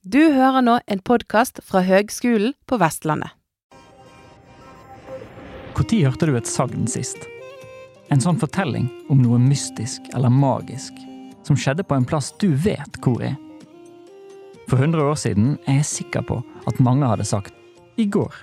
Du 0.00 0.32
hører 0.32 0.62
nå 0.64 0.78
en 0.88 1.00
podkast 1.04 1.58
fra 1.60 1.82
Høgskolen 1.84 2.54
på 2.64 2.78
Vestlandet. 2.80 3.34
Når 5.76 5.92
hørte 6.06 6.28
du 6.30 6.38
et 6.38 6.48
sagn 6.48 6.86
sist? 6.88 7.20
En 8.08 8.22
sånn 8.24 8.40
fortelling 8.40 8.86
om 9.12 9.20
noe 9.20 9.36
mystisk 9.36 10.08
eller 10.16 10.32
magisk 10.32 10.96
som 11.44 11.52
skjedde 11.52 11.84
på 11.84 11.98
en 11.98 12.08
plass 12.08 12.32
du 12.40 12.48
vet 12.56 12.96
hvor 13.04 13.20
er. 13.20 13.36
For 14.72 14.80
100 14.80 15.04
år 15.04 15.20
siden 15.20 15.52
er 15.68 15.82
jeg 15.82 15.90
sikker 15.92 16.24
på 16.24 16.40
at 16.64 16.80
mange 16.80 17.04
hadde 17.04 17.28
sagt 17.28 17.52
'i 18.00 18.08
går'. 18.08 18.40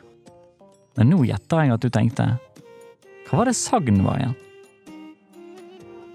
Men 0.97 1.09
nå 1.09 1.25
gjetter 1.25 1.65
jeg 1.65 1.73
at 1.73 1.81
du 1.81 1.89
tenkte 1.89 2.37
'hva 3.25 3.37
var 3.41 3.45
det 3.45 3.57
sagn 3.57 4.03
var 4.05 4.21
igjen'? 4.21 4.37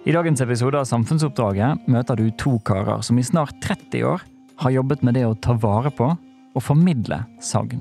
I 0.07 0.13
dagens 0.13 0.41
episode 0.41 0.79
av 0.79 0.87
Samfunnsoppdraget 0.87 1.89
møter 1.89 2.15
du 2.15 2.31
to 2.31 2.61
karer 2.61 3.03
som 3.03 3.19
i 3.19 3.23
snart 3.23 3.59
30 3.61 4.07
år 4.07 4.23
har 4.57 4.71
jobbet 4.71 5.03
med 5.03 5.15
det 5.15 5.25
å 5.27 5.39
ta 5.39 5.55
vare 5.59 5.91
på 5.95 6.11
og 6.53 6.65
formidle 6.65 7.23
sagn. 7.43 7.81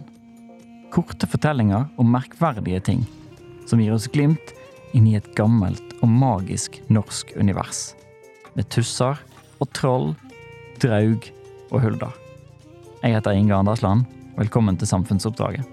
Korte 0.91 1.27
fortellinger 1.29 1.87
om 2.01 2.11
merkverdige 2.11 2.81
ting 2.91 3.03
som 3.69 3.79
gir 3.79 3.93
oss 3.95 4.09
glimt 4.11 4.53
inn 4.95 5.07
i 5.07 5.15
et 5.19 5.29
gammelt 5.37 5.95
og 6.01 6.09
magisk 6.11 6.81
norsk 6.91 7.35
univers. 7.39 7.91
Med 8.55 8.67
tusser 8.73 9.19
og 9.61 9.69
troll, 9.77 10.11
draug 10.83 11.27
og 11.71 11.77
hulder. 11.85 12.15
Jeg 13.01 13.15
heter 13.15 13.37
Inge 13.37 13.55
Andersland. 13.55 14.03
Velkommen 14.37 14.77
til 14.77 14.89
Samfunnsoppdraget. 14.89 15.65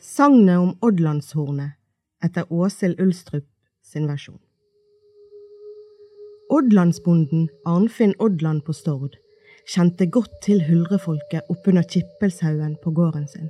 Sagnet 0.00 0.58
om 0.60 0.74
Oddlandshornet 0.84 1.78
etter 2.24 2.48
Åshild 2.52 3.00
Ulstrup 3.00 3.46
sin 3.80 4.08
versjon. 4.10 4.40
Oddlandsbonden 6.50 7.48
Arnfinn 7.64 8.14
Oddland 8.18 8.64
på 8.66 8.72
Stord 8.74 9.14
kjente 9.70 10.08
godt 10.10 10.32
til 10.42 10.64
huldrefolket 10.66 11.46
oppunder 11.52 11.86
Kippelshaugen 11.86 12.72
på 12.82 12.90
gården 12.90 13.28
sin. 13.30 13.46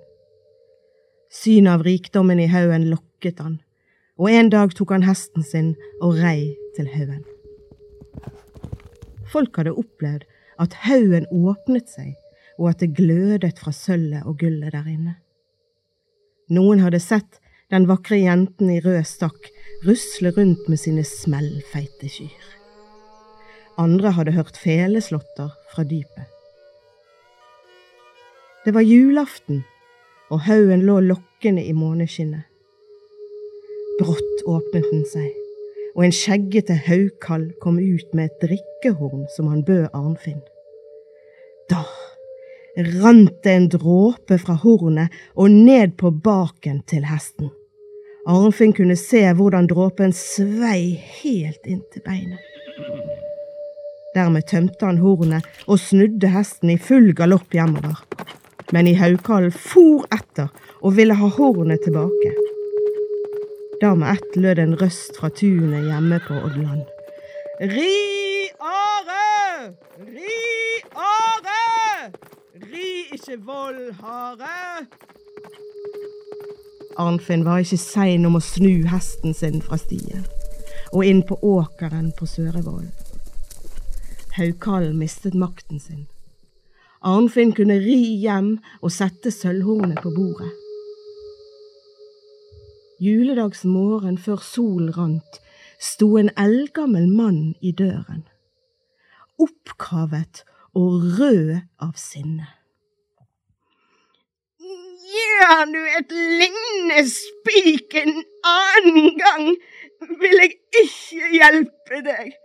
Synet 1.32 1.78
av 1.78 1.84
rikdommen 1.86 2.42
i 2.42 2.50
haugen 2.52 2.90
lokket 2.90 3.40
han, 3.40 3.56
og 4.20 4.28
en 4.28 4.52
dag 4.52 4.76
tok 4.76 4.92
han 4.92 5.06
hesten 5.08 5.46
sin 5.46 5.72
og 6.02 6.20
rei 6.20 6.52
til 6.76 6.92
haugen. 6.92 7.24
Folk 9.32 9.56
hadde 9.56 9.72
opplevd 9.80 10.28
at 10.60 10.76
haugen 10.84 11.30
åpnet 11.32 11.88
seg, 11.88 12.12
og 12.60 12.74
at 12.74 12.84
det 12.84 12.92
glødet 13.00 13.56
fra 13.62 13.72
sølvet 13.72 14.28
og 14.28 14.42
gullet 14.44 14.76
der 14.76 14.84
inne. 14.84 15.16
Noen 16.52 16.84
hadde 16.84 17.00
sett 17.00 17.40
den 17.72 17.88
vakre 17.88 18.20
jenten 18.20 18.68
i 18.74 18.80
rød 18.84 19.06
stakk 19.08 19.48
rusle 19.88 20.36
rundt 20.36 20.68
med 20.68 20.84
sine 20.84 21.06
smellfeite 21.06 22.12
kyr. 22.12 22.59
Andre 23.80 24.12
hadde 24.12 24.34
hørt 24.36 24.58
feleslåtter 24.60 25.54
fra 25.72 25.84
dypet. 25.88 26.28
Det 28.64 28.74
var 28.76 28.84
julaften, 28.84 29.62
og 30.30 30.42
haugen 30.44 30.82
lå 30.84 30.98
lokkende 31.00 31.64
i 31.64 31.72
måneskinnet. 31.72 32.44
Brått 34.00 34.44
åpnet 34.44 34.84
den 34.92 35.06
seg, 35.08 35.30
og 35.94 36.04
en 36.04 36.14
skjeggete 36.14 36.76
haukall 36.90 37.48
kom 37.64 37.80
ut 37.80 38.12
med 38.12 38.28
et 38.28 38.44
drikkehorn 38.44 39.24
som 39.36 39.48
han 39.48 39.64
bød 39.64 39.88
Arnfinn. 39.96 40.42
Da 41.72 41.86
rant 43.00 43.42
det 43.44 43.56
en 43.56 43.68
dråpe 43.68 44.38
fra 44.38 44.58
hornet 44.62 45.16
og 45.34 45.50
ned 45.50 45.96
på 46.00 46.12
baken 46.12 46.82
til 46.88 47.08
hesten. 47.08 47.50
Arnfinn 48.28 48.76
kunne 48.76 48.96
se 49.00 49.24
hvordan 49.36 49.68
dråpen 49.70 50.12
svei 50.16 51.00
helt 51.22 51.64
inntil 51.66 52.04
beinet. 52.04 52.49
Dermed 54.14 54.46
tømte 54.50 54.86
han 54.86 54.98
hornet 54.98 55.46
og 55.66 55.78
snudde 55.78 56.32
hesten 56.34 56.72
i 56.72 56.78
full 56.78 57.12
galopp 57.14 57.54
hjemover. 57.54 58.00
Men 58.74 58.88
i 58.90 58.94
haugkallen 58.98 59.54
for 59.54 60.06
etter 60.14 60.50
og 60.80 60.96
ville 60.96 61.14
ha 61.14 61.28
hornet 61.36 61.82
tilbake. 61.84 62.32
Da 63.80 63.94
med 63.94 64.16
ett 64.16 64.36
lød 64.36 64.58
en 64.58 64.74
røst 64.80 65.16
fra 65.18 65.30
tunet 65.30 65.86
hjemme 65.86 66.18
på 66.26 66.34
Oddland. 66.36 66.82
Ri, 67.60 68.50
Are! 68.60 69.70
Ri, 70.00 70.40
Are! 70.94 72.10
Ri 72.66 72.90
ikke 73.14 73.38
vold, 73.46 73.92
hare! 74.02 74.86
Arnfinn 77.00 77.46
var 77.46 77.62
ikke 77.62 77.78
sein 77.80 78.26
om 78.28 78.36
å 78.36 78.42
snu 78.44 78.84
hesten 78.90 79.36
sin 79.36 79.62
fra 79.64 79.78
stien 79.80 80.26
og 80.90 81.06
inn 81.06 81.22
på 81.22 81.38
åkeren 81.46 82.10
på 82.18 82.26
Sørevoll. 82.26 82.88
Haugkallen 84.36 84.98
mistet 84.98 85.34
makten 85.34 85.80
sin. 85.80 86.06
Arnfinn 87.02 87.54
kunne 87.56 87.78
ri 87.80 87.98
hjem 88.22 88.58
og 88.80 88.92
sette 88.94 89.32
sølvhornet 89.34 90.02
på 90.04 90.12
bordet. 90.14 90.50
Juledagsmorgen 93.00 94.18
før 94.20 94.42
solen 94.44 94.92
rant, 94.92 95.40
sto 95.80 96.18
en 96.20 96.28
eldgammel 96.36 97.08
mann 97.08 97.54
i 97.64 97.72
døren, 97.72 98.26
oppkavet 99.40 100.42
og 100.76 101.06
rød 101.16 101.54
av 101.80 101.94
sinne. 101.96 102.50
Gjør 105.10 105.64
du 105.72 105.80
et 105.80 106.12
lignende 106.12 107.06
spik 107.08 107.96
en 108.02 108.20
annen 108.46 109.16
gang, 109.16 109.48
vil 110.20 110.44
jeg 110.44 110.52
ikke 110.84 111.32
hjelpe 111.32 112.04
deg. 112.04 112.36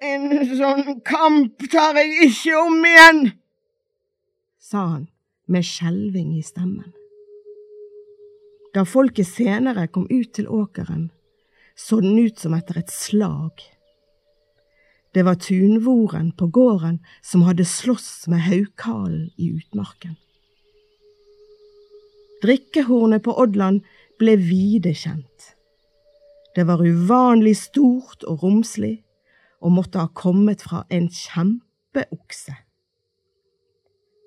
En 0.00 0.30
sånn 0.56 1.02
kamp 1.04 1.60
tar 1.68 1.98
jeg 2.00 2.30
ikke 2.30 2.54
om 2.56 2.84
igjen, 2.88 3.18
sa 4.56 4.84
han 4.94 5.02
med 5.50 5.66
skjelving 5.66 6.30
i 6.38 6.44
stemmen. 6.46 6.94
Da 8.72 8.86
folket 8.88 9.28
senere 9.28 9.90
kom 9.92 10.06
ut 10.08 10.30
til 10.38 10.48
åkeren, 10.48 11.10
så 11.76 11.98
den 12.00 12.16
ut 12.16 12.40
som 12.40 12.56
etter 12.56 12.80
et 12.80 12.92
slag. 12.94 13.60
Det 15.12 15.26
var 15.26 15.36
tunvoren 15.42 16.30
på 16.32 16.48
gården 16.48 17.00
som 17.20 17.44
hadde 17.44 17.66
slåss 17.68 18.28
med 18.30 18.46
haukhalen 18.46 19.28
i 19.36 19.50
utmarken. 19.58 20.16
Drikkehornet 22.40 23.26
på 23.26 23.34
Oddland 23.36 23.82
ble 24.22 24.38
vide 24.40 24.94
kjent. 24.96 25.50
Det 26.56 26.64
var 26.64 26.80
uvanlig 26.80 27.58
stort 27.58 28.24
og 28.24 28.46
romslig, 28.46 29.02
og 29.60 29.74
måtte 29.76 30.00
ha 30.00 30.08
kommet 30.16 30.64
fra 30.64 30.84
en 30.88 31.08
kjempeokse. 31.12 32.56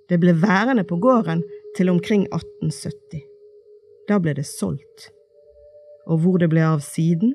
Det 0.10 0.20
ble 0.22 0.36
værende 0.38 0.84
på 0.86 1.00
gården 1.02 1.42
til 1.78 1.90
omkring 1.90 2.28
1870. 2.30 3.24
Da 4.10 4.20
ble 4.20 4.36
det 4.38 4.46
solgt, 4.46 5.10
og 6.08 6.20
hvor 6.24 6.38
det 6.42 6.52
ble 6.52 6.64
av 6.68 6.84
siden, 6.84 7.34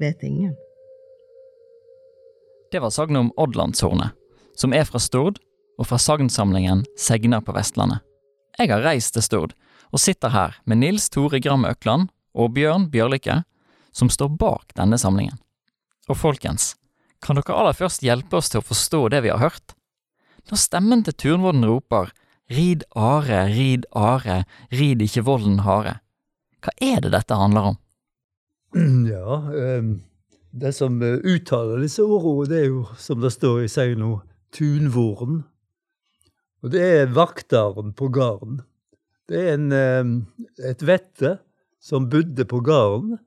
vet 0.00 0.22
ingen. 0.22 0.54
Det 2.72 2.82
var 2.82 2.92
sagnet 2.92 3.24
om 3.24 3.32
Oddlandshornet, 3.40 4.12
som 4.58 4.74
er 4.76 4.84
fra 4.84 5.00
Stord 5.00 5.40
og 5.80 5.88
fra 5.88 5.98
sagnsamlingen 6.00 6.84
Segner 6.98 7.40
på 7.44 7.54
Vestlandet. 7.56 8.02
Jeg 8.58 8.72
har 8.72 8.84
reist 8.84 9.14
til 9.16 9.24
Stord 9.24 9.56
og 9.92 10.02
sitter 10.02 10.32
her 10.32 10.56
med 10.66 10.80
Nils 10.82 11.08
Tore 11.12 11.40
Gram 11.40 11.64
Økland 11.68 12.10
og 12.36 12.54
Bjørn 12.56 12.90
Bjørlikke, 12.92 13.42
som 13.92 14.10
står 14.12 14.34
bak 14.36 14.74
denne 14.76 14.98
samlingen. 15.00 15.38
Og 16.06 16.18
folkens, 16.18 16.74
kan 17.24 17.38
dere 17.38 17.56
aller 17.56 17.74
først 17.76 18.04
hjelpe 18.06 18.38
oss 18.38 18.52
til 18.52 18.62
å 18.62 18.66
forstå 18.66 19.00
det 19.14 19.24
vi 19.24 19.32
har 19.32 19.42
hørt? 19.42 19.74
Når 20.50 20.62
stemmen 20.62 21.02
til 21.06 21.16
turnvolden 21.18 21.66
roper 21.66 22.12
Rid 22.46 22.84
are, 22.94 23.48
rid 23.50 23.88
are, 23.90 24.44
rid 24.70 25.00
ikke 25.02 25.24
volden 25.26 25.64
hare, 25.66 25.96
hva 26.62 26.70
er 26.78 27.00
det 27.02 27.10
dette 27.16 27.38
handler 27.38 27.72
om? 27.72 27.80
Ja, 29.10 29.40
um, 29.80 29.96
det 30.54 30.70
som 30.76 31.00
uttaler 31.02 31.82
disse 31.82 32.04
ordene, 32.06 32.46
det 32.52 32.60
er 32.60 32.68
jo, 32.70 32.84
som 33.02 33.18
det 33.22 33.32
står 33.34 33.64
i 33.64 33.70
seg 33.72 33.96
nå, 33.98 34.20
tunvoren. 34.54 35.40
Og 36.62 36.70
det 36.70 36.84
er 37.00 37.14
vakteren 37.14 37.90
på 37.98 38.12
gården. 38.14 38.60
Det 39.26 39.42
er 39.42 39.56
en, 39.56 39.66
um, 39.74 40.14
et 40.62 40.86
vette 40.86 41.36
som 41.82 42.06
bodde 42.10 42.46
på 42.46 42.62
gården, 42.62 43.18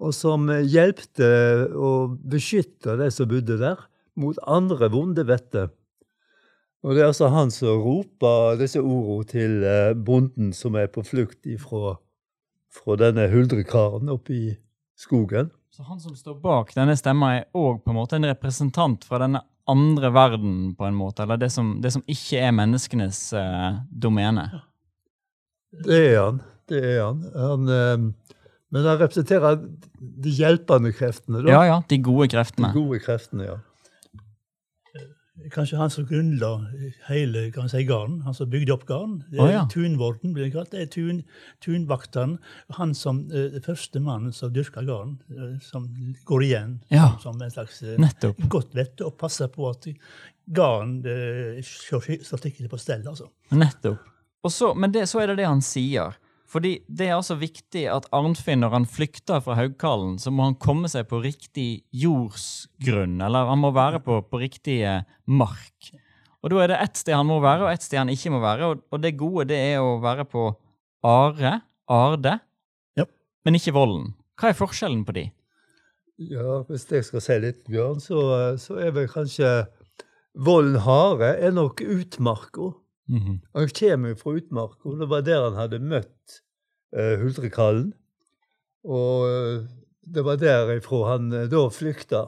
og 0.00 0.14
som 0.16 0.48
hjelpte 0.48 1.28
å 1.76 1.92
beskytte 2.16 2.96
de 3.00 3.10
som 3.12 3.28
bodde 3.30 3.58
der, 3.60 3.80
mot 4.18 4.38
andre 4.44 4.88
vonde 4.92 5.24
vetter. 5.28 5.70
Og 6.82 6.96
det 6.96 7.04
er 7.04 7.12
altså 7.12 7.30
han 7.30 7.52
som 7.54 7.82
roper 7.84 8.58
disse 8.60 8.80
ordene 8.82 9.28
til 9.30 9.66
bonden 10.02 10.50
som 10.56 10.74
er 10.76 10.90
på 10.90 11.04
flukt 11.06 11.46
ifra, 11.46 11.96
fra 12.72 12.98
denne 12.98 13.28
huldrekaren 13.30 14.10
oppe 14.12 14.34
i 14.34 14.46
skogen. 14.98 15.52
Så 15.72 15.86
han 15.86 16.00
som 16.02 16.16
står 16.16 16.36
bak 16.42 16.74
denne 16.76 16.96
stemma, 16.98 17.36
er 17.38 17.46
òg 17.56 17.80
på 17.84 17.92
en 17.92 18.00
måte 18.00 18.18
en 18.18 18.28
representant 18.28 19.06
fra 19.08 19.22
denne 19.22 19.40
andre 19.70 20.10
verden, 20.12 20.74
på 20.76 20.84
en 20.84 20.98
måte, 20.98 21.22
eller 21.22 21.38
det 21.40 21.52
som, 21.54 21.76
det 21.80 21.94
som 21.94 22.02
ikke 22.10 22.42
er 22.42 22.52
menneskenes 22.52 23.20
eh, 23.38 23.78
domene? 23.88 24.48
Det 25.86 26.00
er 26.10 26.18
han. 26.18 26.42
Det 26.68 26.82
er 26.82 26.98
han. 27.06 27.22
han 27.32 27.72
eh, 27.72 28.34
Men 28.72 28.86
han 28.88 28.96
representerer 29.02 29.58
de 30.00 30.30
hjelpende 30.32 30.92
kreftene, 30.96 31.42
da. 31.44 31.50
Ja, 31.52 31.64
ja, 31.68 31.82
de 31.90 31.98
gode 32.00 32.30
kreftene. 32.32 32.70
De 32.72 32.80
gode 32.80 33.02
kreftene, 33.04 33.44
ja. 33.50 33.58
Kanskje 35.52 35.78
han 35.80 35.90
som 35.90 36.04
grunnla 36.06 36.48
hele 37.08 37.46
kan 37.52 37.66
si, 37.72 37.80
garden, 37.88 38.20
han 38.22 38.34
som 38.36 38.50
bygde 38.52 38.74
opp 38.76 38.84
garden. 38.86 39.16
Det 39.32 39.40
Å, 39.42 39.46
ja. 39.50 39.62
Tunvorden 39.72 40.34
blir 40.36 40.44
det 40.46 40.52
kalt. 40.54 40.70
Det 40.70 40.84
er 40.84 40.90
tun, 40.92 41.22
tunvakteren. 41.64 42.36
Han 42.78 42.92
som 42.94 43.24
eh, 43.32 43.48
den 43.56 43.64
første 43.64 44.00
mannen 44.04 44.32
som 44.36 44.52
dyrka 44.54 44.84
garden, 44.86 45.16
eh, 45.32 45.56
som 45.64 45.88
går 46.28 46.44
igjen 46.46 46.76
Ja. 46.94 47.14
som 47.24 47.40
en 47.42 47.50
slags 47.50 47.80
eh, 47.82 47.98
godt 48.52 48.76
vett 48.76 49.00
og 49.02 49.16
passer 49.18 49.50
på 49.52 49.66
at 49.72 49.88
garden 50.46 51.00
eh, 51.10 51.58
står 51.64 52.06
skikkelig 52.38 52.70
på 52.70 52.78
stell. 52.80 53.02
altså. 53.08 53.28
Nettopp. 53.56 54.04
Og 54.44 54.52
så, 54.52 54.72
men 54.74 54.92
det, 54.94 55.08
så 55.10 55.24
er 55.24 55.32
det 55.32 55.40
det 55.42 55.48
han 55.48 55.64
sier. 55.64 56.14
Fordi 56.52 56.74
det 56.84 57.06
er 57.08 57.14
altså 57.16 57.38
viktig 57.40 57.86
at 57.88 58.04
Arnfinn, 58.12 58.60
når 58.60 58.74
han 58.74 58.84
flykter 58.88 59.40
fra 59.40 59.54
Haugkallen, 59.56 60.18
så 60.20 60.28
må 60.34 60.44
han 60.50 60.56
komme 60.60 60.90
seg 60.92 61.06
på 61.08 61.22
riktig 61.24 61.84
jordsgrunn, 61.96 63.14
eller 63.24 63.48
han 63.48 63.60
må 63.62 63.70
være 63.72 64.02
på, 64.04 64.18
på 64.28 64.40
riktig 64.42 64.82
mark. 65.24 65.92
Og 66.42 66.52
da 66.52 66.58
er 66.64 66.72
det 66.74 66.80
ett 66.84 66.98
sted 67.00 67.16
han 67.16 67.28
må 67.30 67.38
være, 67.40 67.64
og 67.64 67.72
ett 67.72 67.84
sted 67.86 68.02
han 68.02 68.10
ikke 68.12 68.34
må 68.34 68.42
være. 68.42 68.68
Og, 68.68 68.82
og 68.92 69.00
det 69.00 69.14
gode 69.20 69.46
det 69.52 69.60
er 69.72 69.78
å 69.80 69.94
være 70.02 70.26
på 70.28 70.48
Are, 71.08 71.54
Arde, 71.88 72.36
Ja. 72.98 73.06
men 73.46 73.56
ikke 73.56 73.72
Vollen. 73.74 74.12
Hva 74.38 74.50
er 74.50 74.58
forskjellen 74.58 75.06
på 75.08 75.14
de? 75.16 75.24
Ja, 76.28 76.60
Hvis 76.68 76.84
jeg 76.90 77.06
skal 77.08 77.22
si 77.24 77.38
litt, 77.42 77.64
Bjørn, 77.70 78.02
så, 78.02 78.20
så 78.60 78.76
er 78.82 78.92
vel 78.94 79.08
kanskje 79.10 79.54
Vollen 80.36 80.78
hare 80.84 81.32
er 81.44 81.52
nok 81.56 81.80
utmarka. 81.84 82.72
Han 83.10 83.68
kommer 83.78 84.12
jo 84.12 84.14
fra 84.20 84.32
utmark, 84.38 84.76
og 84.86 84.98
Det 85.00 85.08
var 85.10 85.24
der 85.26 85.42
han 85.48 85.58
hadde 85.58 85.78
møtt 85.82 86.38
uh, 86.96 87.16
Huldrekallen. 87.20 87.92
Og 88.84 89.26
eh, 89.28 89.66
det 90.02 90.24
var 90.26 90.36
derifra 90.40 91.02
han 91.12 91.28
uh, 91.32 91.44
da 91.50 91.64
flykta. 91.70 92.22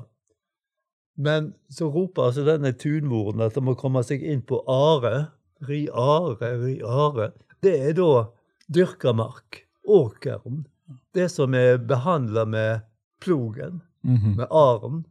Men 1.17 1.53
så 1.71 1.88
roper 1.91 2.29
altså 2.29 2.44
denne 2.47 2.73
tunmoren 2.79 3.43
at 3.43 3.55
han 3.59 3.67
må 3.67 3.75
komme 3.79 4.03
seg 4.06 4.23
inn 4.23 4.43
på 4.47 4.61
Are. 4.71 5.31
Ri 5.67 5.85
Are, 5.91 6.50
ri 6.62 6.76
Are. 6.82 7.31
Det 7.62 7.75
er 7.88 7.94
da 7.99 8.26
dyrka 8.75 9.12
mark. 9.15 9.62
Åkeren. 9.87 10.65
Det 11.15 11.29
som 11.31 11.55
er 11.55 11.79
behandla 11.79 12.44
med 12.47 12.81
plogen, 13.23 13.81
Mhm. 14.05 14.37
med 14.37 14.47
aren. 14.50 15.05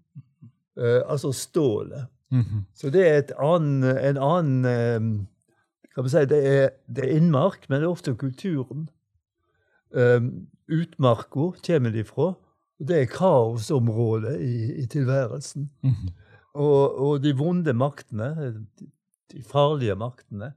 Uh, 0.77 1.01
altså 1.07 1.31
stålet. 1.33 2.07
Mhm. 2.31 2.65
Så 2.73 2.89
det 2.89 3.03
er 3.07 3.35
annen, 3.39 3.83
en 3.97 4.17
annen 4.17 4.65
eh, 4.65 5.25
kan 5.93 6.03
man 6.03 6.09
si, 6.09 6.25
det 6.25 6.41
er, 6.47 6.69
det 6.89 7.05
er 7.05 7.17
innmark, 7.17 7.67
men 7.69 7.81
det 7.81 7.87
er 7.87 7.93
ofte 7.93 8.15
kulturen. 8.17 8.87
Um, 9.93 10.47
utmarka 10.71 11.51
kommer 11.65 11.93
de 11.93 12.03
fra. 12.03 12.33
og 12.79 12.87
Det 12.87 13.01
er 13.01 13.05
kaosområdet 13.05 14.39
i, 14.41 14.81
i 14.81 14.85
tilværelsen. 14.85 15.69
Mhm. 15.83 16.09
Og, 16.53 16.99
og 16.99 17.23
de 17.23 17.33
vonde 17.37 17.73
maktene, 17.73 18.63
de, 19.31 19.43
farlige 19.43 19.95
maktene, 19.95 20.53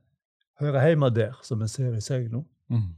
hører 0.60 0.88
hjemme 0.88 1.10
der, 1.10 1.38
som 1.42 1.60
vi 1.60 1.68
ser 1.68 1.96
i 1.96 2.00
Segno. 2.00 2.44
Mhm. 2.68 2.94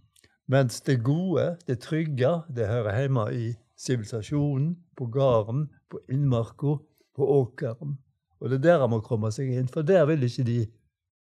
Mens 0.49 0.81
det 0.81 1.05
gode, 1.05 1.56
det 1.67 1.79
trygge, 1.79 2.43
det 2.56 2.69
hører 2.69 3.00
hjemme 3.00 3.34
i 3.34 3.55
sivilisasjonen, 3.76 4.79
på 4.96 5.06
gården, 5.06 5.69
på 5.91 6.00
innmarka, 6.11 6.79
på 7.17 7.26
åkeren. 7.26 7.99
Og 8.41 8.50
det 8.50 8.58
er 8.58 8.62
der 8.62 8.81
han 8.81 8.91
må 8.91 9.00
komme 9.00 9.31
seg 9.34 9.50
inn, 9.52 9.69
for 9.69 9.82
der 9.82 10.06
vil 10.06 10.23
ikke 10.23 10.46
de 10.46 10.67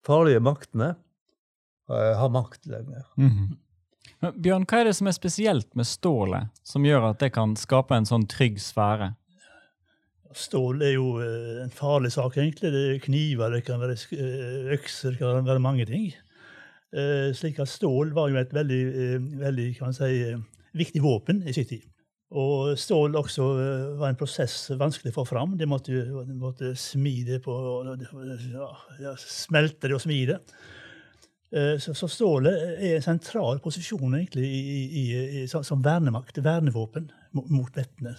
farlige 0.05 0.43
maktene 0.45 0.95
har 1.89 2.31
makt 2.33 2.65
lenger. 2.71 3.03
Mhm. 3.21 3.51
Men 4.25 4.37
Bjørn, 4.41 4.65
hva 4.65 4.81
er 4.81 4.89
det 4.89 4.95
som 4.97 5.09
er 5.11 5.17
spesielt 5.17 5.75
med 5.77 5.85
stålet, 5.85 6.49
som 6.65 6.85
gjør 6.87 7.11
at 7.11 7.21
det 7.21 7.35
kan 7.35 7.53
skape 7.61 7.97
en 7.97 8.09
sånn 8.09 8.25
trygg 8.31 8.57
sfære? 8.63 9.11
Stål 10.35 10.83
er 10.83 10.95
jo 10.97 11.09
eh, 11.23 11.61
en 11.63 11.71
farlig 11.71 12.11
sak, 12.17 12.39
egentlig. 12.41 12.73
Det 12.75 12.85
er 12.89 13.03
kniver, 13.05 13.53
det 13.55 13.63
kan 13.69 13.83
være 13.83 13.95
eh, 14.17 14.73
økser, 14.75 15.15
det 15.15 15.21
kan 15.21 15.47
være 15.47 15.63
mange 15.63 15.87
ting. 15.87 16.09
Eh, 16.95 17.31
slik 17.37 17.61
at 17.63 17.71
stål 17.71 18.15
var 18.17 18.33
jo 18.33 18.41
et 18.41 18.55
veldig, 18.55 18.81
eh, 18.89 19.29
veldig 19.45 19.69
kan 19.77 19.91
man 19.91 19.97
si, 19.99 20.11
eh, 20.25 20.41
viktig 20.75 21.03
våpen 21.05 21.45
i 21.47 21.55
sin 21.55 21.69
tid. 21.71 21.85
Og 22.33 22.73
stål 22.81 23.15
også 23.21 23.45
eh, 23.61 23.99
var 24.01 24.09
en 24.11 24.19
prosess 24.19 24.71
vanskelig 24.81 25.13
å 25.13 25.19
få 25.21 25.25
fram. 25.29 25.57
De 25.61 25.67
måtte, 25.71 25.93
måtte 26.35 26.73
smi 26.79 27.23
det 27.27 27.43
på 27.45 27.53
ja, 29.03 29.13
Smelte 29.21 29.89
det 29.91 29.95
og 29.99 30.03
smi 30.03 30.25
det. 30.33 30.39
Eh, 31.55 31.77
Så, 31.79 31.95
så 31.95 32.09
stålet 32.11 32.81
er 32.81 32.97
en 32.97 33.05
sentral 33.05 33.61
posisjon 33.63 34.17
egentlig 34.17 34.49
i, 34.49 34.63
i, 34.85 35.05
i, 35.43 35.47
som- 35.47 35.83
vernemakt, 35.85 36.41
vernevåpen 36.43 37.11
mot 37.35 37.71
vettene. 37.77 38.17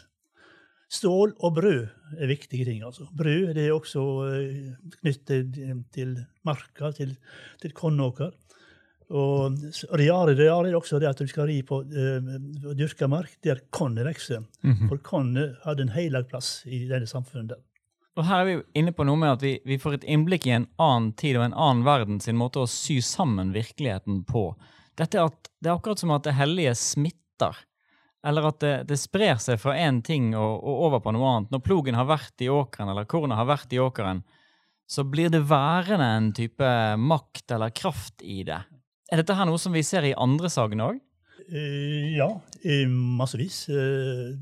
Stål 0.95 1.33
og 1.43 1.55
brød 1.57 1.87
er 2.21 2.29
viktige 2.29 2.63
ting. 2.69 2.83
altså. 2.85 3.09
Brød 3.11 3.53
det 3.57 3.65
er 3.67 3.73
også 3.75 4.03
eh, 4.29 4.73
knyttet 5.01 5.57
til 5.91 6.15
marka, 6.45 6.91
til, 6.95 7.17
til 7.59 7.73
kornåker. 7.75 8.31
Og 9.13 9.59
reare, 9.99 10.33
reare 10.33 10.71
er 10.71 10.77
også 10.77 10.97
det 11.01 11.11
at 11.11 11.19
du 11.21 11.27
skal 11.29 11.49
ri 11.49 11.59
på 11.67 11.81
uh, 11.83 12.29
dyrka 12.73 13.09
mark 13.11 13.35
der 13.45 13.61
kornet 13.69 14.07
vokser. 14.07 14.41
Mhm. 14.65 14.89
For 14.89 15.01
kornet 15.05 15.59
hadde 15.65 15.85
en 15.85 15.93
heilag 15.93 16.29
plass 16.31 16.63
i 16.65 16.85
denne 16.89 17.09
samfunnet. 17.09 17.53
der. 17.53 17.63
Og 18.15 18.23
her 18.29 18.41
er 18.41 18.47
vi 18.47 18.55
inne 18.79 18.93
på 18.95 19.03
noe 19.03 19.19
med 19.19 19.35
at 19.35 19.43
vi, 19.43 19.57
vi 19.67 19.77
får 19.81 19.97
et 19.97 20.07
innblikk 20.07 20.47
i 20.47 20.55
en 20.55 20.69
annen 20.79 21.11
tid 21.19 21.35
og 21.35 21.49
en 21.49 21.57
annen 21.57 21.83
verden 21.85 22.21
sin 22.23 22.37
måte 22.39 22.63
å 22.63 22.69
sy 22.69 23.01
sammen 23.03 23.51
virkeligheten 23.55 24.23
på. 24.29 24.53
Dette 24.95 25.19
at, 25.19 25.49
det 25.59 25.69
er 25.69 25.75
akkurat 25.75 25.99
som 25.99 26.13
at 26.15 26.23
det 26.23 26.37
hellige 26.37 26.77
smitter. 26.79 27.57
Eller 28.25 28.47
at 28.47 28.61
det, 28.63 28.75
det 28.89 28.97
sprer 28.97 29.35
seg 29.43 29.59
fra 29.61 29.75
én 29.77 29.99
ting 30.05 30.31
og, 30.33 30.63
og 30.63 30.85
over 30.87 31.03
på 31.03 31.11
noe 31.13 31.33
annet. 31.33 31.51
Når 31.51 31.65
plogen 31.67 31.99
har 31.99 32.07
vært 32.09 32.41
i 32.41 32.49
åkeren, 32.49 32.93
eller 32.93 33.09
kornet 33.09 33.37
har 33.37 33.49
vært 33.51 33.75
i 33.75 33.83
åkeren, 33.83 34.23
så 34.87 35.03
blir 35.03 35.29
det 35.33 35.43
værende 35.49 36.07
en 36.15 36.31
type 36.33 36.71
makt 37.01 37.51
eller 37.51 37.75
kraft 37.75 38.23
i 38.23 38.43
det. 38.47 38.61
Er 39.11 39.21
dette 39.21 39.35
her 39.37 39.45
noe 39.45 39.61
som 39.61 39.75
vi 39.75 39.83
ser 39.85 40.05
i 40.07 40.15
andre 40.17 40.49
sagene 40.49 40.89
òg? 40.89 41.01
Eh, 41.45 42.15
ja, 42.17 42.29
i 42.65 42.83
massevis. 42.89 43.65
Eh, 43.69 44.33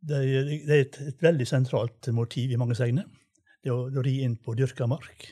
det 0.00 0.22
er, 0.26 0.80
et, 0.80 0.96
veldig 1.22 1.46
sentralt 1.46 2.08
motiv 2.16 2.50
i 2.50 2.58
mange 2.58 2.74
segner. 2.78 3.06
Det 3.62 3.70
å, 3.70 3.84
å 3.86 4.02
ri 4.04 4.20
inn 4.24 4.34
på 4.40 4.56
dyrka 4.58 4.88
mark. 4.90 5.28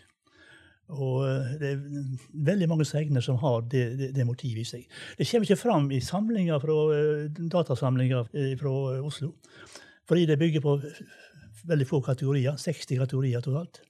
Og 0.94 1.24
eh, 1.26 1.50
det 1.58 1.72
er 1.72 1.82
veldig 2.46 2.68
mange 2.70 2.86
segner 2.88 3.24
som 3.24 3.40
har 3.42 3.66
det, 3.66 3.84
det, 3.98 4.12
det 4.14 4.28
motivet 4.28 4.62
i 4.62 4.68
seg. 4.70 4.86
Det 5.18 5.26
kommer 5.26 5.48
ikke 5.48 5.64
fram 5.64 5.90
i 5.90 6.00
samlinger 6.04 6.62
fra, 6.62 6.78
datasamlinger 7.56 8.30
fra 8.60 8.76
Oslo. 9.02 9.34
Fordi 10.08 10.28
det 10.30 10.38
bygger 10.40 10.64
på 10.64 10.78
veldig 11.68 11.88
få 11.88 12.00
kategorier. 12.06 12.54
60 12.56 13.02
kategorier 13.02 13.42
totalt. 13.44 13.82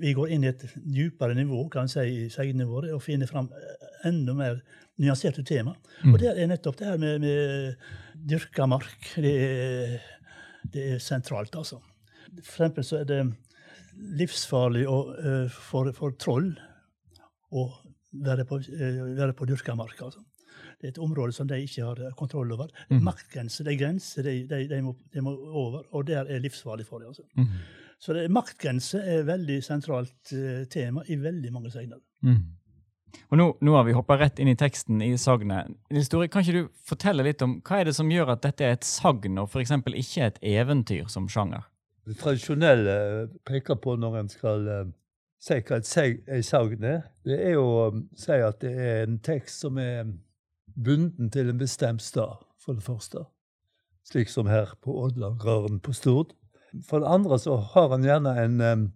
Vi 0.00 0.12
går 0.16 0.32
inn 0.34 0.44
i 0.44 0.50
et 0.50 0.64
dypere 0.74 1.36
nivå 1.36 1.66
kan 1.72 1.88
si, 1.90 2.04
i 2.04 2.28
segnene 2.32 2.68
våre 2.68 2.92
og 2.94 3.02
finner 3.04 3.28
fram 3.30 3.48
eh, 3.52 3.88
enda 4.08 4.34
mer 4.36 4.60
nyanserte 5.02 5.44
tema. 5.44 5.74
Og 6.08 6.18
der 6.20 6.38
er 6.40 6.48
nettopp 6.50 6.78
det 6.80 6.88
her 6.88 7.00
med, 7.00 7.24
med 7.24 7.74
dyrka 8.28 8.66
mark. 8.70 9.10
Det 9.16 9.34
er, 9.46 9.98
det 10.72 10.86
er 10.94 11.02
sentralt, 11.02 11.56
altså. 11.56 11.80
For 12.42 12.66
eksempel 12.66 12.86
så 12.86 13.02
er 13.02 13.10
det 13.10 13.20
livsfarlig 14.20 14.86
å, 14.88 15.00
eh, 15.16 15.58
for, 15.70 15.92
for 15.96 16.16
troll 16.20 16.52
å 17.52 17.66
være 18.26 18.46
på, 18.48 18.60
eh, 18.72 19.02
være 19.16 19.36
på 19.36 19.48
dyrka 19.48 19.76
mark. 19.78 20.00
altså. 20.02 20.24
Det 20.76 20.88
er 20.88 20.92
et 20.92 21.00
område 21.00 21.32
som 21.32 21.48
de 21.48 21.58
ikke 21.64 21.84
har 21.84 22.16
kontroll 22.18 22.52
over. 22.52 22.68
Mm. 22.90 23.00
Maktgrenser, 23.04 23.64
de 23.64 23.76
grenser 23.80 24.26
de, 24.26 24.36
de, 24.48 24.62
de, 24.68 24.80
må, 24.84 24.96
de 25.12 25.24
må 25.24 25.32
over, 25.32 25.86
og 25.92 26.06
der 26.08 26.28
er 26.28 26.42
livsfarlig 26.44 26.86
for 26.88 27.00
dem. 27.00 27.12
Altså. 27.14 27.24
Mhm. 27.36 27.60
Så 27.98 28.12
det, 28.12 28.26
maktgrense 28.32 29.00
er 29.00 29.22
et 29.22 29.28
veldig 29.28 29.56
sentralt 29.64 30.32
uh, 30.36 30.64
tema 30.72 31.04
i 31.08 31.16
veldig 31.20 31.52
mange 31.54 31.72
segner. 31.72 32.00
Mm. 32.26 32.42
Og 33.30 33.38
nå, 33.40 33.46
nå 33.64 33.76
har 33.76 33.86
vi 33.86 33.94
hoppa 33.96 34.18
rett 34.20 34.40
inn 34.42 34.50
i 34.50 34.58
teksten 34.58 35.00
i 35.02 35.14
sagnet. 35.20 35.72
Nils 35.94 36.10
Tore, 36.12 36.28
kan 36.28 36.44
ikke 36.44 36.66
du 36.66 36.84
fortelle 36.86 37.24
litt 37.26 37.42
om 37.42 37.58
hva 37.64 37.80
er 37.80 37.88
det 37.88 37.96
som 37.96 38.10
gjør 38.12 38.34
at 38.34 38.44
dette 38.44 38.66
er 38.66 38.76
et 38.76 38.86
sagn, 38.86 39.40
og 39.40 39.48
f.eks. 39.48 39.72
ikke 39.72 40.28
et 40.28 40.38
eventyr 40.56 41.08
som 41.12 41.28
sjanger? 41.32 41.64
Det 42.06 42.18
tradisjonelle 42.20 42.96
peker 43.48 43.80
på 43.82 43.96
når 43.98 44.20
en 44.20 44.30
skal 44.30 44.68
uh, 44.68 44.92
si 45.42 45.58
hva 45.58 45.80
et 45.80 45.88
seg- 45.88 46.20
sagn 46.46 46.84
er, 46.86 47.06
det 47.26 47.40
er 47.48 47.58
å 47.58 47.88
um, 47.94 48.04
si 48.18 48.36
at 48.36 48.60
det 48.62 48.74
er 48.76 49.06
en 49.06 49.18
tekst 49.24 49.64
som 49.64 49.80
er 49.82 50.04
bunden 50.76 51.32
til 51.32 51.50
en 51.50 51.58
bestemt 51.58 52.04
stad, 52.04 52.44
for 52.62 52.78
det 52.78 52.84
første. 52.86 53.24
Slik 54.06 54.30
som 54.30 54.46
her 54.46 54.76
på 54.84 54.94
Ådlangarden 55.02 55.80
på 55.82 55.94
Stord. 55.96 56.34
For 56.84 57.00
det 57.00 57.08
andre 57.08 57.38
så 57.40 57.56
har 57.74 57.88
han 57.94 58.04
gjerne 58.04 58.32
en 58.42 58.60
um, 58.60 58.86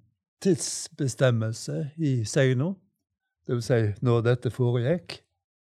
tidsbestemmelse 0.45 1.91
i 1.99 2.25
segna, 2.29 2.75
det 3.47 3.57
vil 3.59 3.65
si 3.65 3.81
når 4.05 4.25
dette 4.29 4.53
foregikk. 4.55 5.21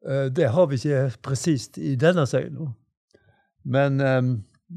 Uh, 0.07 0.27
det 0.29 0.49
har 0.53 0.67
vi 0.71 0.79
ikke 0.79 1.21
presist 1.25 1.77
i 1.77 1.95
denne 1.99 2.25
segna. 2.29 2.69
Men 3.63 4.01
um, 4.01 4.33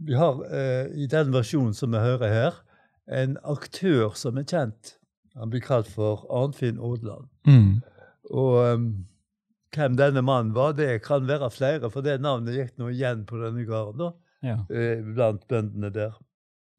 vi 0.07 0.15
har 0.19 0.41
uh, 0.45 0.87
i 0.95 1.07
den 1.11 1.33
versjonen 1.35 1.75
som 1.75 1.93
vi 1.95 2.03
hører 2.03 2.33
her, 2.33 2.63
en 3.07 3.37
aktør 3.47 4.15
som 4.19 4.39
er 4.41 4.47
kjent. 4.49 4.97
Han 5.37 5.51
blir 5.53 5.63
kalt 5.63 5.89
for 5.93 6.25
Arnfinn 6.33 6.81
Aadland. 6.83 7.29
Mm. 7.47 7.83
Og 8.33 8.57
um, 8.75 8.89
hvem 9.77 9.97
denne 9.99 10.23
mannen 10.25 10.55
var. 10.57 10.73
Det 10.73 11.03
kan 11.05 11.27
være 11.29 11.51
flere, 11.53 11.91
for 11.93 12.01
det 12.05 12.21
navnet 12.25 12.57
gikk 12.57 12.79
nå 12.81 12.89
igjen 12.95 13.27
på 13.29 13.37
denne 13.43 13.67
gården 13.69 14.01
da, 14.01 14.13
Ja. 14.47 14.57
eh, 14.71 15.03
blant 15.03 15.47
bøndene 15.49 15.91
der. 15.93 16.15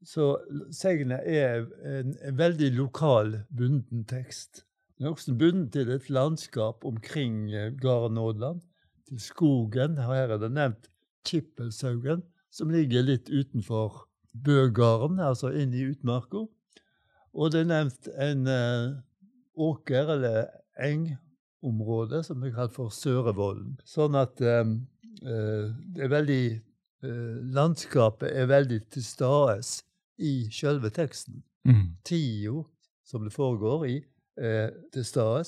Så 0.06 0.38
segnet 0.75 1.25
er 1.25 1.66
en, 1.86 2.13
en 2.22 2.38
veldig 2.38 2.72
lokal, 2.77 3.39
bunden 3.50 4.06
tekst. 4.10 4.63
Den 4.98 5.08
er 5.08 5.13
også 5.13 5.34
bundet 5.38 5.72
til 5.74 5.89
et 5.94 6.10
landskap 6.10 6.86
omkring 6.86 7.51
eh, 7.54 7.72
Nådland, 7.72 8.20
Ådland, 8.20 8.62
til 9.08 9.20
skogen. 9.22 9.98
Her 9.98 10.34
er 10.34 10.38
det 10.38 10.51
nevnt 10.51 10.89
Kippelshaugen, 11.25 12.24
som 12.51 12.70
ligger 12.70 13.01
litt 13.01 13.30
utenfor 13.30 14.08
Bøgarden, 14.34 15.20
altså 15.20 15.50
inn 15.50 15.74
i 15.74 15.86
utmarka. 15.89 16.46
Og 17.34 17.51
det 17.54 17.63
er 17.63 17.70
nevnt 17.70 18.10
en 18.18 18.48
eh, 18.50 18.98
åker, 19.58 20.13
eller 20.16 20.48
engområde, 20.82 22.24
som 22.24 22.44
er 22.44 22.54
kalt 22.56 22.74
for 22.77 22.94
Sørevollen. 22.94 23.75
Sånn 23.86 24.18
at 24.18 24.42
eh, 24.42 24.63
eh, 25.25 25.68
det 25.94 26.06
er 26.06 26.13
veldig 26.13 26.44
Landskapet 27.04 28.32
er 28.34 28.48
veldig 28.50 28.80
til 28.89 29.04
stede 29.06 29.60
i 30.18 30.48
sjølve 30.50 30.89
teksten. 30.89 31.44
Mm. 31.68 31.98
Tida 32.08 32.63
som 33.08 33.24
det 33.24 33.34
foregår 33.36 33.86
i, 33.88 33.98
er 34.38 34.74
til 34.94 35.06
stede. 35.08 35.44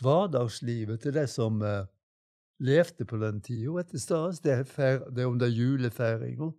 Hverdagslivet 0.00 1.02
til 1.02 1.14
de 1.16 1.24
som 1.28 1.60
uh, 1.60 1.84
levde 2.62 3.04
på 3.08 3.18
den 3.20 3.40
tida, 3.44 3.74
er 3.80 3.88
til 3.90 4.00
stede. 4.00 4.36
Det, 4.44 4.58
det 5.12 5.24
er 5.24 5.30
om 5.30 5.38
det 5.40 5.50
er 5.50 5.56
julefeiringa. 5.58 6.52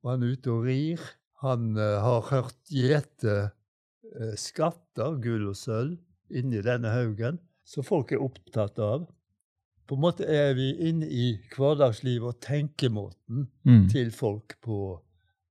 Og 0.00 0.12
han 0.12 0.22
er 0.24 0.36
ute 0.36 0.52
og 0.54 0.68
rir. 0.68 1.02
Han 1.44 1.74
uh, 1.76 1.98
har 2.04 2.28
hørt 2.30 2.60
gjete 2.70 3.36
uh, 3.50 4.34
skatter, 4.38 5.18
gull 5.22 5.50
og 5.50 5.58
sølv, 5.58 5.98
inni 6.30 6.62
denne 6.62 6.92
haugen, 6.94 7.40
som 7.66 7.84
folk 7.86 8.12
er 8.14 8.22
opptatt 8.22 8.78
av. 8.82 9.08
På 9.90 9.98
en 9.98 10.04
måte 10.04 10.26
er 10.30 10.54
vi 10.54 10.70
inne 10.86 11.08
i 11.10 11.32
hverdagslivet 11.56 12.28
og 12.30 12.40
tenkemåten 12.44 13.48
Mm. 13.66 13.88
til 13.90 14.12
folk 14.14 14.54
på, 14.62 15.00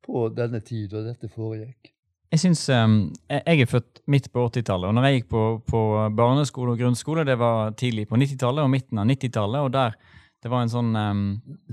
på 0.05 0.27
denne 0.35 0.61
tid 0.63 0.89
da 0.93 1.03
dette 1.03 1.27
foregikk. 1.27 1.91
Jeg 2.31 2.39
synes, 2.39 2.61
um, 2.69 3.11
jeg, 3.29 3.41
jeg 3.45 3.61
er 3.61 3.69
født 3.69 4.01
midt 4.07 4.31
på 4.31 4.45
80-tallet, 4.47 4.87
og 4.87 4.93
når 4.95 5.07
jeg 5.07 5.17
gikk 5.17 5.29
på, 5.33 5.43
på 5.65 5.81
barneskole 6.15 6.75
og 6.75 6.81
grunnskole, 6.81 7.25
det 7.25 7.39
var 7.41 7.73
tidlig 7.73 8.07
på 8.07 8.19
90-tallet 8.21 8.63
og 8.63 8.69
midten 8.69 9.01
av 9.01 9.09
90-tallet, 9.09 9.65
og 9.65 9.73
der 9.73 9.97
det 10.39 10.47
var 10.47 10.63
en 10.63 10.71
sånn 10.71 10.93
um, 10.95 11.23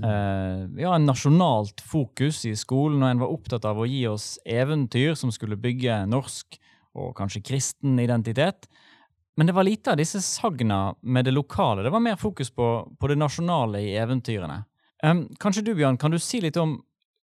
uh, 0.03 0.65
ja, 0.75 0.91
en 0.97 1.05
nasjonalt 1.07 1.79
fokus 1.87 2.41
i 2.49 2.55
skolen, 2.59 2.99
og 2.99 3.13
en 3.13 3.21
var 3.21 3.31
opptatt 3.31 3.67
av 3.69 3.79
å 3.79 3.87
gi 3.87 4.01
oss 4.11 4.33
eventyr 4.43 5.15
som 5.15 5.31
skulle 5.31 5.55
bygge 5.61 6.01
norsk 6.11 6.57
og 6.97 7.13
kanskje 7.15 7.45
kristen 7.47 7.95
identitet. 8.03 8.67
Men 9.37 9.47
det 9.47 9.53
var 9.53 9.67
lite 9.67 9.91
av 9.93 9.99
disse 9.99 10.21
sagna 10.25 10.95
med 11.01 11.25
det 11.25 11.31
lokale. 11.35 11.83
Det 11.85 11.93
var 11.93 12.01
mer 12.01 12.15
fokus 12.17 12.49
på, 12.49 12.67
på 12.99 13.07
det 13.07 13.19
nasjonale 13.21 13.83
i 13.85 13.93
eventyrene. 14.01 14.63
Um, 15.05 15.27
kanskje 15.39 15.61
du, 15.67 15.75
Bjørn, 15.77 15.99
kan 16.01 16.11
du 16.11 16.17
si 16.17 16.41
litt 16.41 16.57
om 16.57 16.79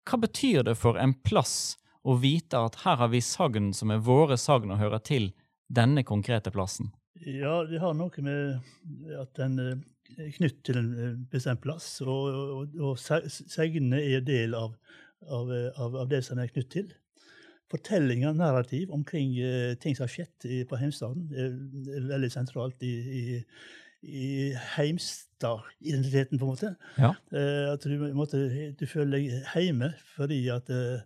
hva 0.10 0.18
betyr 0.20 0.66
det 0.68 0.76
for 0.76 1.00
en 1.00 1.14
plass 1.24 1.78
å 2.04 2.18
vite 2.20 2.60
at 2.60 2.82
her 2.84 2.98
har 3.00 3.12
vi 3.14 3.22
sagn 3.24 3.72
som 3.78 3.94
er 3.94 4.02
våre 4.04 4.36
sagn 4.42 4.74
og 4.74 4.82
hører 4.82 5.00
til 5.08 5.30
denne 5.72 6.04
konkrete 6.04 6.52
plassen? 6.52 6.92
Ja, 7.22 7.62
det 7.70 7.80
har 7.80 7.94
noe 7.96 8.26
med 8.26 9.16
at 9.22 9.32
den 9.38 9.60
eh, 9.62 9.80
er 10.18 10.32
knytt 10.36 10.64
til 10.68 10.82
en 10.82 10.92
eh, 10.98 11.14
bestemt 11.32 11.62
plass, 11.64 11.94
og, 12.04 12.10
og, 12.34 12.76
og 12.82 13.00
se- 13.00 13.24
segnene 13.30 14.02
er 14.02 14.26
del 14.26 14.58
av, 14.58 14.74
av, 15.30 15.52
eh, 15.54 15.70
av, 15.78 15.96
av 16.04 16.10
det 16.12 16.24
som 16.28 16.42
er 16.42 16.52
knytt 16.52 16.72
til. 16.74 16.90
Fortellinger, 17.72 18.34
narrativ 18.36 18.92
omkring 18.92 19.38
eh, 19.40 19.76
ting 19.80 19.96
som 19.96 20.08
har 20.08 20.12
skjedd 20.12 20.48
i, 20.50 20.64
på 20.68 20.80
heimstaden, 20.80 21.30
er, 21.32 21.54
er 21.96 22.10
veldig 22.10 22.32
sentralt 22.34 22.84
i, 22.84 22.92
i, 22.92 23.24
i 24.02 24.30
heimstadidentiteten, 24.76 26.40
på 26.40 26.48
en 26.48 26.52
måte. 26.52 26.74
Ja. 26.98 27.14
Eh, 27.32 27.68
at 27.72 27.88
du, 27.88 27.96
måte, 28.18 28.44
du 28.78 28.86
føler 28.90 29.18
deg 29.18 29.54
hjemme 29.56 29.94
fordi 30.16 30.44
at 30.54 30.72
eh, 30.74 31.04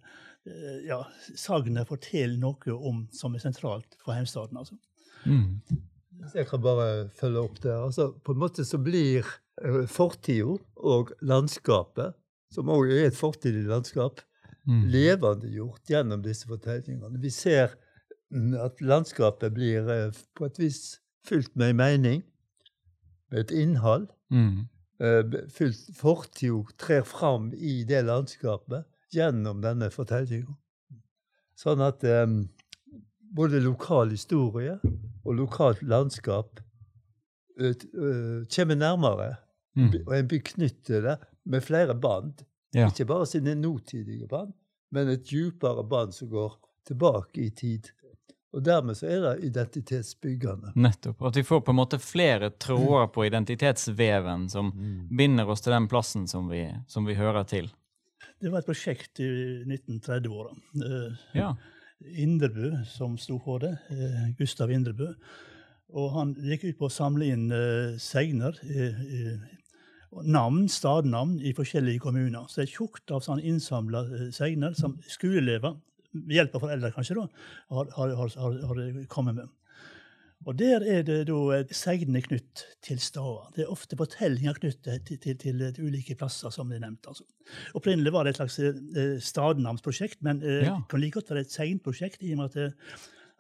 eh, 0.49 0.79
ja, 0.89 1.03
sagnet 1.37 1.91
forteller 1.91 2.39
noe 2.41 2.77
om 2.77 3.05
som 3.13 3.35
er 3.35 3.43
sentralt 3.45 3.99
for 4.01 4.17
heimstaden. 4.17 4.57
altså. 4.57 4.79
Mm. 5.25 5.61
Jeg 6.33 6.47
kan 6.49 6.61
bare 6.63 7.09
følge 7.15 7.41
opp 7.43 7.57
der. 7.63 7.81
Altså, 7.83 8.11
på 8.23 8.33
en 8.33 8.41
måte 8.41 8.65
så 8.65 8.79
blir 8.81 9.25
uh, 9.61 9.83
fortida 9.91 10.55
og 10.75 11.11
landskapet, 11.25 12.15
som 12.53 12.71
òg 12.71 12.93
er 12.93 13.09
et 13.09 13.17
fortidig 13.17 13.65
landskap, 13.67 14.21
Mm. 14.65 14.85
levendegjort 14.89 15.89
gjennom 15.89 16.23
disse 16.25 16.47
fortellingene. 16.49 17.19
Vi 17.21 17.29
ser 17.29 17.75
at 18.65 18.81
landskapet 18.81 19.53
blir 19.53 19.89
eh, 19.93 20.15
på 20.35 20.47
et 20.47 20.59
vis 20.59 20.79
fylt 21.27 21.53
med 21.55 21.73
en 21.73 21.81
mening, 21.81 22.23
med 23.31 23.45
et 23.45 23.53
innhold. 23.53 24.07
Mm. 24.33 24.65
Eh, 24.99 25.37
fylt 25.53 25.89
fortid 25.97 26.73
trer 26.81 27.03
fram 27.05 27.51
i 27.53 27.83
det 27.87 28.05
landskapet 28.07 28.87
gjennom 29.13 29.61
denne 29.63 29.91
fortellinga. 29.93 30.55
Sånn 31.55 31.79
at 31.83 32.03
um, 32.03 32.41
både 33.35 33.61
lokal 33.63 34.09
historie 34.11 34.75
og 35.23 35.37
lokalt 35.37 35.83
landskap 35.87 36.59
uh, 37.61 38.43
kommer 38.51 38.75
nærmere. 38.75 39.29
Mm. 39.75 39.93
Og 40.01 40.11
en 40.17 40.27
blir 40.31 40.43
knyttet 40.51 40.83
til 40.89 41.07
det 41.07 41.15
med 41.47 41.63
flere 41.63 41.95
bånd. 41.95 42.43
Ja. 42.75 42.89
Ikke 42.91 43.05
bare 43.07 43.25
sine 43.29 43.53
nåtidige 43.55 44.27
bånd, 44.27 44.51
men 44.91 45.09
et 45.13 45.29
djupere 45.31 45.83
bånd 45.87 46.13
som 46.15 46.27
går 46.31 46.57
tilbake 46.87 47.45
i 47.45 47.49
tid. 47.55 47.87
Og 48.55 48.63
dermed 48.63 48.95
så 48.95 49.07
er 49.11 49.21
det 49.23 49.47
identitetsbyggende. 49.49 50.73
Nettopp. 50.79 51.23
At 51.27 51.35
vi 51.35 51.43
får 51.43 51.61
på 51.67 51.73
en 51.73 51.79
måte 51.79 51.99
flere 51.99 52.49
tråder 52.51 53.07
på 53.11 53.25
identitetsveven 53.27 54.45
som 54.51 54.69
binder 55.11 55.49
oss 55.51 55.63
til 55.65 55.73
den 55.75 55.89
plassen 55.91 56.27
som 56.31 56.47
vi, 56.51 56.61
som 56.87 57.07
vi 57.07 57.17
hører 57.19 57.43
til. 57.51 57.67
Det 58.39 58.51
var 58.51 58.61
et 58.63 58.67
prosjekt 58.69 59.19
i 59.23 59.29
1930-åra. 59.65 60.55
Eh, 60.83 61.17
Ja. 61.39 61.55
Indrebø 62.05 62.73
som 62.91 63.17
sto 63.17 63.39
for 63.39 63.59
det. 63.63 63.71
Eh, 63.89 64.31
Gustav 64.37 64.71
Indrebø. 64.71 65.13
Og 65.95 66.09
han 66.11 66.33
gikk 66.35 66.65
ut 66.69 66.77
på 66.79 66.89
å 66.89 66.91
samle 66.91 67.29
inn 67.31 67.45
eh, 67.55 67.95
segner, 68.03 68.57
navn, 70.23 70.69
stadnavn, 70.71 71.39
i 71.41 71.53
forskjellige 71.55 71.99
kommuner. 71.99 72.47
Så 72.47 72.61
det 72.61 72.69
er 72.69 72.73
tjukt 72.77 73.11
av 73.11 73.25
sånn 73.25 73.43
innsamla 73.43 74.05
eh, 74.07 74.31
segner 74.35 74.75
som 74.77 74.97
skoleelever, 75.11 75.75
ved 76.15 76.37
hjelp 76.37 76.55
av 76.55 76.63
foreldre 76.63 76.91
kanskje, 76.95 77.17
da, 77.19 77.27
har, 77.75 77.91
har, 77.97 78.15
har, 78.15 78.59
har, 78.69 78.81
kommet 79.11 79.35
med. 79.41 79.51
Og 80.45 80.53
der 80.59 80.83
er 80.85 81.01
det 81.07 81.23
da 81.27 81.57
segnene 81.73 82.21
knytt 82.21 82.65
til 82.85 82.99
stader. 83.01 83.49
Det 83.55 83.63
er 83.63 83.71
ofte 83.73 83.97
fortellinger 83.97 84.59
knyttet 84.59 85.07
til, 85.07 85.17
til, 85.19 85.37
til, 85.41 85.63
til 85.73 85.87
ulike 85.89 86.15
plasser, 86.19 86.53
som 86.53 86.69
det 86.69 86.77
er 86.77 86.85
nevnt. 86.85 87.07
altså. 87.09 87.25
Opprinnelig 87.75 88.13
var 88.13 88.27
det 88.27 88.35
et 88.35 88.41
slags 88.41 88.59
eh, 88.61 89.17
stadnavnsprosjekt, 89.23 90.21
men 90.27 90.43
eh, 90.43 90.67
Ja. 90.67 90.77
det 90.77 90.91
kan 90.91 91.01
like 91.01 91.17
godt 91.17 91.33
være 91.33 91.47
et 91.47 91.55
segnprosjekt, 91.55 92.21
i 92.21 92.35
og 92.35 92.43
med 92.43 92.45
at 92.51 92.59
det, 92.59 92.69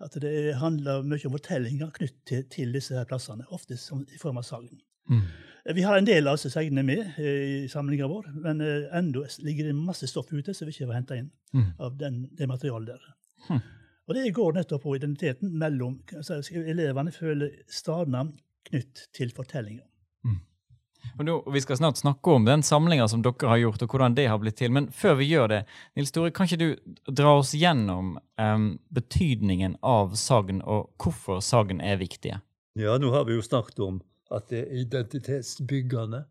at 0.05 0.17
det 0.19 0.55
handler 0.59 1.05
mye 1.07 1.29
om 1.29 1.37
fortellinger 1.37 1.93
knyttet 1.95 2.49
til 2.51 2.73
disse 2.75 2.97
her 2.97 3.07
plassene, 3.07 3.45
ofte 3.53 3.77
som, 3.79 4.03
i 4.11 4.19
form 4.19 4.41
av 4.41 4.47
sagn. 4.47 4.81
Mm. 5.09 5.21
Vi 5.75 5.81
har 5.81 5.97
en 5.97 6.05
del 6.05 6.27
av 6.29 6.37
disse 6.37 6.51
segnene 6.53 6.83
med 6.85 7.15
eh, 7.17 7.63
i 7.65 7.69
samlinga 7.71 8.07
vår, 8.07 8.27
men 8.43 8.61
ennå 8.61 8.89
enda 8.99 9.23
ligger 9.41 9.69
det 9.71 9.73
masse 9.77 10.07
stoff 10.07 10.29
ute 10.33 10.53
som 10.53 10.67
vi 10.67 10.75
ikke 10.75 10.89
får 10.91 10.99
henta 10.99 11.17
inn 11.21 11.31
Mm. 11.55 11.71
av 11.79 11.97
den, 11.97 12.15
det 12.35 12.47
materialet 12.51 12.87
der. 12.87 13.03
Mm. 13.49 13.61
Og 14.07 14.15
det 14.15 14.33
går 14.35 14.53
nettopp 14.53 14.83
på 14.83 14.95
identiteten 14.97 15.53
mellom 15.57 16.01
altså, 16.17 16.41
Elevene 16.51 17.13
føler 17.15 17.53
stadnavn 17.71 18.33
knytt 18.67 19.05
til 19.15 19.31
fortellinger. 19.31 19.85
Og 21.19 21.25
nå, 21.25 21.35
Vi 21.53 21.61
skal 21.61 21.77
snart 21.77 21.97
snakke 21.97 22.33
om 22.33 22.45
den 22.45 22.63
samlinga 22.65 23.07
som 23.07 23.21
dere 23.23 23.47
har 23.47 23.57
gjort, 23.61 23.83
og 23.85 23.93
hvordan 23.93 24.15
det 24.17 24.27
har 24.27 24.39
blitt 24.41 24.57
til. 24.57 24.71
Men 24.73 24.87
før 24.91 25.15
vi 25.19 25.29
gjør 25.29 25.47
det, 25.51 25.59
Nils 25.95 26.11
Tore, 26.11 26.31
kan 26.31 26.47
ikke 26.49 26.57
du 26.57 27.13
dra 27.13 27.37
oss 27.39 27.53
gjennom 27.55 28.17
um, 28.41 28.65
betydningen 28.89 29.77
av 29.85 30.15
sagn, 30.19 30.61
og 30.65 30.91
hvorfor 31.01 31.39
sagn 31.45 31.79
er 31.81 32.01
viktige? 32.01 32.41
Ja, 32.75 32.97
nå 32.97 33.13
har 33.13 33.25
vi 33.29 33.37
jo 33.37 33.45
snakket 33.45 33.79
om 33.85 34.01
at 34.31 34.49
det 34.49 34.63
er 34.63 34.81
identitetsbyggende. 34.85 36.23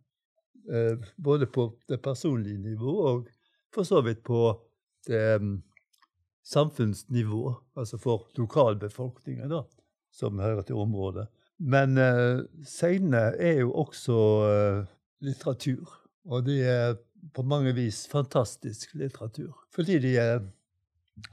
Eh, 0.73 0.99
både 1.25 1.47
på 1.47 1.69
det 1.89 2.01
personlige 2.03 2.59
nivå 2.59 2.97
og 3.07 3.29
for 3.75 3.83
så 3.83 4.01
vidt 4.01 4.23
på 4.25 4.55
det 5.07 5.41
mm, 5.41 5.63
samfunnsnivå, 6.45 7.55
altså 7.77 7.99
for 7.99 8.29
lokalbefolkningen, 8.37 9.51
da, 9.51 9.63
som 10.13 10.39
hører 10.39 10.63
til 10.63 10.81
området. 10.81 11.27
Men 11.59 11.99
segnene 12.67 13.31
er 13.39 13.61
jo 13.61 13.73
også 13.73 14.19
eh, 14.49 14.87
litteratur. 15.25 15.93
Og 16.25 16.47
de 16.47 16.61
er 16.63 16.97
på 17.35 17.43
mange 17.43 17.75
vis 17.75 18.05
fantastisk 18.11 18.95
litteratur. 18.95 19.55
Fordi 19.75 19.99
de 19.99 20.17
er, 20.19 20.41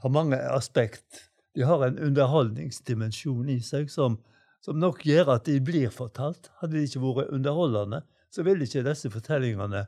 har 0.02 0.08
mange 0.08 0.36
aspekt. 0.36 1.30
De 1.56 1.64
har 1.66 1.84
en 1.84 1.98
underholdningsdimensjon 1.98 3.48
i 3.52 3.58
seg 3.64 3.90
som, 3.92 4.18
som 4.62 4.78
nok 4.78 5.02
gjør 5.06 5.34
at 5.36 5.48
de 5.48 5.58
blir 5.64 5.90
fortalt. 5.90 6.50
Hadde 6.60 6.78
de 6.78 6.86
ikke 6.86 7.02
vært 7.02 7.32
underholdende, 7.34 8.02
så 8.32 8.44
ville 8.46 8.66
ikke 8.66 8.84
disse 8.86 9.10
fortellingene 9.12 9.86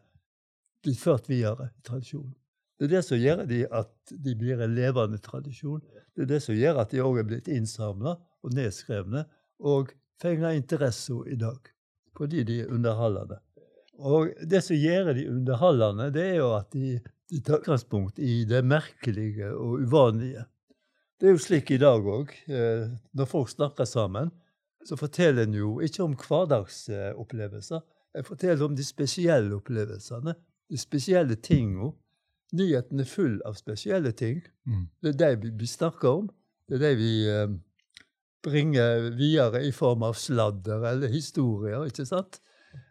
blitt 0.84 1.00
ført 1.00 1.28
videre 1.30 1.70
i 1.70 1.84
tradisjonen. 1.86 2.34
Det 2.74 2.88
er 2.88 2.96
det 2.96 3.04
som 3.06 3.20
gjør 3.20 3.44
de 3.46 3.60
at 3.70 4.14
de 4.26 4.34
blir 4.36 4.60
en 4.60 4.74
levende 4.74 5.20
tradisjon. 5.22 5.82
Det 6.14 6.24
er 6.24 6.30
det 6.32 6.40
som 6.42 6.56
gjør 6.58 6.80
at 6.82 6.90
de 6.90 7.02
òg 7.04 7.20
er 7.22 7.28
blitt 7.28 7.50
innsamla 7.52 8.16
og 8.18 8.56
nedskrevne 8.56 9.22
og 9.62 9.94
fenger 10.20 10.58
interesse 10.58 11.14
i 11.30 11.38
dag. 11.38 11.70
fordi 12.14 12.44
de 12.46 12.60
er 12.62 12.70
underholdende. 12.70 13.40
Og 13.98 14.28
det 14.46 14.60
som 14.62 14.76
gjør 14.76 15.12
de 15.16 15.24
underholdende, 15.30 16.12
det 16.14 16.22
er 16.22 16.36
jo 16.36 16.52
at 16.54 16.68
de, 16.70 17.00
de 17.30 17.40
tar 17.42 17.58
utgangspunkt 17.58 18.20
i 18.22 18.44
det 18.46 18.60
merkelige 18.64 19.48
og 19.50 19.82
uvanlige. 19.82 20.44
Det 21.18 21.26
er 21.26 21.34
jo 21.34 21.42
slik 21.42 21.72
i 21.74 21.80
dag 21.82 22.06
òg. 22.06 22.30
Eh, 22.46 22.86
når 23.18 23.26
folk 23.26 23.50
snakker 23.50 23.84
sammen, 23.84 24.30
så 24.84 24.96
forteller 25.00 25.46
en 25.46 25.56
jo 25.56 25.74
ikke 25.84 26.04
om 26.04 26.14
hverdagsopplevelser. 26.18 27.82
Jeg 28.14 28.26
forteller 28.26 28.64
om 28.64 28.76
de 28.76 28.84
spesielle 28.86 29.56
opplevelsene, 29.56 30.34
de 30.70 30.78
spesielle 30.78 31.36
tinga. 31.36 31.90
Nyheten 32.54 33.00
er 33.02 33.08
full 33.10 33.40
av 33.48 33.56
spesielle 33.58 34.12
ting. 34.14 34.42
Mm. 34.68 34.86
Det 35.02 35.14
er 35.14 35.20
det 35.22 35.30
vi, 35.42 35.52
vi 35.64 35.66
snakker 35.66 36.20
om. 36.20 36.28
Det 36.68 36.78
er 36.78 36.84
det 36.84 36.92
vi 37.00 37.12
eh, 37.28 37.48
bringer 38.44 39.10
videre 39.16 39.64
i 39.66 39.72
form 39.74 40.04
av 40.06 40.14
sladder 40.18 40.84
eller 40.92 41.12
historier. 41.12 41.86
ikke 41.88 42.06
sant? 42.08 42.40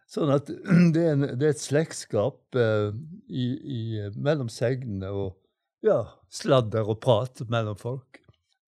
Sånn 0.09 0.33
at 0.33 0.49
det 0.93 1.05
er, 1.05 1.13
en, 1.13 1.27
det 1.37 1.47
er 1.47 1.55
et 1.55 1.63
slektskap 1.63 2.57
eh, 2.59 2.89
i, 3.29 3.47
i, 3.77 3.81
mellom 4.17 4.51
segnene 4.51 5.13
og 5.13 5.39
ja, 5.83 6.01
sladder 6.31 6.89
og 6.89 6.99
prat 7.03 7.45
mellom 7.51 7.79
folk. 7.79 8.22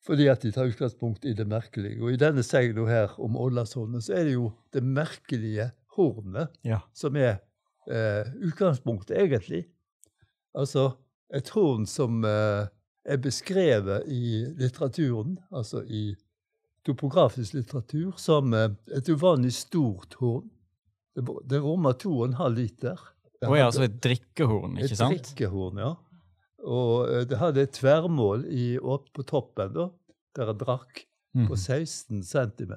Fordi 0.05 0.27
at 0.29 0.43
de 0.45 0.51
tar 0.53 0.67
utgangspunkt 0.69 1.25
i 1.25 1.33
det 1.33 1.47
merkelige. 1.49 1.97
Og 2.03 2.11
i 2.13 2.19
denne 2.21 2.43
segna 2.45 2.83
her 2.85 3.15
om 3.19 3.35
Årdalshornet, 3.41 4.03
så 4.05 4.13
er 4.19 4.27
det 4.27 4.35
jo 4.35 4.51
det 4.73 4.83
merkelige 4.85 5.71
hornet 5.97 6.51
Ja. 6.67 6.79
som 6.93 7.15
er 7.17 7.39
eh, 7.89 8.27
utgangspunktet, 8.45 9.17
egentlig. 9.17 9.63
Altså 10.55 10.91
et 11.33 11.49
horn 11.55 11.87
som 11.89 12.21
eh, 12.25 12.67
er 13.05 13.17
beskrevet 13.21 14.05
i 14.07 14.45
litteraturen, 14.59 15.39
altså 15.51 15.81
i 15.87 16.15
topografisk 16.85 17.53
litteratur, 17.57 18.13
som 18.21 18.53
eh, 18.53 18.69
et 18.95 19.09
uvanlig 19.09 19.53
stort 19.57 20.13
horn. 20.21 20.51
Det, 21.15 21.23
det 21.49 21.61
rommer 21.63 21.93
2,5 21.97 22.49
liter. 22.55 22.99
Og 23.45 23.49
er 23.49 23.55
hadde- 23.55 23.65
altså 23.65 23.83
et 23.87 23.97
drikkehorn, 24.03 24.77
ikke 24.83 24.95
sant? 24.99 25.15
et 25.15 25.23
drikkehorn, 25.31 25.77
ja. 25.81 25.93
Og 26.65 27.09
eh, 27.11 27.25
det 27.29 27.37
hadde 27.41 27.61
et 27.67 27.75
tverrmål 27.77 28.45
i, 28.49 28.75
opp 28.81 29.11
på 29.13 29.25
toppen, 29.29 29.73
da, 29.75 29.89
der 30.37 30.53
det 30.53 30.61
drakk, 30.65 31.05
Mm. 31.35 31.49
på 31.49 31.55
16 31.59 32.21
cm. 32.23 32.69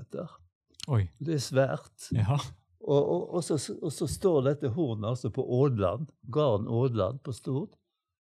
Det 1.22 1.34
er 1.36 1.38
svært. 1.38 2.08
Ja. 2.10 2.34
Og, 2.82 2.96
og, 3.12 3.34
og, 3.36 3.44
så, 3.46 3.54
og 3.78 3.92
så 3.94 4.08
står 4.10 4.40
dette 4.48 4.72
hornet 4.74 5.06
altså 5.12 5.30
på 5.30 5.44
Ådland, 5.46 6.08
gården 6.26 6.66
Ådland 6.66 7.20
på 7.22 7.30
Stord. 7.36 7.76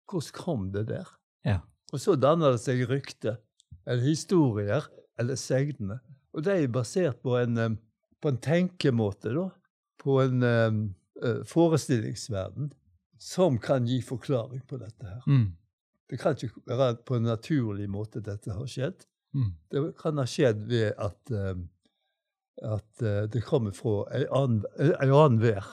Hvordan 0.07 0.31
kom 0.37 0.69
det 0.71 0.85
der? 0.93 1.11
Ja. 1.45 1.57
Og 1.93 1.99
så 1.99 2.15
danner 2.15 2.55
det 2.55 2.63
seg 2.63 2.85
rykte, 2.87 3.41
eller 3.83 4.07
historier, 4.07 4.87
eller 5.19 5.35
segner. 5.35 5.99
Og 6.31 6.47
de 6.47 6.55
er 6.63 6.71
basert 6.79 7.19
på 7.27 7.35
en, 7.41 7.59
eh, 7.59 7.75
på 8.23 8.31
en 8.31 8.39
tenkemåte, 8.39 9.35
da. 9.35 9.49
På 9.99 10.21
en 10.23 10.43
eh, 10.47 11.43
forestillingsverden 11.51 12.71
som 13.21 13.59
kan 13.61 13.87
gi 13.87 14.01
forklaring 14.03 14.63
på 14.69 14.79
dette 14.81 15.07
her. 15.07 15.23
Mm. 15.29 15.51
Det 16.11 16.19
kan 16.19 16.35
ikke 16.35 16.65
være 16.67 16.97
på 17.07 17.19
en 17.19 17.29
naturlig 17.29 17.87
måte 17.91 18.23
dette 18.25 18.55
har 18.57 18.71
skjedd. 18.71 19.05
Mm. 19.37 19.51
Det 19.71 19.83
kan 20.01 20.19
ha 20.19 20.25
skjedd 20.27 20.65
ved 20.71 20.97
at, 20.99 21.31
eh, 21.31 21.61
at 22.67 23.05
eh, 23.05 23.29
det 23.31 23.45
kommer 23.47 23.77
fra 23.77 24.09
ei 24.17 24.25
annen, 24.27 24.65
annen 24.97 25.39
vær. 25.43 25.69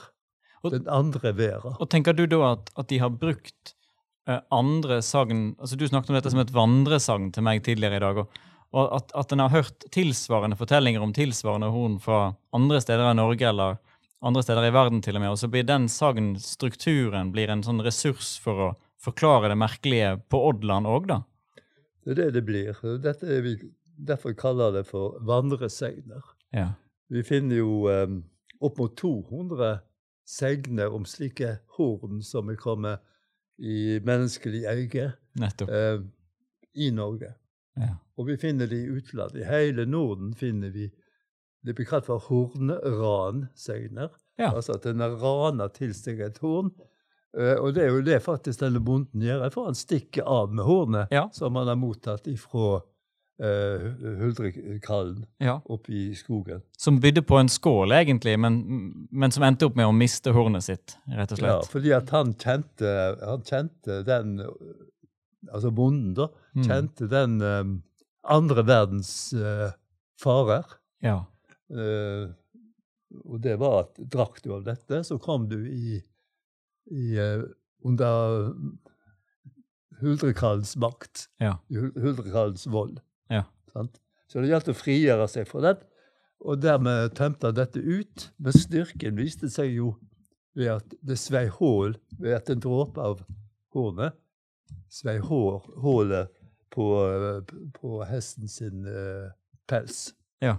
Den 0.68 0.88
andre 0.90 1.32
væra. 1.38 1.76
Og 1.78 1.88
tenker 1.88 2.12
du 2.12 2.24
da 2.28 2.52
at, 2.52 2.70
at 2.76 2.88
de 2.90 2.98
har 3.00 3.14
brukt 3.14 3.72
eh, 4.28 4.40
andre 4.52 4.98
sagn 5.06 5.54
altså 5.56 5.78
Du 5.78 5.86
snakket 5.88 6.10
om 6.10 6.18
dette 6.18 6.32
som 6.34 6.42
et 6.42 6.52
vandresagn 6.52 7.30
til 7.32 7.46
meg 7.46 7.62
tidligere 7.64 8.00
i 8.00 8.02
dag. 8.02 8.18
og, 8.24 8.40
og 8.76 8.96
at, 8.98 9.14
at 9.16 9.32
en 9.32 9.44
har 9.46 9.54
hørt 9.54 9.86
tilsvarende 9.94 10.58
fortellinger 10.58 11.00
om 11.00 11.14
tilsvarende 11.16 11.70
horn 11.72 11.96
fra 12.02 12.34
andre 12.52 12.82
steder 12.84 13.10
i 13.10 13.16
Norge 13.16 13.48
eller 13.48 13.78
andre 14.20 14.42
steder 14.42 14.68
i 14.68 14.74
verden, 14.74 15.02
til 15.04 15.16
og 15.16 15.22
med, 15.22 15.32
og 15.34 15.40
så 15.40 15.50
blir 15.50 15.66
den 15.66 15.86
sagnstrukturen 15.92 17.32
blir 17.34 17.52
en 17.52 17.64
sånn 17.66 17.82
ressurs 17.84 18.36
for 18.42 18.64
å 18.64 18.70
forklare 19.02 19.50
det 19.52 19.58
merkelige 19.60 20.16
på 20.30 20.40
Oddland 20.48 20.88
òg, 20.90 21.10
da? 21.10 21.20
Det 22.04 22.14
er 22.14 22.18
det 22.22 22.30
det 22.38 22.44
blir. 22.48 22.80
Dette 23.02 23.28
er 23.30 23.44
vi, 23.44 23.54
derfor 23.94 24.34
kaller 24.38 24.72
det 24.74 24.86
for 24.88 25.18
vandresegner. 25.28 26.24
Ja. 26.56 26.72
Vi 27.12 27.22
finner 27.24 27.60
jo 27.60 27.86
um, 27.88 28.22
opp 28.64 28.80
mot 28.80 28.96
200 28.98 29.78
segner 30.28 30.92
om 30.94 31.06
slike 31.08 31.58
horn 31.78 32.22
som 32.24 32.50
er 32.52 32.58
kommet 32.60 33.04
i 33.58 33.98
menneskelig 34.04 34.66
eie 34.70 35.06
eh, 35.08 36.00
i 36.78 36.90
Norge. 36.94 37.32
Ja. 37.78 37.94
Og 38.18 38.28
vi 38.28 38.36
finner 38.38 38.68
de 38.70 38.82
i 38.82 38.90
utlandet. 38.98 39.40
I 39.42 39.48
hele 39.48 39.86
Norden 39.86 40.34
finner 40.36 40.70
vi 40.74 40.88
det 41.68 41.76
blir 41.76 41.88
kalt 41.88 42.06
for 42.08 42.22
hornransegner. 42.30 44.12
Ja. 44.40 44.52
Altså 44.54 44.78
at 44.78 44.86
en 44.88 45.04
raner 45.20 45.72
til 45.74 45.92
seg 45.96 46.22
et 46.24 46.38
horn. 46.40 46.70
Eh, 47.36 47.56
og 47.60 47.74
det 47.76 47.84
er 47.84 47.90
jo 47.92 48.04
det 48.06 48.22
faktisk 48.24 48.62
denne 48.62 48.80
bonden 48.84 49.24
gjør. 49.24 49.48
For 49.52 49.68
han 49.68 49.76
stikker 49.76 50.24
av 50.24 50.54
med 50.54 50.64
hornet 50.64 51.12
Ja. 51.12 51.28
som 51.32 51.58
han 51.60 51.68
har 51.68 51.76
mottatt 51.76 52.26
ifra 52.30 52.78
uh, 53.42 53.84
huldrekallen 54.22 55.26
ja. 55.44 55.58
oppe 55.64 55.92
i 55.92 56.14
skogen. 56.16 56.62
Som 56.78 57.00
bydde 57.00 57.22
på 57.22 57.38
en 57.38 57.50
skål, 57.52 57.92
egentlig, 57.92 58.38
men, 58.40 58.58
men 59.10 59.34
som 59.34 59.44
endte 59.46 59.68
opp 59.68 59.76
med 59.78 59.86
å 59.86 59.94
miste 59.94 60.32
hornet 60.34 60.66
sitt, 60.66 60.96
rett 61.06 61.32
og 61.36 61.42
slett. 61.42 61.52
Ja, 61.52 61.72
fordi 61.72 61.92
at 61.94 62.10
han 62.14 62.32
kjente, 62.34 62.94
han 63.22 63.44
kjente 63.46 64.02
den 64.08 64.38
Altså 65.54 65.70
bonden, 65.70 66.16
da. 66.16 66.24
Mm. 66.58 66.62
Kjente 66.66 67.06
den 67.08 67.36
um, 67.40 67.74
andre 68.26 68.64
verdens 68.66 69.30
uh, 69.38 69.70
farer. 70.18 70.66
Ja. 71.00 71.20
Eh, 71.68 72.28
og 73.24 73.40
det 73.44 73.56
var 73.60 73.86
at 73.86 74.00
drakk 74.12 74.42
du 74.44 74.52
av 74.56 74.66
dette, 74.66 75.02
så 75.04 75.16
kom 75.22 75.46
du 75.48 75.56
i, 75.64 75.96
i 76.92 77.04
uh, 77.16 77.46
under 77.88 78.50
huldrekallens 80.02 80.74
makt. 80.76 81.24
Ja. 81.40 81.54
i 81.72 81.80
Huldrekallens 81.80 82.66
vold. 82.68 83.00
Ja. 83.32 83.46
Sant? 83.72 83.96
Så 84.28 84.42
det 84.42 84.52
gjaldt 84.52 84.68
å 84.68 84.76
frigjøre 84.76 85.28
seg 85.30 85.48
fra 85.48 85.64
den. 85.70 85.80
Og 86.44 86.60
dermed 86.60 87.16
tømte 87.16 87.48
han 87.48 87.56
dette 87.56 87.80
ut. 87.80 88.28
Men 88.36 88.60
styrken 88.60 89.16
viste 89.16 89.48
seg 89.50 89.72
jo 89.72 89.94
ved 90.58 90.74
at 90.76 90.96
det 91.00 91.16
svei 91.20 91.46
hull 91.56 91.96
ved 92.18 92.36
at 92.36 92.52
en 92.52 92.60
dråpe 92.60 93.00
av 93.00 93.24
hornet 93.72 94.16
svei 94.88 95.18
hullet 95.18 96.28
på, 96.68 96.86
eh, 97.06 97.56
på 97.80 98.02
hesten 98.04 98.48
sin 98.48 98.86
uh, 98.86 99.30
pels. 99.68 100.12
Ja. 100.44 100.56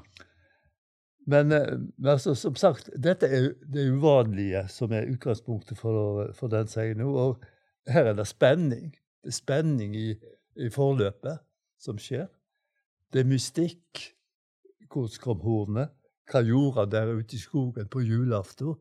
Men, 1.27 1.51
eh, 1.51 1.77
men 1.97 2.19
så, 2.19 2.35
som 2.35 2.55
sagt, 2.55 2.89
dette 2.95 3.27
er 3.27 3.51
det 3.67 3.89
uvanlige 3.91 4.65
som 4.71 4.91
er 4.95 5.09
utgangspunktet 5.11 5.77
for, 5.77 6.31
for 6.33 6.47
den 6.47 6.97
nå, 6.97 7.09
Og 7.09 7.43
her 7.87 8.05
er 8.05 8.13
det 8.13 8.27
spenning. 8.27 8.91
Det 9.23 9.33
er 9.33 9.37
spenning 9.37 9.95
i, 9.95 10.15
i 10.55 10.69
forløpet 10.69 11.39
som 11.79 11.97
skjer. 11.97 12.27
Det 13.13 13.21
er 13.21 13.29
mystikk. 13.29 14.15
Hvordan 14.89 15.21
kom 15.21 15.41
hornet? 15.45 15.89
Hva 16.29 16.41
gjorde 16.45 16.79
han 16.79 16.91
der 16.91 17.13
ute 17.17 17.35
i 17.35 17.41
skogen 17.41 17.87
på 17.89 18.01
julaften? 18.01 18.75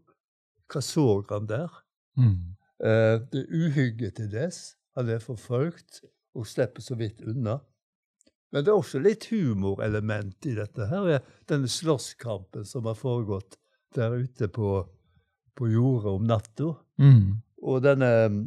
Hva 0.68 0.80
så 0.84 1.22
han 1.30 1.48
der? 1.48 1.72
Mm. 2.16 2.56
Eh, 2.84 3.16
det 3.32 3.44
er 3.44 3.54
uhygge 3.56 4.10
til 4.10 4.30
dess. 4.32 4.76
Han 4.96 5.08
er 5.08 5.18
forfølgt 5.18 6.02
og 6.34 6.46
slipper 6.46 6.82
så 6.82 6.94
vidt 6.98 7.20
unna. 7.20 7.58
Men 8.52 8.64
det 8.64 8.70
er 8.72 8.78
også 8.78 9.00
litt 9.04 9.26
humorelement 9.30 10.46
i 10.48 10.54
dette. 10.56 10.86
her, 10.88 11.08
er 11.18 11.24
Denne 11.48 11.68
slåsskampen 11.68 12.64
som 12.68 12.86
har 12.88 12.96
foregått 12.96 13.58
der 13.96 14.14
ute 14.20 14.48
på, 14.52 14.86
på 15.58 15.68
jordet 15.72 16.12
om 16.12 16.24
natta. 16.28 16.72
Mm. 17.00 17.40
Og 17.68 17.82
denne 17.82 18.08
mm, 18.30 18.42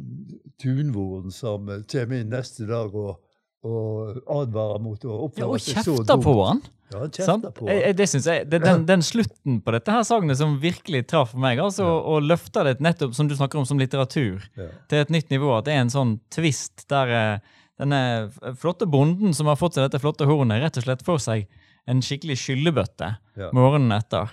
tunvoren 0.62 1.30
som 1.34 1.66
kommer 1.90 2.18
inn 2.22 2.30
neste 2.32 2.66
dag 2.68 2.94
og, 2.96 3.18
og 3.66 4.20
advarer 4.40 4.80
mot 4.82 5.02
å 5.04 5.12
Ja, 5.12 5.24
oppføre 5.28 5.50
og 5.52 5.60
seg 5.62 5.82
så 5.84 5.96
kjefter 5.98 6.22
på 6.24 6.36
han! 6.44 6.62
Ja, 6.92 7.06
han 7.24 7.44
på 7.56 7.66
han. 7.68 7.72
jeg, 7.78 7.96
det 7.96 8.06
synes 8.10 8.26
jeg, 8.28 8.48
det, 8.52 8.58
den, 8.60 8.82
den 8.88 9.00
slutten 9.06 9.60
på 9.64 9.72
dette 9.72 9.94
her 9.94 10.02
sagnet 10.04 10.36
som 10.36 10.58
virkelig 10.60 11.06
traff 11.08 11.30
meg, 11.40 11.60
altså, 11.62 11.86
Ja. 11.88 12.00
og 12.12 12.26
løfter 12.28 12.68
det 12.68 12.82
nettopp 12.84 13.14
som 13.16 13.30
du 13.30 13.36
snakker 13.38 13.62
om 13.62 13.68
som 13.68 13.80
litteratur, 13.80 14.42
Ja. 14.58 14.66
til 14.90 14.98
et 15.04 15.12
nytt 15.14 15.30
nivå. 15.32 15.54
At 15.56 15.64
det 15.70 15.76
er 15.76 15.84
en 15.86 15.92
sånn 15.94 16.18
twist 16.34 16.84
der 16.92 17.14
eh, 17.16 17.38
denne 17.80 18.30
flotte 18.60 18.86
bonden 18.86 19.32
som 19.34 19.46
har 19.46 19.56
fått 19.56 19.74
seg 19.78 19.86
dette 19.88 20.00
flotte 20.02 20.26
hornet, 20.28 20.60
rett 20.62 20.76
og 20.76 20.84
slett 20.84 21.02
får 21.06 21.20
seg 21.24 21.46
en 21.88 22.00
skikkelig 22.04 22.36
skyllebøtte 22.38 23.16
Ja. 23.36 23.50
morgenen 23.52 23.92
etter. 23.98 24.30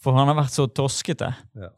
For 0.00 0.12
han 0.16 0.28
har 0.28 0.34
vært 0.36 0.52
så 0.56 0.66
toskete. 0.68 1.34
Ja. 1.56 1.70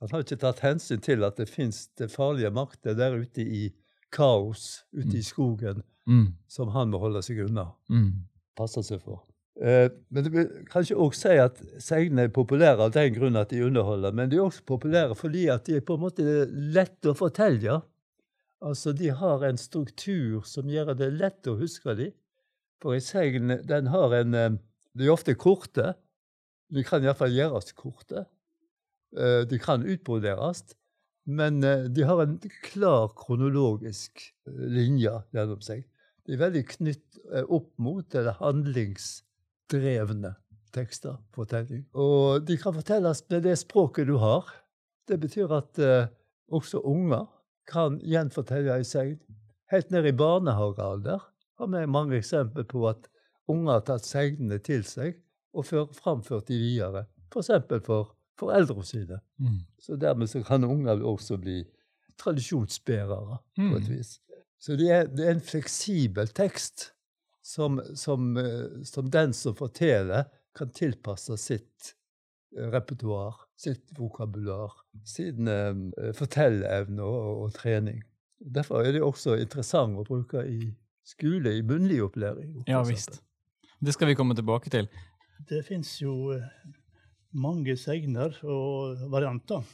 Han 0.00 0.08
har 0.12 0.22
ikke 0.22 0.38
tatt 0.40 0.60
hensyn 0.60 1.00
til 1.02 1.22
at 1.24 1.36
det 1.36 1.48
fins 1.48 1.88
farlige 2.12 2.50
makter 2.52 2.94
der 2.94 3.14
ute 3.16 3.40
i 3.42 3.72
kaos, 4.12 4.84
ute 4.94 5.16
i 5.18 5.22
skogen, 5.22 5.82
Mm. 6.06 6.34
som 6.46 6.68
han 6.70 6.90
må 6.90 6.98
holde 7.00 7.22
seg 7.22 7.40
unna. 7.48 7.72
Mm. 7.90 8.12
Passe 8.56 8.82
seg 8.84 9.00
for. 9.02 9.22
Eh, 9.60 9.88
men 10.10 10.22
det 10.24 10.32
vil 10.32 10.46
kanskje 10.70 10.94
også 10.96 11.14
si 11.20 11.38
at 11.40 11.56
segnene 11.82 12.24
er 12.24 12.28
populære 12.28 12.78
av 12.78 12.92
den 12.92 13.14
grunn 13.14 13.36
at 13.36 13.48
de 13.48 13.62
underholder, 13.64 14.12
men 14.12 14.28
de 14.28 14.36
er 14.36 14.44
også 14.44 14.62
populære 14.66 15.16
fordi 15.16 15.48
at 15.48 15.64
de 15.64 15.76
er 15.76 15.80
på 15.80 15.94
en 15.96 16.00
måte 16.00 16.22
lette 16.52 17.08
å 17.08 17.16
fortelle. 17.16 17.82
Altså, 18.64 18.92
de 18.96 19.10
har 19.12 19.44
en 19.44 19.58
struktur 19.60 20.44
som 20.48 20.70
gjør 20.70 20.94
det 20.96 21.10
lett 21.18 21.48
å 21.50 21.58
huske 21.60 21.94
dem. 21.98 22.14
For 22.80 22.96
en 22.96 23.04
segn, 23.04 23.52
den 23.68 23.90
har 23.92 24.14
en 24.16 24.34
eh, 24.36 24.56
De 24.96 25.04
er 25.04 25.12
ofte 25.12 25.34
korte. 25.36 25.92
De 26.72 26.82
kan 26.84 27.04
iallfall 27.04 27.34
gjøres 27.36 27.72
korte. 27.76 28.24
Eh, 29.16 29.44
De 29.48 29.58
kan 29.60 29.84
utbroderes, 29.84 30.64
men 31.28 31.62
eh, 31.64 31.84
de 31.92 32.02
har 32.08 32.22
en 32.24 32.38
klar 32.64 33.12
kronologisk 33.16 34.32
linje 34.46 35.12
gjennom 35.36 35.60
seg. 35.60 35.84
De 36.26 36.34
er 36.34 36.42
veldig 36.42 36.64
knytt 36.72 37.20
opp 37.44 37.68
mot 37.78 38.14
eller 38.18 38.34
handlingsdrevne 38.40 40.32
tekster, 40.74 41.20
fortelling. 41.36 41.84
Og 41.94 42.42
de 42.48 42.56
kan 42.58 42.74
fortelles 42.74 43.22
med 43.30 43.44
det 43.46 43.54
språket 43.60 44.08
du 44.08 44.16
har. 44.18 44.48
Det 45.06 45.20
betyr 45.22 45.54
at 45.54 45.78
også 46.50 46.82
unger 46.82 47.28
kan 47.66 47.98
gjenfortelle 48.02 48.76
ei 48.78 48.84
segn. 48.86 49.18
Helt 49.72 49.90
ned 49.90 50.06
i 50.06 50.12
barnehagealder 50.14 51.22
har 51.58 51.70
vi 51.72 51.86
mange 51.90 52.18
eksempler 52.20 52.66
på 52.70 52.84
at 52.88 53.08
unger 53.50 53.72
har 53.78 53.86
tatt 53.88 54.06
segnene 54.06 54.58
til 54.62 54.84
seg 54.86 55.16
og 55.56 55.64
før, 55.66 55.86
framført 55.96 56.48
de 56.50 56.58
videre. 56.60 57.06
F.eks. 57.32 57.48
For, 57.48 57.80
for 57.86 58.12
foreldrene 58.38 58.84
sine. 58.84 59.18
Mm. 59.40 59.60
Så 59.80 59.96
dermed 59.96 60.28
så 60.30 60.42
kan 60.44 60.64
unger 60.64 61.02
også 61.02 61.38
bli 61.40 61.62
tradisjonsbærere 62.20 63.38
på 63.56 63.76
et 63.76 63.88
Mm. 63.88 63.96
vis. 63.96 64.20
Så 64.58 64.76
det 64.76 64.90
er, 64.90 65.06
det 65.06 65.26
er 65.26 65.30
en 65.34 65.40
fleksibel 65.40 66.28
tekst 66.28 66.92
som, 67.44 67.80
som, 67.94 68.36
eh, 68.36 68.82
som 68.84 69.10
den 69.10 69.32
som 69.32 69.54
forteller, 69.54 70.24
kan 70.56 70.70
tilpasse 70.72 71.36
sitt 71.36 71.94
eh, 72.56 72.68
repertoar, 72.72 73.45
sitt 73.56 73.92
vokabular, 73.96 74.74
sin 75.04 75.48
eh, 75.48 76.12
fortelleevne 76.16 77.02
og, 77.02 77.42
og 77.46 77.54
trening. 77.56 78.02
Derfor 78.38 78.84
er 78.84 78.92
det 78.92 79.04
også 79.04 79.38
interessant 79.40 79.96
å 79.96 80.04
bruke 80.04 80.44
i 80.44 80.72
skole, 81.06 81.56
i 81.56 81.64
munnlig 81.64 82.02
opplæring. 82.04 82.62
Ja 82.68 82.82
visst. 82.84 83.22
Det 83.80 83.94
skal 83.94 84.10
vi 84.10 84.16
komme 84.18 84.36
tilbake 84.36 84.70
til. 84.72 84.88
Det 85.48 85.64
fins 85.64 85.96
jo 86.02 86.32
eh, 86.34 86.44
mange 87.36 87.76
segner 87.80 88.36
og 88.44 89.08
varianter. 89.12 89.64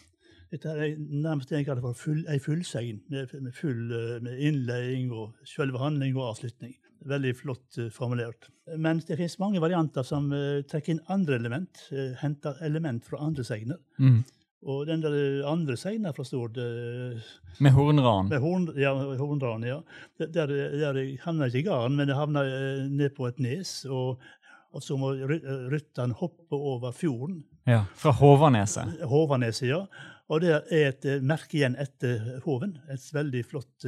Dette 0.52 0.68
er 0.68 0.96
nærmest 0.98 1.50
det 1.50 1.62
jeg 1.62 1.66
kaller 1.70 1.84
for 1.84 1.96
full, 1.96 2.24
ei 2.28 2.38
fullsegn, 2.42 3.00
med, 3.10 3.30
med 3.40 3.54
full 3.56 3.92
eh, 3.96 4.18
med 4.22 4.38
innledning 4.38 5.12
og 5.16 5.48
selve 5.48 5.80
handling 5.80 6.18
og 6.18 6.34
avslutning. 6.34 6.74
Veldig 7.08 7.32
flott 7.36 7.78
eh, 7.82 7.88
formulert. 7.90 8.48
Men 8.78 9.00
det 9.02 9.16
finnes 9.18 9.38
mange 9.42 9.60
varianter 9.62 10.04
som 10.06 10.28
eh, 10.32 10.60
trekker 10.70 10.94
inn 10.94 11.00
andre 11.10 11.34
element, 11.40 11.80
eh, 11.90 12.12
henter 12.20 12.60
element 12.62 13.04
fra 13.04 13.18
andre 13.26 13.44
segner. 13.44 13.80
Mm. 13.98 14.20
Og 14.62 14.84
den 14.86 15.00
der 15.02 15.16
andre 15.50 15.74
segna 15.76 16.12
fra 16.14 16.22
Stord, 16.22 16.54
Med 17.58 17.72
hornran. 17.74 18.28
med 18.30 18.38
horn, 18.44 18.68
ja, 18.78 18.92
hornran, 19.18 19.64
ja. 19.66 19.80
Der, 20.22 20.46
der, 20.46 21.00
havna 21.24 21.48
ikke 21.50 21.58
i 21.58 21.66
garn, 21.66 21.96
men 21.98 22.06
det 22.06 22.14
havna 22.14 22.44
ned 22.86 23.10
på 23.16 23.26
et 23.26 23.40
nes. 23.42 23.72
Og, 23.90 24.20
og 24.72 24.84
så 24.86 24.94
må 24.96 25.10
ry- 25.18 25.42
rytteren 25.72 26.14
hoppe 26.14 26.54
over 26.54 26.94
fjorden, 26.94 27.42
Ja, 27.66 27.84
fra 27.94 28.10
Håvaneset. 28.18 29.02
Håvaneset, 29.06 29.68
ja. 29.68 29.82
Og 30.30 30.40
det 30.42 30.54
er 30.70 30.88
et 30.92 31.04
merke 31.26 31.58
igjen 31.58 31.74
etter 31.78 32.40
hoven. 32.46 32.76
Et 32.90 33.02
veldig 33.14 33.42
flott 33.50 33.84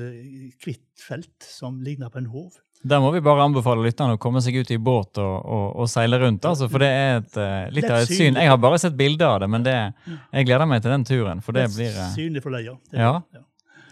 hvitt 0.62 0.90
felt 1.00 1.42
som 1.46 1.78
ligner 1.86 2.10
på 2.10 2.18
en 2.20 2.28
hov. 2.34 2.58
Der 2.84 3.00
må 3.00 3.10
vi 3.14 3.20
bare 3.24 3.46
anbefale 3.46 3.80
lytterne 3.86 4.18
å 4.18 4.20
komme 4.20 4.42
seg 4.44 4.58
ut 4.60 4.70
i 4.74 4.76
båt 4.76 5.16
og, 5.22 5.34
og, 5.40 5.64
og 5.80 5.88
seile 5.88 6.18
rundt, 6.20 6.44
altså, 6.44 6.68
for 6.68 6.84
det 6.84 6.90
er 6.92 7.14
et, 7.22 7.38
eh, 7.40 7.70
litt 7.72 7.88
av 7.88 8.02
et 8.04 8.12
syn. 8.12 8.36
Jeg 8.36 8.50
har 8.52 8.60
bare 8.60 8.78
sett 8.82 8.96
bilder 8.98 9.26
av 9.30 9.40
det, 9.40 9.48
men 9.54 9.64
det, 9.64 9.76
jeg 10.04 10.48
gleder 10.50 10.68
meg 10.68 10.84
til 10.84 10.92
den 10.92 11.06
turen, 11.08 11.40
for 11.44 11.56
det 11.56 11.64
blir 11.72 11.88
eh, 11.96 12.12
Synlig 12.12 12.44
deg, 12.44 12.52
leia. 12.58 12.76
Det- 12.92 13.00
Ja. 13.00 13.14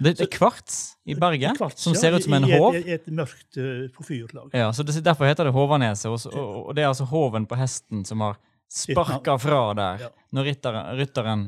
Det, 0.02 0.16
er 0.20 0.26
kvarts 0.26 0.96
i 1.06 1.14
berget, 1.14 1.56
Kvarts, 1.56 1.82
som 1.84 1.94
ser 1.94 2.16
ut 2.16 2.24
som 2.24 2.32
en 2.34 2.46
håv. 2.50 2.74
i 2.74 2.80
et-. 2.80 3.06
Et 3.06 3.12
mørkt 3.14 3.58
uh, 3.60 3.86
porfyrlag. 3.94 4.48
Ja, 4.56 4.72
så 4.74 4.82
det, 4.82 4.96
Derfor 5.04 5.28
heter 5.28 5.46
det 5.46 5.52
Håvaneset, 5.54 6.08
og, 6.10 6.34
og, 6.66 6.72
det 6.74 6.82
er 6.82 6.88
altså 6.88 7.06
hoven 7.06 7.46
på 7.46 7.58
hesten 7.60 8.02
som 8.08 8.24
har 8.24 8.40
sparka 8.72 9.36
fra 9.38 9.60
der 9.78 10.08
når 10.32 10.48
rytteren, 10.48 10.98
rytteren 10.98 11.44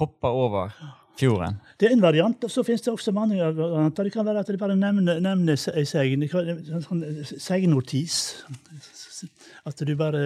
hopper 0.00 0.34
over 0.34 0.72
fjorden. 1.18 1.58
Det 1.80 1.88
er 1.88 1.94
en 1.96 2.02
variant, 2.02 2.44
og 2.44 2.50
så 2.50 2.64
finnes 2.66 2.84
det 2.84 2.92
også 2.92 3.14
mange 3.16 3.38
varianter. 3.38 4.08
Det 4.08 4.14
kan 4.14 4.26
være 4.26 4.42
at 4.44 4.50
de 4.50 4.58
bare 4.60 4.76
nevner, 4.78 5.20
nevner 5.22 5.64
ei 5.76 5.86
segn. 5.88 6.26
Sånn 6.86 7.02
seignotis. 7.24 8.18
At 9.68 9.82
du 9.86 9.94
bare 9.98 10.22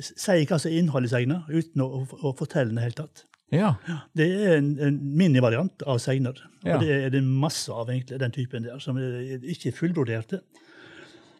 sier 0.00 0.46
hva 0.48 0.58
som 0.58 0.70
er 0.70 0.80
innholdet 0.80 1.12
i 1.12 1.14
segna, 1.14 1.42
uten 1.50 1.84
å, 1.84 2.04
å, 2.04 2.34
fortelle 2.38 2.72
i 2.72 2.78
det 2.78 2.88
helt 2.88 3.00
tatt. 3.02 3.24
Ja. 3.54 3.74
Det 4.16 4.26
er 4.26 4.56
en, 4.58 4.72
en 4.82 4.98
minivariant 5.18 5.84
av 5.86 6.00
segner. 6.02 6.40
Ja. 6.64 6.76
Og 6.76 6.84
det 6.84 6.94
er 6.96 7.14
det 7.14 7.22
masse 7.22 7.72
av, 7.72 7.90
egentlig, 7.92 8.18
den 8.22 8.34
typen 8.34 8.66
der, 8.66 8.80
som 8.82 8.98
er 8.98 9.42
ikke 9.42 9.70
er 9.70 9.76
fullbroderte. 9.78 10.40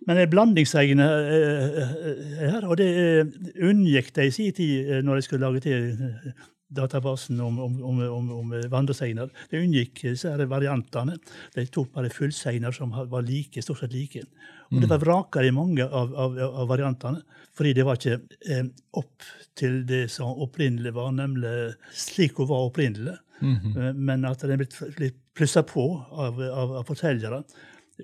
Men 0.05 0.19
det 0.19 0.27
er 0.27 0.33
blandingssegner 0.35 1.29
eh, 1.33 1.77
eh, 1.81 2.43
her, 2.53 2.67
og 2.69 2.77
det 2.77 2.89
eh, 3.01 3.31
unngikk 3.65 4.11
de 4.17 4.27
i 4.29 4.35
sin 4.35 4.53
tid 4.53 4.91
eh, 4.91 5.01
når 5.05 5.17
de 5.17 5.25
skulle 5.25 5.47
lage 5.47 5.63
til 5.65 5.95
eh, 5.95 6.45
databasen 6.75 7.41
om, 7.41 7.59
om, 7.63 7.79
om, 7.83 8.01
om, 8.03 8.31
om 8.39 8.53
eh. 8.59 9.25
De 9.51 9.61
unngikk 9.61 10.05
her 10.05 10.45
variantene. 10.51 11.17
De 11.55 11.67
tok 11.67 11.93
bare 11.95 12.13
fullsegner 12.13 12.73
som 12.73 12.93
var 12.93 13.23
like, 13.23 13.63
stort 13.63 13.83
sett 13.85 13.93
like. 13.93 14.25
Og 14.71 14.81
det 14.83 14.91
var 14.91 15.03
vraker 15.03 15.47
i 15.47 15.53
mange 15.55 15.85
av, 15.85 16.15
av, 16.19 16.39
av 16.39 16.69
variantene, 16.69 17.21
fordi 17.55 17.75
det 17.77 17.85
var 17.87 17.99
ikke 17.99 18.17
eh, 18.51 18.65
opp 18.99 19.29
til 19.59 19.85
det 19.87 20.09
som 20.11 20.41
opprinnelig 20.43 20.95
var, 20.97 21.13
nemlig 21.15 21.75
slik 21.95 22.41
hun 22.41 22.51
var 22.51 22.71
opprinnelig. 22.71 23.17
Mm 23.41 23.57
-hmm. 23.57 23.93
Men 23.93 24.25
at 24.25 24.41
den 24.41 24.51
er 24.51 24.57
blitt, 24.57 25.17
plussa 25.35 25.63
på 25.63 26.07
av, 26.11 26.41
av, 26.41 26.77
av 26.77 26.85
fortellere 26.85 27.43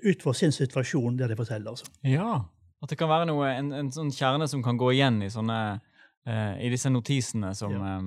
ut 0.03 0.23
fra 0.23 0.33
sin 0.33 0.51
situasjon 0.51 1.17
der 1.17 1.27
de 1.27 1.35
forteller. 1.35 1.69
altså. 1.69 1.85
ja. 2.01 2.45
At 2.81 2.89
det 2.89 2.97
kan 2.97 3.09
være 3.09 3.27
noe, 3.29 3.45
en, 3.53 3.71
en 3.71 3.91
sånn 3.93 4.09
kjerne 4.11 4.47
som 4.49 4.63
kan 4.63 4.77
gå 4.77 4.91
igjen 4.95 5.21
i 5.21 5.29
sånne 5.29 5.79
eh, 6.25 6.65
i 6.65 6.69
disse 6.73 6.89
notisene 6.89 7.53
som 7.55 7.75
eh, 7.77 7.99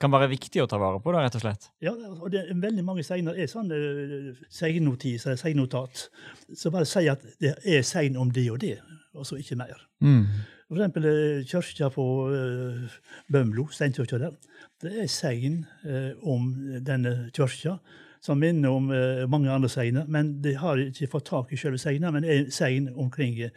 kan 0.00 0.12
være 0.14 0.30
viktig 0.32 0.62
å 0.62 0.68
ta 0.70 0.78
vare 0.80 1.00
på, 1.02 1.12
da, 1.14 1.22
rett 1.24 1.38
og 1.38 1.44
slett. 1.44 1.68
Ja, 1.84 1.92
og 1.94 2.26
det 2.32 2.44
er 2.44 2.60
veldig 2.62 2.84
mange 2.86 3.04
segner 3.06 3.36
er 3.38 3.50
sånne 3.50 3.78
eh, 3.78 4.42
segnnotiser, 4.52 5.38
segnnotat, 5.40 6.08
som 6.52 6.74
bare 6.74 6.88
sier 6.88 7.14
at 7.14 7.24
det 7.42 7.56
er 7.62 7.86
segn 7.86 8.18
om 8.20 8.32
det 8.34 8.48
og 8.52 8.60
det, 8.64 8.76
og 9.14 9.28
så 9.28 9.38
ikke 9.40 9.58
mer. 9.60 9.86
Mm. 10.04 10.24
For 10.68 10.78
eksempel 10.78 11.08
eh, 11.10 11.44
kirka 11.48 11.90
på 11.92 12.06
uh, 12.32 12.96
Bømlo, 13.32 13.68
steinkirka 13.72 14.18
der. 14.22 14.38
Det 14.82 14.94
er 15.04 15.10
segn 15.12 15.62
eh, 15.86 16.12
om 16.20 16.48
denne 16.84 17.14
kirka, 17.36 17.78
som 18.24 18.40
minner 18.40 18.72
om 18.72 18.90
eh, 18.92 19.24
mange 19.30 19.52
andre 19.52 19.68
segner. 19.68 20.08
Men 20.08 20.38
de 20.44 20.54
har 20.60 20.80
ikke 20.80 21.10
fått 21.12 21.28
tak 21.30 21.52
i 21.52 21.60
selve 21.60 21.80
segna, 21.80 22.12
men 22.14 22.24
det 22.24 22.32
er 22.34 22.50
segn 22.54 22.88
omkring 22.96 23.38
eh, 23.44 23.52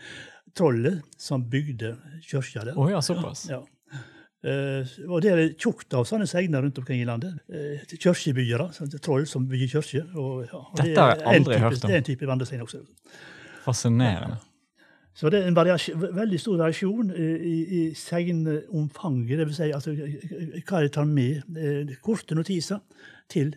trollet 0.58 1.02
som 1.20 1.46
bygde 1.48 1.96
kirka 2.28 2.68
der. 2.68 2.78
Oh, 2.78 2.92
ja, 2.92 3.02
såpass. 3.02 3.48
Ja. 3.52 3.64
Eh, 4.46 4.86
og 5.10 5.22
det 5.26 5.32
er 5.34 5.40
tjukt 5.58 5.94
av 5.98 6.06
sånne 6.06 6.28
segner 6.30 6.62
rundt 6.62 6.78
omkring 6.78 7.02
i 7.02 7.08
landet. 7.10 7.40
Uh, 7.50 7.82
Kirkebyggere, 7.98 8.68
troll 9.02 9.26
som 9.28 9.48
bygger 9.50 9.72
kirker. 9.80 10.12
Ja, 10.14 10.62
Dette 10.78 10.92
er 10.94 11.02
har 11.02 11.16
jeg 11.18 11.26
aldri 11.42 11.56
type- 11.56 11.64
hørt 11.64 11.74
om. 11.84 11.88
Det 11.90 11.96
er 11.96 11.98
en 12.04 12.04
type 12.12 12.28
vandresegn 12.30 12.62
også. 12.62 12.84
Fascinerende. 13.66 14.38
Så 15.18 15.32
det 15.34 15.40
er 15.42 15.48
en 15.50 15.56
veldig 15.58 16.40
stor 16.40 16.58
variasjon 16.62 17.10
i, 17.18 17.28
i, 17.34 17.56
i 17.80 17.94
segnomfanget. 17.98 19.40
Dvs. 19.40 19.56
Si, 19.58 19.72
altså, 19.74 19.96
hva 20.68 20.82
de 20.84 20.90
tar 20.94 21.08
med. 21.10 21.42
eh, 21.58 21.96
Korte 22.06 22.36
notiser 22.38 22.80
til 23.30 23.56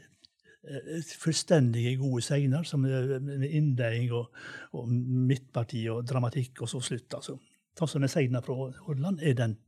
eh, 0.64 1.02
fullstendige 1.20 1.98
gode 2.00 2.22
segner, 2.24 2.64
som 2.64 2.84
er 2.88 3.18
med 3.20 3.44
innledning 3.50 4.08
og, 4.16 4.30
og 4.72 4.88
midtparti 4.90 5.84
og 5.92 6.06
dramatikk, 6.08 6.62
og 6.64 6.72
så 6.72 6.80
slutt. 6.80 7.12
altså. 7.20 7.36
Sånn 7.78 7.88
som 7.92 8.00
den 8.04 8.08
segna 8.12 8.40
fra 8.44 8.56
Hordaland 8.86 9.20
er 9.22 9.36
den 9.38 9.58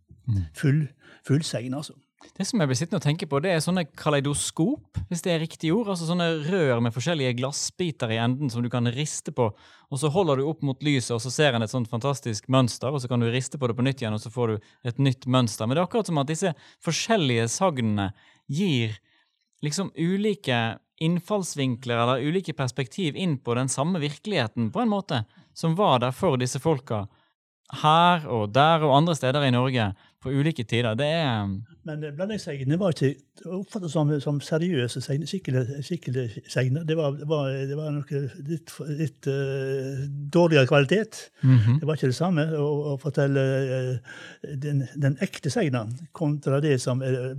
full, 0.58 0.86
full 1.26 1.44
segn, 1.46 1.74
altså. 1.78 1.96
Det 2.36 2.44
som 2.46 2.60
jeg 2.62 2.70
blir 2.70 2.78
sittende 2.78 3.00
og 3.00 3.04
tenke 3.04 3.26
på, 3.28 3.40
det 3.42 3.50
er 3.52 3.62
sånne 3.62 3.82
kaleidoskop, 3.98 5.00
hvis 5.10 5.24
det 5.24 5.32
er 5.34 5.40
riktig 5.42 5.72
ord. 5.74 5.90
Altså 5.92 6.06
sånne 6.06 6.28
rør 6.46 6.82
med 6.84 6.94
forskjellige 6.94 7.34
glassbiter 7.40 8.12
i 8.14 8.20
enden 8.22 8.52
som 8.52 8.62
du 8.62 8.68
kan 8.72 8.86
riste 8.94 9.34
på. 9.34 9.48
Og 9.90 10.00
så 10.00 10.10
holder 10.12 10.38
du 10.38 10.46
opp 10.48 10.62
mot 10.64 10.86
lyset, 10.86 11.12
og 11.16 11.22
så 11.24 11.32
ser 11.34 11.58
en 11.58 11.66
et 11.66 11.72
sånt 11.72 11.90
fantastisk 11.90 12.46
mønster, 12.52 12.94
og 12.94 13.02
så 13.02 13.10
kan 13.10 13.22
du 13.22 13.28
riste 13.32 13.58
på 13.58 13.68
det 13.68 13.76
på 13.78 13.86
nytt 13.86 14.04
igjen, 14.04 14.16
og 14.16 14.22
så 14.22 14.32
får 14.32 14.54
du 14.54 14.70
et 14.92 15.02
nytt 15.02 15.26
mønster. 15.26 15.66
Men 15.66 15.76
det 15.76 15.82
er 15.82 15.88
akkurat 15.90 16.08
som 16.08 16.22
at 16.22 16.30
disse 16.30 16.54
forskjellige 16.86 17.48
sagnene 17.52 18.12
gir 18.46 18.94
liksom 19.62 19.92
ulike 19.98 20.62
innfallsvinkler 21.02 21.98
eller 21.98 22.22
ulike 22.22 22.54
perspektiv 22.54 23.18
inn 23.18 23.36
på 23.42 23.56
den 23.58 23.70
samme 23.72 23.98
virkeligheten, 24.02 24.70
på 24.70 24.84
en 24.84 24.92
måte, 24.92 25.24
som 25.54 25.74
var 25.78 25.98
der 26.02 26.14
for 26.14 26.38
disse 26.40 26.62
folka 26.62 27.06
her 27.80 28.26
og 28.28 28.50
der 28.52 28.84
og 28.84 28.96
andre 28.98 29.14
steder 29.16 29.46
i 29.46 29.52
Norge 29.54 29.92
på 30.22 30.30
ulike 30.30 30.64
tider. 30.64 30.94
Det 30.98 31.06
er 31.06 31.50
Men 31.82 32.04
eh, 32.04 32.12
blandingssegnene 32.14 32.78
var 32.78 32.94
ikke 32.94 33.48
oppfattet 33.56 33.90
som, 33.90 34.10
som 34.22 34.38
seriøse 34.44 35.00
segner, 35.02 35.26
skikkelige, 35.26 36.42
segner. 36.50 36.84
Det 36.86 36.96
var, 36.96 37.16
det 37.18 37.26
var, 37.28 37.48
det 37.50 37.78
var 37.78 37.90
noe 37.94 38.20
litt, 38.46 38.74
litt 39.00 39.26
uh, 39.26 40.04
dårligere 40.36 40.68
kvalitet. 40.70 41.18
Mhm. 41.42 41.80
Det 41.80 41.88
var 41.88 41.98
ikke 41.98 42.12
det 42.12 42.18
samme 42.18 42.46
å, 42.54 42.68
å 42.92 42.96
fortelle 43.02 43.46
uh, 43.72 44.20
den, 44.62 44.84
den 44.94 45.18
ekte 45.24 45.50
segna 45.50 45.84
kontra 46.14 46.60
det 46.62 46.76
som 46.82 47.02
uh, 47.02 47.32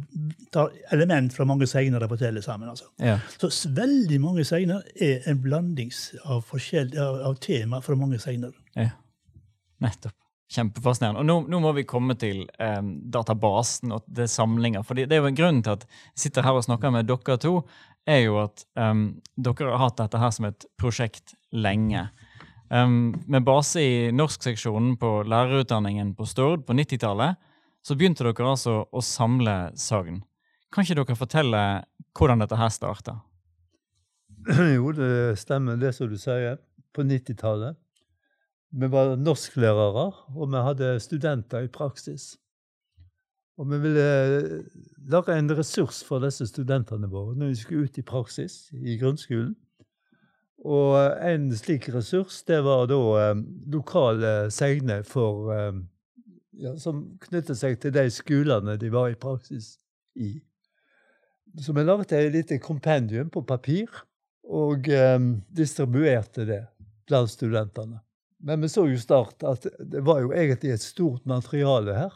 tar 0.52 0.74
element 0.96 1.36
fra 1.36 1.48
mange 1.48 1.70
segner 1.72 2.04
og 2.04 2.12
forteller 2.16 2.44
sammen. 2.44 2.74
altså. 2.74 2.90
Ja. 3.00 3.20
Så 3.38 3.72
veldig 3.72 4.20
mange 4.24 4.44
segner 4.48 4.84
er 5.00 5.24
en 5.30 5.40
blandings 5.44 6.10
av, 6.26 6.44
av, 6.52 7.24
av 7.32 7.40
tema 7.44 7.82
fra 7.86 7.96
mange 8.00 8.20
segner. 8.24 8.52
ja. 8.76 8.92
Nettopp. 9.84 10.23
Kjempefascinerende. 10.54 11.24
Og 11.24 11.26
nå, 11.28 11.38
nå 11.50 11.62
må 11.64 11.72
vi 11.78 11.86
komme 11.90 12.16
til 12.20 12.44
um, 12.62 12.94
databasen 13.14 13.96
og 13.96 14.06
det 14.06 14.28
samlinger. 14.30 14.86
For 14.86 14.98
det 14.98 15.10
er 15.10 15.24
jo 15.24 15.32
en 15.32 15.40
grunn 15.40 15.64
til 15.66 15.80
at 15.80 15.88
jeg 15.88 16.28
sitter 16.28 16.46
her 16.46 16.60
og 16.60 16.68
snakker 16.68 16.94
med 16.94 17.10
dere 17.10 17.38
to, 17.42 17.56
er 18.06 18.26
jo 18.26 18.38
at 18.44 18.66
um, 18.78 19.08
dere 19.34 19.72
har 19.72 19.82
hatt 19.88 20.02
dette 20.04 20.22
her 20.22 20.36
som 20.36 20.50
et 20.50 20.68
prosjekt 20.80 21.34
lenge. 21.56 22.06
Um, 22.74 23.16
med 23.30 23.46
base 23.46 23.82
i 23.82 23.96
norskseksjonen 24.16 24.96
på 25.02 25.16
lærerutdanningen 25.30 26.14
på 26.18 26.28
Stord 26.30 26.68
på 26.68 26.78
90-tallet, 26.78 27.42
så 27.84 27.98
begynte 27.98 28.26
dere 28.26 28.54
altså 28.54 28.84
å 28.88 29.04
samle 29.04 29.74
sagn. 29.80 30.22
Kan 30.74 30.86
ikke 30.86 31.02
dere 31.02 31.18
fortelle 31.20 31.64
hvordan 32.18 32.42
dette 32.42 32.58
her 32.58 32.72
starta? 32.74 33.20
Jo, 34.76 34.92
det 34.96 35.40
stemmer 35.40 35.78
det 35.80 35.94
som 35.96 36.10
du 36.12 36.18
sier. 36.20 36.58
På 36.94 37.02
90-tallet. 37.02 37.78
Vi 38.74 38.88
var 38.90 39.16
norsklærere, 39.22 40.06
og 40.34 40.48
vi 40.50 40.62
hadde 40.66 41.00
studenter 41.00 41.68
i 41.68 41.70
praksis. 41.70 42.38
Og 43.58 43.70
vi 43.70 43.78
ville 43.84 44.64
lage 45.14 45.36
en 45.38 45.52
ressurs 45.54 46.00
for 46.04 46.24
disse 46.24 46.48
studentene 46.50 47.06
våre 47.10 47.36
når 47.38 47.52
de 47.52 47.60
skulle 47.60 47.86
ut 47.86 48.00
i 48.02 48.06
praksis 48.06 48.72
i 48.74 48.96
grunnskolen. 48.98 49.52
Og 50.64 50.96
en 51.22 51.50
slik 51.54 51.90
ressurs, 51.94 52.40
det 52.48 52.62
var 52.64 52.88
da 52.88 53.00
eh, 53.20 53.42
lokale 53.74 54.32
segner 54.54 55.04
for 55.04 55.52
eh, 55.52 55.82
ja, 56.64 56.72
Som 56.80 57.18
knyttet 57.20 57.60
seg 57.60 57.80
til 57.82 57.94
de 57.94 58.08
skolene 58.14 58.78
de 58.80 58.90
var 58.94 59.12
i 59.12 59.20
praksis 59.20 59.76
i. 60.16 60.38
Så 61.60 61.74
vi 61.76 61.84
laget 61.84 62.14
et 62.16 62.32
lite 62.34 62.58
kompendium 62.64 63.30
på 63.30 63.44
papir 63.46 63.90
og 64.44 64.88
eh, 64.90 65.20
distribuerte 65.52 66.48
det 66.48 66.62
blant 67.10 67.30
studentene. 67.30 68.00
Men 68.44 68.62
vi 68.62 68.70
så 68.70 68.86
jo 68.90 69.00
snart 69.00 69.44
at 69.48 69.66
det 69.80 70.04
var 70.04 70.20
jo 70.24 70.34
egentlig 70.36 70.74
et 70.74 70.84
stort 70.84 71.26
materiale 71.30 71.96
her. 71.96 72.16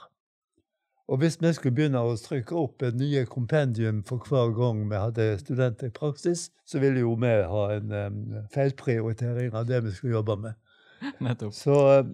Og 1.07 1.21
hvis 1.21 1.37
vi 1.39 1.53
skulle 1.55 1.75
begynne 1.75 2.01
å 2.03 2.15
trykke 2.19 2.55
opp 2.59 2.83
et 2.83 2.95
nye 2.99 3.23
kompendium 3.31 4.01
for 4.07 4.19
hver 4.27 4.51
gang 4.57 4.81
vi 4.89 4.99
hadde 4.99 5.27
studenter 5.39 5.87
i 5.87 5.95
praksis, 5.95 6.49
så 6.67 6.81
ville 6.83 6.99
jo 6.99 7.13
vi 7.21 7.31
ha 7.47 7.61
en 7.77 7.93
um, 7.95 8.17
feilprioritering 8.51 9.55
av 9.55 9.69
det 9.69 9.79
vi 9.85 9.93
skulle 9.95 10.17
jobbe 10.17 10.35
med. 10.43 10.57
Nettopp. 11.23 11.55
Så 11.55 11.77
um, 12.01 12.11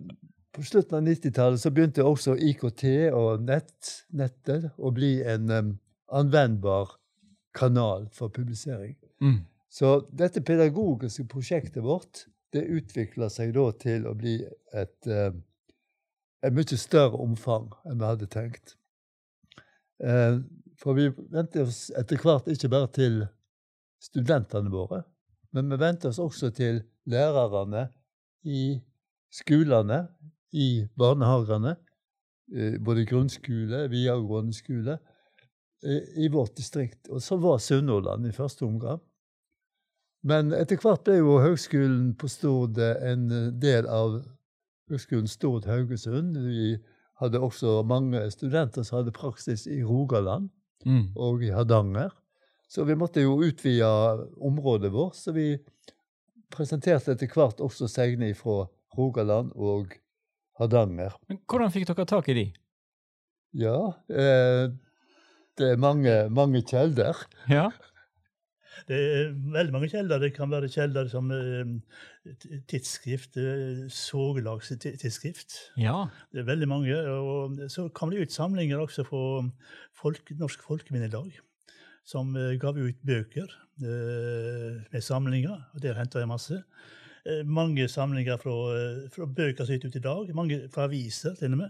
på 0.53 0.65
slutten 0.67 0.99
av 0.99 1.07
90-tallet 1.07 1.63
så 1.63 1.71
begynte 1.73 2.05
også 2.05 2.35
IKT 2.37 2.85
og 3.17 3.47
nett, 3.47 3.95
nettet 4.13 4.69
å 4.77 4.93
bli 4.93 5.15
en 5.25 5.49
um, 5.49 5.73
anvendbar 6.13 6.93
kanal 7.57 8.05
for 8.13 8.29
publisering. 8.29 8.93
Mm. 9.25 9.41
Så 9.73 10.03
dette 10.13 10.45
pedagogiske 10.45 11.25
prosjektet 11.33 11.81
vårt 11.81 12.27
det 12.53 12.67
utvikla 12.69 13.29
seg 13.33 13.53
da 13.55 13.65
til 13.81 14.07
å 14.07 14.13
bli 14.17 14.37
et, 14.73 15.09
uh, 15.09 15.33
et 16.43 16.53
mye 16.53 16.79
større 16.79 17.19
omfang 17.23 17.71
enn 17.89 17.99
vi 17.99 18.09
hadde 18.09 18.29
tenkt. 18.31 18.77
Eh, 20.03 20.37
for 20.77 20.97
vi 20.97 21.07
venter 21.31 21.67
oss 21.67 21.87
etter 21.95 22.19
hvert 22.19 22.49
ikke 22.51 22.71
bare 22.71 22.89
til 22.91 23.21
studentene 24.03 24.71
våre, 24.73 25.03
men 25.55 25.69
vi 25.71 25.79
venter 25.79 26.11
oss 26.11 26.19
også 26.19 26.51
til 26.55 26.81
lærerne 27.09 27.87
i 28.43 28.81
skolene, 29.33 30.07
i 30.51 30.83
barnehagene, 30.99 31.77
eh, 32.53 32.75
både 32.83 33.05
grunnskole, 33.09 33.85
videregående 33.89 34.53
skole, 34.53 34.97
eh, 35.83 36.11
i 36.25 36.27
vårt 36.27 36.57
distrikt. 36.57 37.07
Og 37.09 37.21
så 37.21 37.37
var 37.37 37.63
Sunnhordland 37.63 38.27
i 38.27 38.35
første 38.35 38.65
omgang. 38.65 38.99
Men 40.23 40.53
etter 40.55 40.79
hvert 40.79 41.03
ble 41.03 41.17
jo 41.19 41.37
Høgskolen 41.43 42.13
på 42.19 42.29
Stord 42.31 42.77
en 42.79 43.25
del 43.59 43.87
av 43.91 44.21
Høgskolen 44.91 45.27
Stord-Haugesund. 45.27 46.37
Vi 46.47 46.77
hadde 47.19 47.41
også 47.43 47.81
mange 47.87 48.21
studenter 48.31 48.83
som 48.87 49.01
hadde 49.01 49.13
praksis 49.15 49.67
i 49.67 49.81
Rogaland 49.83 50.49
Mm. 50.85 51.13
og 51.15 51.43
i 51.43 51.47
Hardanger. 51.55 52.09
Så 52.67 52.83
vi 52.83 52.95
måtte 52.99 53.21
jo 53.23 53.37
utvide 53.39 53.87
området 54.43 54.89
vårt. 54.91 55.15
Så 55.15 55.31
vi 55.31 55.57
presenterte 56.51 57.13
etter 57.13 57.27
hvert 57.31 57.61
også 57.63 57.87
segne 57.87 58.33
fra 58.35 58.65
Rogaland 58.97 59.53
og 59.55 59.93
Hardanger. 60.59 61.15
Men 61.29 61.39
hvordan 61.47 61.71
fikk 61.71 61.87
dere 61.87 62.05
tak 62.09 62.27
i 62.29 62.33
de? 62.33 62.45
Ja, 63.53 63.77
eh, 64.09 64.67
det 65.57 65.69
er 65.71 65.77
mange, 65.79 66.17
mange 66.33 66.61
kjelder. 66.67 67.15
Ja. 67.47 67.69
Det 68.87 68.97
er 68.99 69.33
veldig 69.53 69.75
mange 69.75 69.89
kjelder. 69.91 70.21
Det 70.21 70.33
kan 70.35 70.51
være 70.51 70.69
kjelder 70.71 71.09
som 71.11 71.31
eh, 71.31 71.73
tidsskrift, 72.71 73.37
soglagstidsskrift. 73.37 73.91
sågelagstidsskrift. 73.97 75.57
ja. 75.77 76.07
Det 76.31 76.43
er 76.43 76.49
veldig 76.49 76.69
mange. 76.71 76.97
Og 77.11 77.59
så 77.71 77.87
kom 77.89 78.11
det 78.11 78.21
ut 78.21 78.33
samlinger 78.33 78.81
også 78.83 79.05
fra 79.07 79.23
folk, 80.01 80.33
Norsk 80.39 80.63
Folkeminnelag, 80.63 81.31
som 82.05 82.35
eh, 82.35 82.57
gav 82.61 82.77
ut 82.77 82.99
bøker 83.05 83.47
eh, 83.83 84.83
med 84.91 85.01
samlinger. 85.01 85.63
og 85.73 85.81
Der 85.81 85.99
henta 85.99 86.19
jeg 86.19 86.31
masse. 86.31 86.63
Eh, 87.25 87.45
mange 87.47 87.87
samlinger 87.87 88.37
fra, 88.37 88.53
eh, 88.75 89.09
fra 89.09 89.25
bøker 89.25 89.65
som 89.65 89.73
er 89.75 89.85
ute 89.85 89.97
i 89.97 90.03
dag, 90.03 90.35
mange 90.35 90.67
fra 90.73 90.89
aviser 90.89 91.35
til 91.39 91.53
og 91.53 91.57
med. 91.57 91.69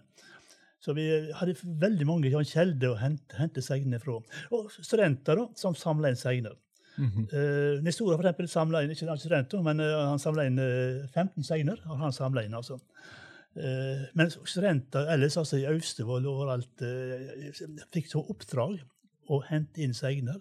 Så 0.82 0.96
vi 0.98 1.06
hadde 1.38 1.56
veldig 1.64 2.06
mange 2.10 2.32
ja, 2.34 2.42
kjelder 2.44 2.92
å 2.92 3.00
hente, 3.00 3.38
hente 3.38 3.62
segner 3.62 4.02
fra. 4.04 4.18
Og 4.52 4.72
studenter 4.74 5.38
da, 5.38 5.46
som 5.56 5.78
samla 5.78 6.10
inn 6.10 6.20
segner. 6.20 6.58
Mhm. 6.98 7.28
Uh, 7.32 7.82
Nestora 7.82 8.20
for 8.20 8.28
eksempel 8.28 8.50
samla 8.52 8.84
inn 8.84 8.92
ikke 8.94 9.08
han 9.10 9.18
er 9.18 9.62
men 9.66 9.82
uh, 9.82 10.10
han 10.12 10.22
samla 10.22 10.46
inn 10.46 10.60
uh, 10.62 11.08
15 11.10 11.44
segner. 11.44 11.82
har 11.86 11.98
han 11.98 12.14
samlet 12.14 12.46
inn, 12.46 12.54
altså. 12.54 12.80
Uh, 13.58 14.06
men 14.14 14.30
studenter 14.30 15.10
ellers, 15.14 15.38
altså 15.38 15.58
i 15.58 15.68
Austevoll 15.70 16.26
og 16.26 16.42
overalt, 16.44 16.86
eh, 16.86 17.54
fikk 17.94 18.10
så 18.10 18.22
oppdrag 18.22 18.82
å 19.32 19.40
hente 19.48 19.84
inn 19.84 19.94
segner 19.98 20.40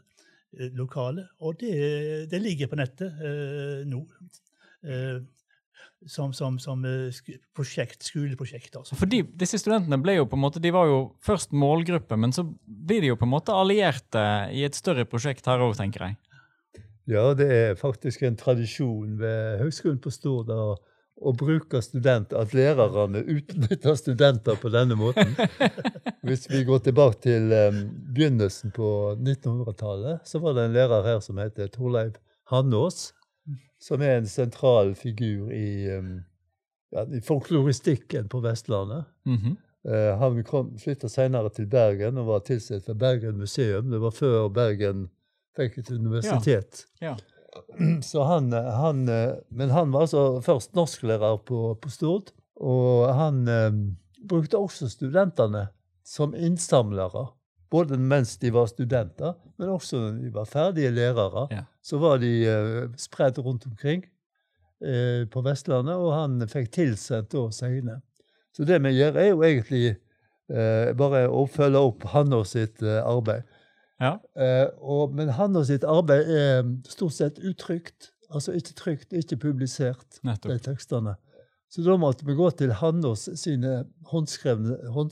eh, 0.58 0.72
lokale. 0.76 1.28
Og 1.40 1.60
det, 1.60 2.30
det 2.32 2.40
ligger 2.42 2.70
på 2.72 2.80
nettet 2.80 3.22
eh, 3.22 3.84
nå. 3.88 4.02
Eh, 4.82 5.22
som 6.06 6.32
som, 6.34 6.58
som 6.58 6.84
eh, 6.84 7.14
prosjekt, 7.54 8.02
skoleprosjekt. 8.02 8.74
altså. 8.76 8.96
Fordi 8.98 9.22
disse 9.38 9.60
studentene 9.60 10.00
ble 10.02 10.16
jo 10.16 10.26
på 10.26 10.38
en 10.38 10.42
måte, 10.42 10.62
de 10.62 10.72
var 10.74 10.88
jo 10.90 10.98
først 11.22 11.54
målgruppe, 11.54 12.18
men 12.18 12.34
så 12.34 12.44
blir 12.66 13.04
de 13.04 13.12
jo 13.12 13.18
på 13.20 13.28
en 13.28 13.34
måte 13.36 13.54
allierte 13.54 14.24
i 14.50 14.64
et 14.66 14.78
større 14.78 15.06
prosjekt 15.08 15.46
her 15.46 15.62
òg, 15.62 15.76
tenker 15.78 16.08
jeg. 16.08 16.18
Ja, 17.10 17.32
det 17.34 17.48
er 17.50 17.74
faktisk 17.74 18.22
en 18.22 18.36
tradisjon 18.38 19.18
ved 19.18 19.58
Høgskolen 19.62 19.98
på 20.02 20.10
Stord 20.14 20.50
å, 20.54 20.76
bruke 21.38 21.78
studenter, 21.82 22.40
at 22.40 22.54
lærerne 22.54 23.20
utnytter 23.30 23.94
studenter 23.98 24.56
på 24.58 24.70
denne 24.74 24.96
måten. 24.98 25.34
Hvis 26.26 26.48
vi 26.50 26.64
går 26.66 26.82
tilbake 26.86 27.20
til 27.22 27.52
um, 27.54 27.80
begynnelsen 28.14 28.74
på 28.74 28.88
1900-tallet, 29.20 30.22
så 30.26 30.40
var 30.42 30.56
det 30.56 30.66
en 30.66 30.74
lærer 30.74 31.06
her 31.06 31.20
som 31.22 31.38
heter 31.38 31.70
Torleiv 31.74 32.16
Hannås, 32.50 33.12
som 33.82 34.02
er 34.02 34.18
en 34.18 34.30
sentral 34.30 34.96
figur 34.98 35.50
i, 35.54 35.90
um, 35.94 36.16
ja, 36.94 37.06
i 37.06 37.22
folkloristikken 37.22 38.30
på 38.30 38.42
Vestlandet. 38.42 39.10
Mhm. 39.26 39.58
Eh, 39.84 40.18
han 40.18 40.44
flytta 40.78 41.08
senere 41.10 41.50
til 41.50 41.66
Bergen 41.66 42.18
og 42.22 42.28
var 42.28 42.44
tilsatt 42.46 42.86
ved 42.88 43.00
Bergen 43.00 43.40
museum. 43.40 43.90
Det 43.90 43.98
var 44.00 44.14
før 44.14 44.48
Bergen 44.54 45.08
fikk 45.56 45.78
et 45.82 45.90
universitet. 45.90 46.86
Ja. 47.02 47.16
Så 48.10 48.24
han, 48.28 48.52
han, 48.52 49.08
eh, 49.08 49.34
men 49.50 49.74
han 49.74 49.92
var 49.92 50.06
altså 50.06 50.40
først 50.44 50.74
norsklærer 50.78 51.42
på, 51.48 51.74
på 51.80 51.92
Stord, 51.92 52.32
og 52.56 53.12
han 53.16 53.44
eh, 53.48 53.70
brukte 54.28 54.60
også 54.60 54.88
studentene 54.92 55.68
som 56.06 56.34
innsamlere. 56.34 57.28
Både 57.72 57.96
mens 57.96 58.36
de 58.40 58.50
var 58.52 58.68
studenter, 58.68 59.34
men 59.56 59.72
også 59.72 60.00
når 60.00 60.16
de 60.20 60.32
var 60.34 60.48
ferdige 60.48 60.90
lærere. 60.92 61.46
Ja. 61.50 61.64
Så 61.82 62.00
var 62.02 62.20
de 62.20 62.32
eh, 62.44 62.88
spredt 63.00 63.40
rundt 63.40 63.66
omkring 63.66 64.04
eh, 64.84 65.28
på 65.28 65.44
Vestlandet, 65.44 65.96
og 65.96 66.12
han 66.16 66.48
fikk 66.48 66.72
tilsendt 66.76 67.32
da 67.32 67.46
segner. 67.54 68.02
Så 68.52 68.66
det 68.68 68.82
vi 68.84 68.92
gjør, 68.98 69.16
er 69.16 69.30
jo 69.30 69.44
egentlig 69.46 69.84
eh, 69.88 70.92
bare 70.98 71.24
å 71.32 71.46
følge 71.48 71.80
opp 71.80 72.04
Hanna 72.12 72.42
sitt 72.44 72.84
eh, 72.84 73.00
arbeid. 73.00 73.48
Ja. 74.02 74.16
Eh, 74.34 74.66
og, 74.82 75.12
men 75.14 75.30
Hanna 75.38 75.62
sitt 75.68 75.84
arbeid 75.86 76.26
er 76.34 76.66
stort 76.90 77.14
sett 77.14 77.38
utrygt. 77.38 78.10
Altså 78.32 78.54
ikke 78.56 78.74
trygt, 78.78 79.12
ikke 79.12 79.36
publisert, 79.36 80.18
de 80.22 80.28
Nettopp. 80.30 80.58
tekstene. 80.64 81.14
Så 81.72 81.84
da 81.84 81.94
måtte 82.00 82.24
vi 82.26 82.34
gå 82.36 82.48
til 82.56 82.72
Hannos 82.80 83.26
sine 83.40 83.84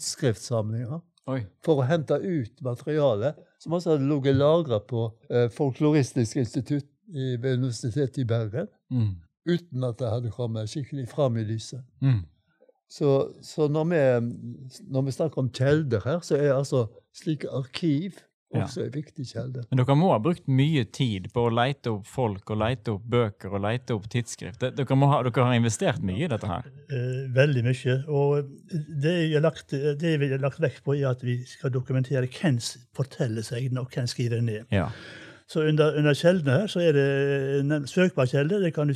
håndskriftsamlinger 0.00 1.00
Oi. 1.30 1.42
for 1.64 1.80
å 1.82 1.86
hente 1.88 2.16
ut 2.20 2.62
materiale 2.64 3.34
som 3.60 3.76
altså 3.76 3.94
hadde 3.94 4.08
ligget 4.08 4.38
lagra 4.40 4.80
på 4.80 5.04
eh, 5.30 5.48
Folkloristisk 5.52 6.40
institutt 6.40 6.88
i, 7.12 7.36
ved 7.36 7.58
Universitetet 7.60 8.22
i 8.22 8.28
Bergen, 8.28 8.68
Mm. 8.90 9.12
uten 9.46 9.84
at 9.86 9.98
det 10.00 10.08
hadde 10.10 10.30
kommet 10.34 10.66
skikkelig 10.72 11.04
fram 11.08 11.36
i 11.38 11.44
lyset. 11.46 11.84
Mm. 12.02 12.24
Så, 12.90 13.10
så 13.46 13.68
når, 13.70 13.84
vi, 13.92 14.00
når 14.90 15.02
vi 15.06 15.12
snakker 15.14 15.38
om 15.44 15.50
kjelder 15.54 16.00
her, 16.04 16.18
så 16.26 16.34
er 16.40 16.56
altså 16.56 16.88
slike 17.14 17.46
arkiv 17.54 18.18
Ja. 18.50 18.64
også 18.66 18.82
en 18.82 18.94
viktig 18.94 19.24
kjelde. 19.28 19.62
Men 19.70 19.78
dere 19.78 19.94
må 19.98 20.08
ha 20.10 20.18
brukt 20.22 20.48
mye 20.50 20.82
tid 20.90 21.28
på 21.34 21.44
å 21.46 21.52
leite 21.54 21.92
opp 21.92 22.08
folk 22.10 22.50
og 22.50 22.58
leite 22.58 22.96
opp 22.96 23.04
bøker 23.12 23.54
og 23.54 23.62
leite 23.62 23.94
opp 23.94 24.08
tidsskrift. 24.10 24.64
Dere, 24.64 24.98
må 24.98 25.06
ha, 25.12 25.20
dere 25.26 25.46
har 25.46 25.54
investert 25.54 26.02
mye 26.02 26.26
i 26.26 26.30
dette 26.30 26.50
her. 26.50 26.66
Eh, 26.90 27.22
veldig 27.36 27.64
mye. 27.68 27.96
Og 28.10 28.50
det 28.72 29.16
vi 29.20 29.34
har 29.36 29.46
lagt, 29.46 29.70
det 29.70 30.16
vi 30.18 30.32
har 30.32 30.42
lagt 30.42 30.58
vekt 30.62 30.82
på, 30.86 30.98
er 30.98 31.12
at 31.12 31.22
vi 31.22 31.38
skal 31.46 31.70
dokumentere 31.74 32.26
hvem 32.26 32.58
forteller 32.96 33.46
seg 33.46 33.70
og 33.78 33.86
hvem 33.94 34.10
skriver 34.10 34.42
ned. 34.42 34.66
Ja. 34.74 34.88
Så 35.50 35.64
under, 35.66 35.96
under 35.98 36.14
kjeldene 36.14 36.60
her 36.60 36.68
så 36.70 36.78
er 36.84 36.94
det 36.94 37.04
en 37.58 37.86
søkbar 37.90 38.28
kjelde. 38.30 38.60
Det 38.62 38.70
kan 38.76 38.86
du 38.86 38.94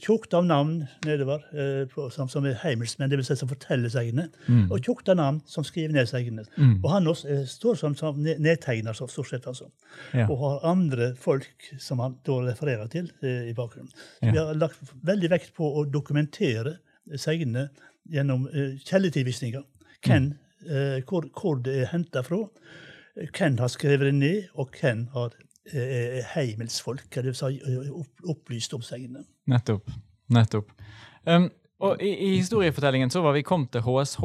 tjukt 0.00 0.32
av 0.32 0.46
navn 0.48 0.86
nedover, 1.04 1.42
eh, 1.52 1.82
på, 1.90 2.06
som, 2.14 2.30
som 2.32 2.46
er 2.48 2.56
heimelsmenn, 2.62 3.12
dvs. 3.12 3.28
Si 3.28 3.36
som 3.36 3.50
forteller 3.50 3.92
segene. 3.92 4.30
Mm. 4.46 4.70
Og 4.72 4.80
tjukt 4.80 5.10
av 5.12 5.18
navn 5.20 5.42
som 5.50 5.66
skriver 5.66 5.92
ned 5.92 6.08
segene. 6.08 6.46
Mm. 6.56 6.78
Og 6.78 6.88
han 6.88 7.12
også, 7.12 7.28
eh, 7.34 7.44
står 7.50 7.76
som, 7.82 7.98
som 8.00 8.16
nedtegner, 8.24 8.96
så 8.96 9.10
stort 9.12 9.28
sett. 9.34 9.50
altså. 9.50 9.68
Ja. 10.16 10.24
Og 10.24 10.40
har 10.40 10.66
andre 10.72 11.12
folk 11.20 11.68
som 11.76 12.00
han 12.00 12.16
da 12.24 12.40
refererer 12.48 12.88
til 12.88 13.12
eh, 13.20 13.50
i 13.52 13.56
bakgrunnen. 13.56 13.92
Så 13.92 14.30
Ja. 14.30 14.32
Vi 14.32 14.40
har 14.40 14.54
lagt 14.64 14.96
veldig 15.04 15.34
vekt 15.36 15.52
på 15.54 15.68
å 15.68 15.84
dokumentere 15.84 16.78
segnene 17.20 17.68
gjennom 18.08 18.48
eh, 18.48 18.78
kjeldetilvisninger. 18.88 19.64
Hvem, 20.04 20.32
eh, 20.64 21.00
hvor, 21.08 21.28
hvor 21.36 21.60
det 21.60 21.82
er 21.82 21.90
henta 21.92 22.24
fra, 22.24 22.46
eh, 23.16 23.28
hvem 23.28 23.60
har 23.60 23.68
skrevet 23.72 24.08
det 24.08 24.14
ned, 24.14 24.54
og 24.56 24.72
hvem 24.80 25.10
har 25.12 25.36
eh, 25.36 25.50
heimelsfolk, 26.34 27.16
eller 27.16 27.32
Si, 27.32 27.60
eh, 27.60 27.92
opp, 27.92 28.24
opplyst 28.28 28.74
om 28.74 28.82
sengene. 28.82 29.24
Nettopp. 29.46 29.90
Nettopp. 30.28 30.72
Um, 31.24 31.50
og 31.80 32.02
i, 32.02 32.10
i 32.10 32.36
historiefortellingen 32.36 33.10
så 33.10 33.22
var 33.24 33.32
vi 33.36 33.42
kommet 33.42 33.72
til 33.72 33.84
HSH. 33.84 34.24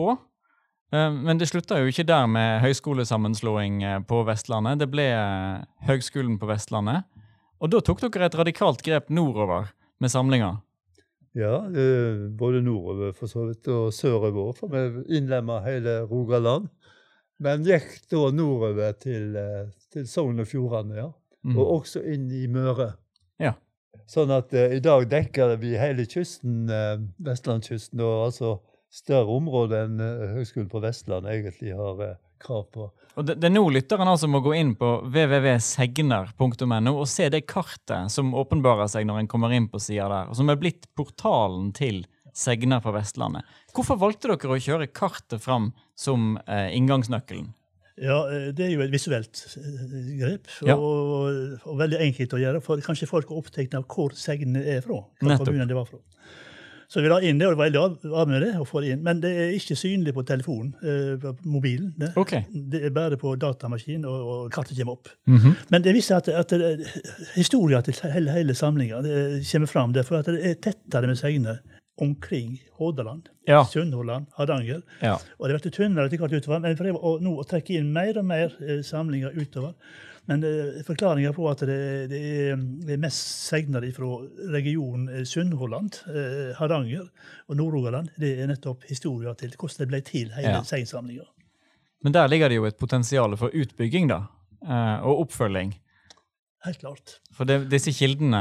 Um, 0.91 1.19
men 1.25 1.39
det 1.39 1.49
slutta 1.49 1.79
jo 1.79 1.89
ikke 1.91 2.07
der 2.07 2.25
med 2.27 2.61
høyskolesammenslåing 2.63 3.83
eh, 3.83 3.99
på 4.09 4.23
Vestlandet. 4.27 4.79
Det 4.81 4.89
ble 4.91 5.05
eh, 5.13 5.67
Høgskolen 5.87 6.39
på 6.41 6.49
Vestlandet. 6.49 7.05
Og 7.59 7.71
da 7.71 7.81
tok 7.83 8.01
dere 8.05 8.29
et 8.29 8.39
radikalt 8.39 8.83
grep 8.83 9.11
nordover 9.11 9.71
med 9.99 10.11
samlinga. 10.11 10.57
Ja, 11.37 11.61
eh, 11.67 12.27
både 12.39 12.63
nordover 12.65 13.13
for 13.13 13.31
så 13.31 13.45
vidt 13.49 13.67
og 13.71 13.93
sørover, 13.93 14.55
for 14.57 14.71
vi 14.73 15.19
innlemma 15.19 15.59
hele 15.67 16.01
Rogaland. 16.09 16.69
Men 17.39 17.63
gikk 17.63 18.01
da 18.11 18.25
nordover 18.35 18.95
til, 18.99 19.35
eh, 19.37 19.69
til 19.93 20.07
Sogn 20.07 20.39
og 20.39 20.47
Fjordane, 20.47 20.95
ja. 20.95 21.09
Mm. 21.45 21.55
Og 21.55 21.75
også 21.79 22.03
inn 22.03 22.27
i 22.35 22.45
Møre. 22.51 22.93
Ja. 23.39 23.53
Sånn 24.09 24.31
at 24.35 24.53
uh, 24.55 24.67
i 24.75 24.81
dag 24.83 25.05
dekker 25.11 25.55
vi 25.61 25.75
hele 25.79 26.05
kysten, 26.09 26.65
uh, 26.67 26.97
vestlandskysten, 27.23 28.01
og 28.03 28.25
altså 28.29 28.57
større 28.91 29.37
områder 29.37 29.85
enn 29.85 30.01
uh, 30.01 30.25
Høgskolen 30.35 30.69
på 30.71 30.81
Vestland 30.83 31.29
egentlig 31.29 31.75
har 31.77 32.01
uh, 32.01 32.17
krav 32.41 32.65
på. 32.73 32.89
Og 33.19 33.25
det, 33.25 33.37
det 33.41 33.49
er 33.49 33.53
nå 33.53 33.65
lytteren 33.73 34.09
altså 34.09 34.29
må 34.31 34.41
gå 34.43 34.53
inn 34.57 34.73
på 34.79 34.91
www.segner.no 35.07 36.93
og 36.93 37.07
se 37.09 37.27
det 37.33 37.45
kartet 37.49 38.13
som 38.13 38.31
åpenbarer 38.37 38.89
seg 38.91 39.07
når 39.07 39.23
en 39.23 39.31
kommer 39.31 39.53
inn 39.55 39.67
på 39.71 39.81
sida 39.83 40.07
der, 40.11 40.31
og 40.31 40.39
som 40.39 40.51
er 40.51 40.59
blitt 40.61 40.89
portalen 40.97 41.73
til 41.75 42.03
Segner 42.39 42.79
på 42.79 42.93
Vestlandet. 42.95 43.43
Hvorfor 43.75 43.97
valgte 43.99 44.29
dere 44.31 44.55
å 44.55 44.61
kjøre 44.61 44.87
kartet 44.95 45.41
fram 45.43 45.71
som 45.97 46.37
eh, 46.45 46.69
inngangsnøkkelen? 46.77 47.49
Ja, 48.01 48.19
eh, 48.31 48.49
det 48.55 48.65
er 48.67 48.75
jo 48.75 48.83
et 48.85 48.93
visuelt 48.93 49.41
eh, 49.59 50.13
grep, 50.21 50.47
Ja. 50.67 50.75
og, 50.77 51.59
og 51.65 51.79
veldig 51.81 51.99
enkelt 52.09 52.35
å 52.37 52.39
gjøre. 52.41 52.61
For 52.63 52.79
kanskje 52.85 53.09
folk 53.09 53.31
er 53.31 53.41
opptatt 53.41 53.75
av 53.75 53.87
hvor 53.91 54.15
segnene 54.15 54.63
er 54.77 54.81
fra. 54.85 55.03
hva 55.21 55.37
kommunen 55.41 55.67
det 55.69 55.75
var 55.77 55.89
fra. 55.89 55.99
Så 56.89 57.03
vi 57.05 57.09
la 57.11 57.19
inn 57.21 57.37
det, 57.37 57.45
og 57.45 57.51
det 57.53 57.57
var 57.59 57.67
veldig 57.67 57.79
av, 57.83 58.13
av 58.17 58.29
med 58.31 58.41
det, 58.41 58.53
å 58.57 58.65
få 58.65 58.81
det 58.81 58.95
inn. 58.95 59.03
Men 59.05 59.19
det 59.21 59.29
er 59.29 59.51
ikke 59.53 59.75
synlig 59.77 60.13
på 60.15 60.23
telefonen, 60.25 60.71
eh, 60.81 61.27
mobilen. 61.45 61.91
Det. 62.01 62.15
Okay. 62.17 62.47
det 62.49 62.81
er 62.87 62.95
bare 62.95 63.19
på 63.21 63.35
datamaskin, 63.37 64.07
og, 64.09 64.23
og 64.33 64.47
kartet 64.55 64.79
kommer 64.79 64.95
opp. 64.97 65.11
Mhm. 65.29 65.53
Men 65.69 65.85
det 65.85 65.93
viser 65.93 66.17
at, 66.17 66.29
at 66.33 66.55
historien 67.35 67.85
til 67.85 67.93
hele, 68.09 68.33
hele 68.33 68.55
samlinga 68.57 69.03
kommer 69.51 69.69
fram. 69.69 69.93
Derfor 69.93 70.23
at 70.23 70.31
det 70.33 70.41
er 70.49 70.57
tettere 70.65 71.11
med 71.11 71.19
segner 71.21 71.59
omkring 72.01 72.57
Hordaland, 72.79 73.29
Ja. 73.47 73.63
Sunnhordland, 73.65 74.25
Hardanger. 74.37 74.81
ja. 75.01 75.17
Og 75.39 75.49
det 75.49 75.61
ble 75.61 75.71
tynnere 75.71 76.05
etter 76.07 76.17
hvert 76.21 76.33
utover, 76.37 76.59
men 76.61 76.71
jeg 76.75 76.77
prøver 76.79 76.99
å, 77.03 77.15
nå 77.21 77.33
å 77.41 77.45
trekke 77.49 77.75
inn 77.79 77.91
mer 77.93 78.17
og 78.21 78.25
mer 78.25 78.53
eh, 78.61 78.81
samlinger 78.85 79.33
utover. 79.35 79.73
Men 80.29 80.43
eh, 80.45 80.83
forklaringa 80.85 81.31
på 81.33 81.47
at 81.49 81.63
det, 81.65 81.77
det, 82.11 82.19
er, 82.51 82.55
det 82.85 82.93
er 82.93 83.01
mest 83.01 83.47
segner 83.49 83.81
fra 83.95 84.11
regionen 84.53 85.09
eh, 85.09 85.23
Sunnhordland, 85.25 85.97
eh, 86.13 86.51
Hardanger 86.59 87.07
og 87.49 87.57
Nord-Rogaland, 87.57 88.11
det 88.21 88.35
er 88.39 88.47
nettopp 88.51 88.85
historia 88.89 89.33
til 89.39 89.55
hvordan 89.57 89.81
det 89.83 89.87
ble 89.93 90.01
til 90.05 90.29
hele 90.37 90.53
Ja. 90.59 90.61
seinsamlinga. 90.63 91.25
Men 92.03 92.13
der 92.15 92.27
ligger 92.31 92.47
det 92.49 92.55
jo 92.61 92.65
et 92.69 92.77
potensial 92.79 93.33
for 93.37 93.49
utbygging, 93.51 94.07
da. 94.07 94.21
eh, 94.63 95.01
Og 95.03 95.25
oppfølging. 95.25 95.73
Helt 96.65 96.79
klart. 96.81 97.13
For 97.31 97.47
det, 97.47 97.69
disse 97.71 97.93
kildene 97.95 98.39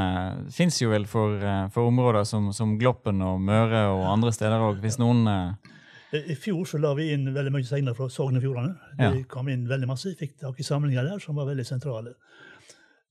fins 0.51 0.81
jo 0.81 0.89
vel 0.91 1.05
for, 1.07 1.37
eh, 1.39 1.67
for 1.71 1.87
områder 1.87 2.25
som, 2.27 2.49
som 2.53 2.73
Gloppen 2.81 3.21
og 3.23 3.39
Møre 3.39 3.85
og 3.93 4.03
andre 4.11 4.33
steder 4.35 4.59
òg, 4.65 4.81
hvis 4.83 4.97
noen 4.99 5.21
eh, 5.31 6.23
I 6.33 6.35
fjor 6.35 6.65
så 6.67 6.79
la 6.81 6.91
vi 6.97 7.11
inn 7.13 7.29
veldig 7.35 7.53
mye 7.53 7.63
segner 7.69 7.95
fra 7.95 8.09
Sogn 8.11 8.35
og 8.35 8.43
Fjordane. 8.43 8.75
Det 8.97 9.05
Ja. 9.07 9.23
kom 9.29 9.47
inn 9.53 9.67
veldig 9.69 9.87
masse. 9.87 10.11
Fikk 10.19 10.35
tak 10.41 10.59
i 10.59 10.63
samlinger 10.67 11.05
der 11.07 11.19
som 11.23 11.35
var 11.39 11.45
veldig 11.47 11.65
sentrale. 11.69 12.15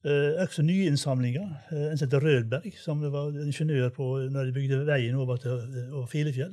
Eh, 0.04 0.36
også 0.44 0.62
nye 0.62 0.86
innsamlinger. 0.90 1.46
Eh, 1.72 1.88
en 1.90 1.96
som 1.98 2.06
heter 2.08 2.22
Rødberg, 2.22 2.74
som 2.78 3.00
var 3.10 3.32
ingeniør 3.42 3.88
på 3.96 4.10
når 4.30 4.50
de 4.50 4.52
bygde 4.60 4.84
veien 4.86 5.16
over 5.18 5.36
til 5.42 5.56
over 5.92 6.06
Filefjell. 6.06 6.52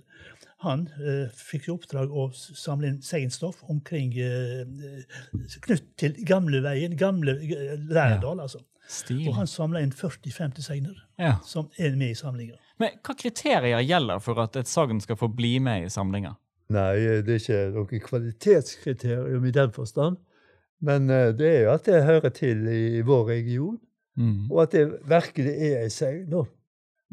Han 0.64 0.86
eh, 1.04 1.28
fikk 1.36 1.68
i 1.68 1.72
oppdrag 1.74 2.12
å 2.16 2.30
samle 2.34 2.88
inn 2.88 3.02
segnstoff 3.04 3.60
omkring 3.70 4.14
eh, 4.18 4.62
eh, 4.62 5.58
knytt 5.66 5.90
til 6.00 6.16
gamleveien, 6.26 6.96
gamle 6.98 7.36
eh, 7.44 7.76
Lærdal, 7.92 8.40
altså. 8.46 8.62
Stil. 8.88 9.24
Og 9.28 9.34
han 9.40 9.48
samla 9.50 9.82
inn 9.82 9.92
40-50 9.92 10.62
segner 10.62 10.96
Ja. 11.20 11.40
som 11.44 11.68
er 11.82 11.96
med 11.98 12.12
i 12.14 12.18
samlinga. 12.18 12.56
Men 12.80 13.00
hva 13.04 13.16
kriterier 13.18 13.82
gjelder 13.82 14.20
for 14.22 14.40
at 14.44 14.56
et 14.62 14.68
sagn 14.70 15.00
skal 15.02 15.18
få 15.18 15.28
bli 15.34 15.58
med 15.60 15.88
i 15.88 15.90
samlinga? 15.90 16.36
Nei, 16.70 17.22
det 17.26 17.34
er 17.36 17.42
ikke 17.42 17.60
noe 17.76 18.00
kvalitetskriterium 18.08 19.46
i 19.46 19.52
den 19.54 19.72
forstand. 19.76 20.18
Men 20.86 21.10
eh, 21.10 21.32
det 21.38 21.50
er 21.50 21.62
jo 21.66 21.74
at 21.74 21.86
det 21.90 22.04
hører 22.06 22.30
til 22.36 22.68
i 22.70 23.02
vår 23.06 23.28
region, 23.34 23.80
Mm. 24.16 24.46
og 24.50 24.62
at 24.64 24.72
det 24.72 24.84
virkelig 25.12 25.52
er 25.60 25.82
ei 25.84 25.90
segn. 25.92 26.30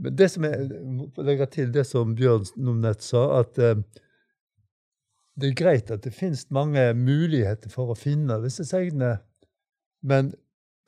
Men 0.00 0.16
det 0.16 0.28
som 0.32 0.46
jeg 0.46 0.80
må 0.88 1.08
legge 1.26 1.46
til 1.52 1.72
det 1.74 1.84
som 1.88 2.14
Bjørn 2.16 2.46
Nomnett 2.56 3.04
sa, 3.04 3.26
at 3.42 3.58
eh, 3.60 3.82
det 5.40 5.50
er 5.50 5.58
greit 5.58 5.92
at 5.92 6.04
det 6.04 6.14
finnes 6.14 6.46
mange 6.52 6.84
muligheter 6.96 7.72
for 7.72 7.92
å 7.92 7.98
finne 7.98 8.40
disse 8.42 8.64
segnene, 8.68 9.18
men 10.04 10.32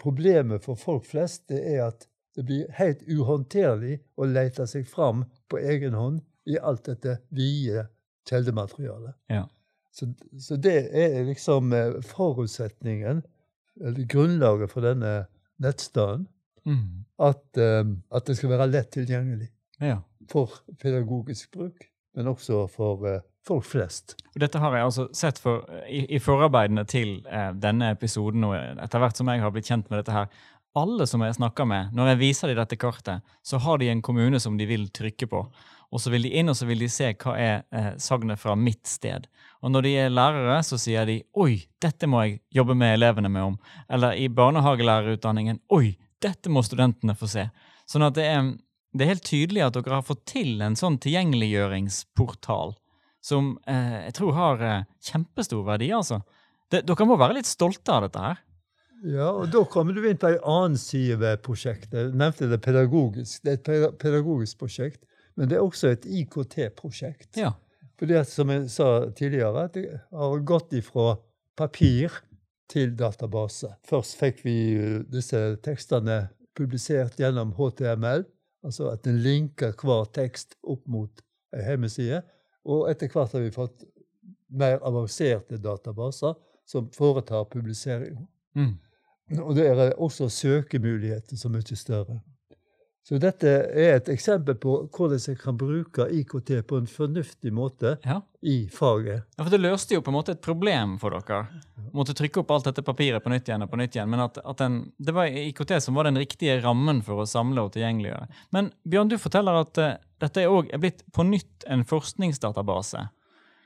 problemet 0.00 0.64
for 0.64 0.78
folk 0.80 1.06
flest 1.08 1.46
det 1.52 1.62
er 1.76 1.86
at 1.88 2.08
det 2.34 2.44
blir 2.48 2.70
helt 2.76 3.04
uhåndterlig 3.06 4.00
å 4.18 4.26
lete 4.26 4.66
seg 4.66 4.88
fram 4.90 5.22
på 5.48 5.60
egen 5.62 5.94
hånd 5.94 6.22
i 6.50 6.58
alt 6.58 6.88
dette 6.88 7.20
vide 7.32 7.86
kjeldematerialet. 8.28 9.14
Ja. 9.30 9.44
Så, 9.94 10.10
så 10.40 10.58
det 10.58 10.88
er 10.90 11.20
liksom 11.28 11.72
eh, 11.72 12.00
forutsetningen, 12.02 13.22
eller 13.80 14.08
grunnlaget 14.10 14.72
for 14.72 14.86
denne 14.86 15.12
nettstedet, 15.62 16.26
Mm. 16.64 17.04
at, 17.20 17.44
uh, 17.60 17.84
at 18.16 18.26
det 18.26 18.38
skal 18.38 18.54
være 18.54 18.70
lett 18.70 18.88
tilgjengelig 18.94 19.50
ja. 19.84 19.98
for 20.30 20.62
pedagogisk 20.80 21.52
bruk, 21.52 21.84
men 22.16 22.30
også 22.30 22.64
for 22.72 23.04
uh, 23.04 23.20
folk 23.44 23.66
flest. 23.68 24.16
Og 24.32 24.40
Dette 24.40 24.62
har 24.62 24.76
jeg 24.76 24.88
altså 24.88 25.06
sett 25.12 25.38
for, 25.42 25.66
i, 25.84 26.06
i 26.16 26.22
forarbeidene 26.22 26.86
til 26.88 27.18
uh, 27.28 27.52
denne 27.52 27.92
episoden, 27.94 28.48
og 28.48 28.56
etter 28.56 29.02
hvert 29.02 29.20
som 29.20 29.28
jeg 29.28 29.44
har 29.44 29.52
blitt 29.54 29.68
kjent 29.68 29.92
med 29.92 30.00
dette 30.00 30.16
her. 30.16 30.32
Alle 30.74 31.06
som 31.06 31.22
jeg 31.22 31.36
snakker 31.36 31.68
med, 31.70 31.92
når 31.94 32.14
jeg 32.14 32.22
viser 32.24 32.50
dem 32.50 32.58
dette 32.58 32.80
kartet, 32.80 33.22
så 33.46 33.60
har 33.62 33.78
de 33.78 33.92
en 33.92 34.02
kommune 34.02 34.40
som 34.42 34.56
de 34.58 34.66
vil 34.66 34.88
trykke 34.90 35.28
på. 35.30 35.44
Og 35.94 36.02
så 36.02 36.10
vil 36.10 36.26
de 36.26 36.32
inn 36.34 36.50
og 36.50 36.56
så 36.58 36.66
vil 36.66 36.80
de 36.82 36.88
se 36.90 37.12
hva 37.22 37.36
er 37.38 37.60
eh, 37.70 37.92
sagnet 38.02 38.40
fra 38.42 38.56
mitt 38.58 38.82
sted. 38.90 39.28
Og 39.62 39.70
når 39.70 39.86
de 39.86 39.92
er 40.02 40.10
lærere, 40.10 40.56
så 40.66 40.78
sier 40.80 41.06
de 41.06 41.20
'oi, 41.38 41.62
dette 41.78 42.08
må 42.10 42.24
jeg 42.24 42.40
jobbe 42.50 42.74
med 42.74 42.96
elevene 42.96 43.30
med 43.30 43.42
om'. 43.42 43.60
Eller 43.88 44.18
i 44.18 44.26
barnehagelærerutdanningen 44.26 45.60
'oi, 45.70 45.94
dette 46.24 46.52
må 46.52 46.64
studentene 46.64 47.16
få 47.18 47.28
se'. 47.30 47.50
Sånn 47.86 48.06
at 48.06 48.16
det 48.16 48.24
er, 48.30 48.54
det 48.94 49.04
er 49.04 49.12
helt 49.14 49.28
tydelig 49.28 49.66
at 49.66 49.76
dere 49.76 49.98
har 49.98 50.06
fått 50.06 50.24
til 50.30 50.62
en 50.64 50.76
sånn 50.78 50.96
tilgjengeliggjøringsportal 51.04 52.74
som 53.24 53.54
eh, 53.70 54.00
jeg 54.08 54.16
tror 54.18 54.34
har 54.36 54.64
eh, 54.64 54.88
kjempestor 55.04 55.64
verdi, 55.64 55.88
altså. 55.96 56.20
Det, 56.72 56.82
dere 56.88 57.06
må 57.08 57.16
være 57.20 57.38
litt 57.38 57.48
stolte 57.48 57.92
av 57.92 58.06
dette 58.06 58.20
her. 58.20 58.42
Ja, 59.04 59.30
og 59.30 59.50
da 59.52 59.60
kommer 59.68 59.96
du 59.96 60.04
inn 60.08 60.20
på 60.20 60.30
en 60.30 60.46
annen 60.48 60.78
side 60.80 61.18
ved 61.20 61.42
prosjektet. 61.44 61.96
Jeg 61.98 62.16
nevnte 62.16 62.48
det 62.48 62.60
pedagogisk. 62.64 63.42
Det 63.44 63.52
er 63.52 63.88
et 63.88 63.98
pedagogisk 64.00 64.62
prosjekt, 64.62 65.02
men 65.36 65.50
det 65.50 65.58
er 65.58 65.64
også 65.64 65.92
et 65.92 66.06
IKT-prosjekt. 66.08 67.34
Ja. 67.40 67.52
For 68.00 68.10
det 68.10 68.24
som 68.28 68.50
jeg 68.50 68.70
sa 68.72 68.88
tidligere, 69.16 69.66
at 69.68 69.76
det 69.76 70.00
har 70.10 70.46
gått 70.48 70.72
ifra 70.76 71.18
papir 71.58 72.16
til 72.70 72.94
database. 72.98 73.70
Først 73.86 74.18
fikk 74.20 74.44
vi 74.44 74.56
eh, 74.78 75.00
disse 75.12 75.40
tekstene 75.64 76.28
publisert 76.56 77.18
gjennom 77.18 77.52
HTML, 77.58 78.24
altså 78.64 78.92
at 78.94 79.06
en 79.10 79.18
linker 79.22 79.74
hver 79.80 80.06
tekst 80.14 80.56
opp 80.62 80.86
mot 80.88 81.24
en 81.54 81.64
hjemmeside. 81.66 82.22
Og 82.64 82.88
etter 82.90 83.10
hvert 83.12 83.34
har 83.34 83.44
vi 83.44 83.52
fått 83.54 83.84
mer 84.54 84.78
avanserte 84.86 85.58
databaser 85.60 86.38
som 86.68 86.88
foretar 86.94 87.44
publisering 87.50 88.22
Mm. 88.54 88.76
Og 89.42 89.56
der 89.56 89.74
er 89.74 89.92
også 89.98 90.28
søkemuligheter 90.28 91.36
så 91.36 91.48
mye 91.48 91.76
større. 91.76 92.20
Så 93.04 93.18
dette 93.20 93.50
er 93.76 93.98
et 93.98 94.06
eksempel 94.08 94.56
på 94.56 94.78
hvordan 94.88 95.20
jeg 95.20 95.36
kan 95.36 95.56
bruke 95.60 96.06
IKT 96.08 96.54
på 96.64 96.78
en 96.80 96.86
fornuftig 96.88 97.50
måte 97.52 97.98
Ja. 98.04 98.22
i 98.40 98.66
faget. 98.72 99.26
Ja, 99.36 99.44
for 99.44 99.50
Det 99.50 99.60
løste 99.60 99.94
jo 99.94 100.00
på 100.00 100.08
en 100.08 100.16
måte 100.16 100.32
et 100.32 100.40
problem 100.40 100.96
for 100.98 101.10
dere. 101.10 101.42
Måtte 101.92 102.14
trykke 102.16 102.40
opp 102.40 102.50
alt 102.50 102.64
dette 102.64 102.82
papiret 102.82 103.22
på 103.22 103.28
nytt 103.28 103.44
igjen 103.48 103.62
og 103.62 103.70
på 103.70 103.76
nytt 103.76 103.94
igjen. 103.94 104.08
Men 104.08 104.20
at, 104.24 104.38
at 104.40 104.56
den, 104.56 104.92
det 104.96 105.12
var 105.12 105.26
IKT 105.28 105.82
som 105.84 105.94
var 105.94 106.08
den 106.08 106.16
riktige 106.16 106.56
rammen 106.64 107.02
for 107.04 107.20
å 107.20 107.26
samle 107.28 107.60
og 107.60 107.74
tilgjengeliggjøre. 107.76 108.26
Men 108.56 108.72
Bjørn, 108.88 109.12
du 109.12 109.18
forteller 109.20 109.60
at 109.60 109.78
uh, 109.84 109.96
dette 110.24 110.40
er 110.40 110.48
òg 110.48 110.72
blitt 110.80 111.04
på 111.12 111.26
nytt 111.28 111.68
en 111.68 111.84
forskningsdatabase. 111.84 113.04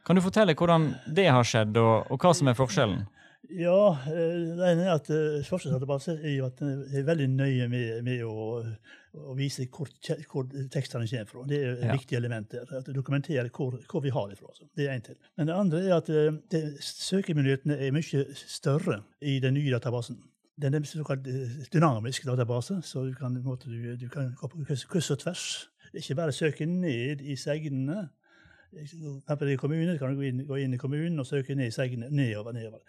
Kan 0.04 0.16
du 0.18 0.22
fortelle 0.24 0.54
hvordan 0.58 0.90
det 1.14 1.28
har 1.30 1.46
skjedd, 1.46 1.78
og, 1.78 2.10
og 2.10 2.18
hva 2.18 2.34
som 2.34 2.50
er 2.50 2.58
forskjellen? 2.58 3.06
Ja, 3.48 3.94
eh, 4.10 4.56
det 4.58 4.66
ene 4.72 4.84
er 4.88 4.94
at 4.96 5.08
er 5.08 6.32
jo 6.36 6.46
at 6.46 6.58
den 6.58 6.82
er 6.92 7.04
veldig 7.06 7.28
nøye 7.30 7.68
med, 7.70 8.02
med 8.04 8.24
å, 8.26 8.64
å 9.14 9.34
vise 9.38 9.64
hvor, 9.72 9.88
hvor 10.28 10.48
tekstene 10.74 11.06
kommer 11.08 11.30
fra. 11.30 11.44
Det 11.48 11.60
er 11.62 11.70
et 11.76 11.84
Ja. 11.86 11.92
viktig 11.96 12.16
element 12.18 12.50
der. 12.52 12.66
At 12.76 12.90
dokumentere 12.94 13.48
hvor, 13.48 13.78
hvor 13.88 14.02
vi 14.04 14.10
har 14.10 14.28
det 14.28 14.38
fra. 14.38 14.50
Altså. 14.50 14.66
Det 14.76 14.88
er 14.88 14.92
en 14.98 15.06
til. 15.06 15.16
Men 15.36 15.46
det 15.46 15.54
andre 15.54 15.84
er 15.86 15.94
at 15.96 16.10
eh, 16.10 16.32
det, 16.50 16.64
søkemulighetene 16.82 17.78
er 17.78 17.94
mye 17.94 18.26
større 18.34 19.02
i 19.22 19.38
den 19.40 19.54
nye 19.54 19.70
databasen. 19.72 20.18
Den 20.60 20.74
er 20.74 20.82
såkalt 20.82 21.26
eh, 21.30 21.64
dynamisk 21.72 22.26
database, 22.26 22.82
så 22.82 23.06
du 23.06 23.14
kan, 23.14 23.38
måte, 23.44 23.70
du, 23.70 23.94
du 23.96 24.08
kan 24.08 24.34
gå 24.34 24.48
på 24.50 24.64
kryss, 24.66 24.84
kryss 24.84 25.10
og 25.14 25.20
tvers. 25.22 25.68
Ikke 25.94 26.14
bare 26.18 26.32
søke 26.32 26.66
ned 26.66 27.22
i 27.24 27.36
segnene. 27.36 28.08
I 28.76 29.56
kommunen 29.56 29.98
kan 29.98 30.10
du 30.12 30.16
gå 30.20 30.26
inn, 30.28 30.44
gå 30.46 30.58
inn 30.62 30.74
i 30.74 30.80
kommunen 30.80 31.18
og 31.20 31.26
søke 31.26 31.54
ned 31.56 31.70
i 31.70 31.74
Segne, 31.74 32.08
Nedover, 32.10 32.52
nedover. 32.52 32.80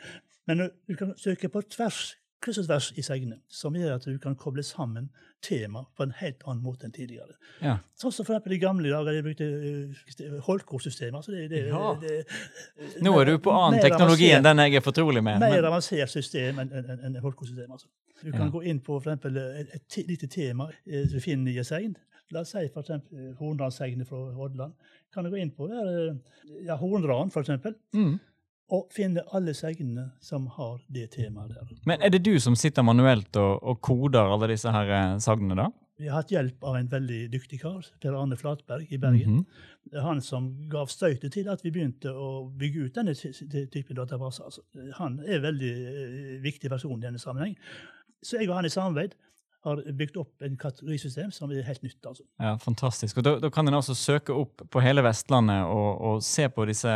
Men 0.48 0.70
du 0.88 0.96
kan 0.96 1.14
søke 1.18 1.50
på 1.50 1.62
tvers, 1.70 2.16
kryss 2.42 2.58
og 2.62 2.66
tvers 2.70 2.92
i 2.98 3.02
Segne, 3.04 3.40
som 3.48 3.76
gjør 3.76 3.96
at 3.96 4.06
du 4.08 4.18
kan 4.20 4.36
koble 4.36 4.64
sammen 4.64 5.10
tema 5.44 5.86
på 5.96 6.04
en 6.04 6.12
helt 6.20 6.42
annen 6.48 6.64
måte 6.64 6.84
enn 6.88 6.92
tidligere. 6.96 7.36
Ja. 7.64 7.78
Sånn 8.00 8.12
som 8.12 8.26
for 8.28 8.36
i 8.52 8.58
gamle 8.60 8.92
dager 8.92 9.14
de 9.16 9.22
brukte 9.24 9.48
det, 9.48 9.72
det, 11.50 11.62
Ja. 11.70 11.94
det, 12.02 12.26
Nå 13.04 13.14
er 13.22 13.26
du 13.26 13.38
på 13.40 13.52
annen 13.56 13.80
teknologi 13.84 14.32
enn 14.36 14.44
den 14.44 14.58
jeg 14.66 14.76
er 14.76 14.82
fortrolig 14.84 15.24
med. 15.24 15.40
mer 15.40 15.56
Men, 15.62 15.66
avansert 15.72 16.10
system 16.12 16.60
enn 16.60 16.72
en, 16.74 16.90
en, 16.90 17.00
en 17.16 17.22
Holkor-system. 17.24 17.72
Altså. 17.72 17.88
Du 18.24 18.32
kan 18.32 18.48
Ja. 18.48 18.52
gå 18.52 18.64
inn 18.66 18.80
på 18.80 19.00
for 19.02 19.12
eksempel, 19.12 19.38
et, 19.38 19.70
et 19.76 19.84
te- 19.88 20.04
lite 20.08 20.28
tema 20.28 20.70
eh, 20.88 21.08
som 21.08 21.20
du 21.20 21.24
finner 21.24 21.52
i 21.52 21.64
segn. 21.64 21.96
La 22.32 22.44
oss 22.46 22.52
si 22.54 22.68
for 22.74 22.82
eksempel 22.86 23.34
Hornlandssegnet 23.40 24.08
fra 24.10 24.20
Hordaland. 24.38 24.74
Kan 25.14 25.26
du 25.26 25.32
gå 25.34 25.40
inn 25.42 25.52
på 25.56 25.68
der, 25.72 26.18
ja, 26.68 26.76
Horndraden, 26.78 27.32
for 27.34 27.42
eksempel, 27.42 27.74
mm. 27.96 28.20
og 28.78 28.92
finne 28.94 29.24
alle 29.34 29.56
segnene 29.58 30.12
som 30.22 30.46
har 30.60 30.80
det 30.94 31.08
temaet 31.16 31.56
der. 31.56 31.72
men 31.90 32.02
er 32.06 32.10
det 32.14 32.22
du 32.28 32.36
som 32.40 32.56
sitter 32.56 32.86
manuelt 32.86 33.36
og, 33.42 33.56
og 33.64 33.80
koder 33.82 34.30
alle 34.30 34.52
disse 34.52 34.70
her 34.72 34.92
eh, 34.94 35.16
sagnene, 35.26 35.58
da? 35.58 35.70
Vi 36.00 36.08
har 36.08 36.22
hatt 36.22 36.30
hjelp 36.32 36.64
av 36.64 36.78
en 36.80 36.88
veldig 36.88 37.26
dyktig 37.34 37.58
kar, 37.60 37.82
Per 38.00 38.14
Arne 38.16 38.38
Flatberg 38.40 38.88
i 38.94 38.98
Bergen. 39.02 39.42
Mhm. 39.42 39.46
Det 39.90 39.98
er 40.00 40.06
han 40.06 40.22
som 40.24 40.46
gav 40.72 40.88
støytet 40.94 41.34
til 41.34 41.50
at 41.52 41.64
vi 41.66 41.72
begynte 41.76 42.14
å 42.14 42.46
bygge 42.62 42.86
ut 42.86 42.96
denne 42.96 43.16
ty- 43.18 43.34
ty- 43.34 43.66
typen 43.74 43.98
databaser. 43.98 44.46
Altså, 44.46 44.62
han 45.02 45.18
er 45.26 45.40
en 45.42 45.48
veldig 45.50 45.72
eh, 45.90 46.38
viktig 46.46 46.70
person 46.72 46.96
i 47.02 47.08
denne 47.08 47.20
sammenheng. 47.20 47.58
Så 48.24 48.38
jeg 48.40 48.48
og 48.52 48.56
han 48.62 48.70
i 48.70 48.72
samarbeid 48.72 49.18
har 49.66 49.82
bygd 50.00 50.18
opp 50.22 50.42
en 50.46 50.56
kategorisystem 50.58 51.32
som 51.36 51.52
er 51.52 51.66
helt 51.68 51.84
nytt. 51.84 52.06
altså. 52.08 52.24
Ja, 52.40 52.54
Fantastisk. 52.64 53.18
Og 53.18 53.24
da, 53.28 53.34
da 53.44 53.50
kan 53.52 53.68
en 53.68 53.74
altså 53.76 53.96
søke 53.98 54.32
opp 54.34 54.64
på 54.72 54.80
hele 54.84 55.04
Vestlandet 55.04 55.66
og, 55.68 56.02
og 56.02 56.24
se 56.24 56.48
på 56.50 56.66
disse 56.70 56.94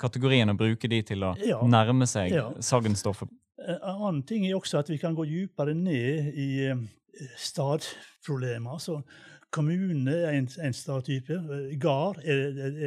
kategoriene 0.00 0.54
og 0.56 0.58
bruke 0.62 0.88
de 0.88 1.02
til 1.02 1.24
å 1.28 1.34
Ja. 1.44 1.60
nærme 1.62 2.06
seg 2.08 2.32
Ja. 2.32 2.50
sagnstoffet. 2.60 3.28
En 3.66 3.78
annen 3.82 4.22
ting 4.22 4.46
er 4.46 4.56
også 4.56 4.78
at 4.78 4.88
vi 4.88 4.96
kan 4.98 5.14
gå 5.16 5.24
dypere 5.28 5.74
ned 5.74 6.32
i 6.36 6.48
eh, 6.70 6.76
stadproblemer. 7.36 8.70
Altså, 8.76 9.00
kommune 9.50 10.10
er 10.12 10.36
en, 10.38 10.48
en 10.62 10.72
stadtype. 10.76 11.32
Eh, 11.56 11.78
Gard 11.80 12.20
er, 12.24 12.42
er, 12.66 12.78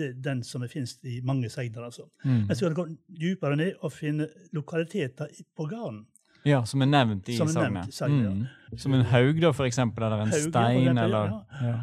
er, 0.00 0.12
den 0.24 0.42
som 0.46 0.64
finnes 0.68 0.96
i 1.06 1.20
mange 1.26 1.50
segner. 1.52 1.84
Altså. 1.88 2.06
Mm. 2.24 2.46
Men 2.48 2.56
så 2.56 2.66
kan 2.66 2.74
du 2.74 2.80
gå 2.82 2.86
dypere 3.20 3.56
ned 3.56 3.72
og 3.82 3.92
finne 3.92 4.28
lokaliteter 4.56 5.30
på 5.56 5.68
gården. 5.70 6.04
Ja, 6.46 6.62
som 6.68 6.82
er 6.84 6.90
nevnt 6.90 7.28
i 7.28 7.36
Som 7.38 7.50
sagnet. 7.50 7.92
sagnet, 7.94 8.24
ja. 8.24 8.32
Mm. 8.32 8.78
Som 8.78 8.94
en 8.94 9.04
haug, 9.10 9.40
da, 9.42 9.52
for 9.56 9.66
eksempel, 9.66 10.06
eller 10.06 10.24
en 10.24 10.34
Haug, 10.34 10.48
stein, 10.48 10.98
eller 10.98 11.32
ja. 11.62 11.76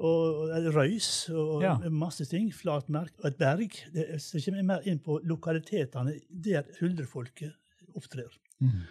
Og 0.00 0.48
røys 0.72 1.28
og 1.28 1.64
masse 1.92 2.24
ting. 2.24 2.48
Flatmerk 2.56 3.12
og 3.20 3.26
et 3.28 3.36
berg. 3.36 3.74
Det 3.92 4.06
så 4.24 4.40
kommer 4.40 4.62
jeg 4.62 4.68
mer 4.70 4.86
inn 4.88 5.02
på 5.04 5.18
lokalitetene 5.28 6.14
der 6.30 6.64
huldrefolket 6.78 7.52
opptrer. 7.96 8.30
Mm. 8.64 8.86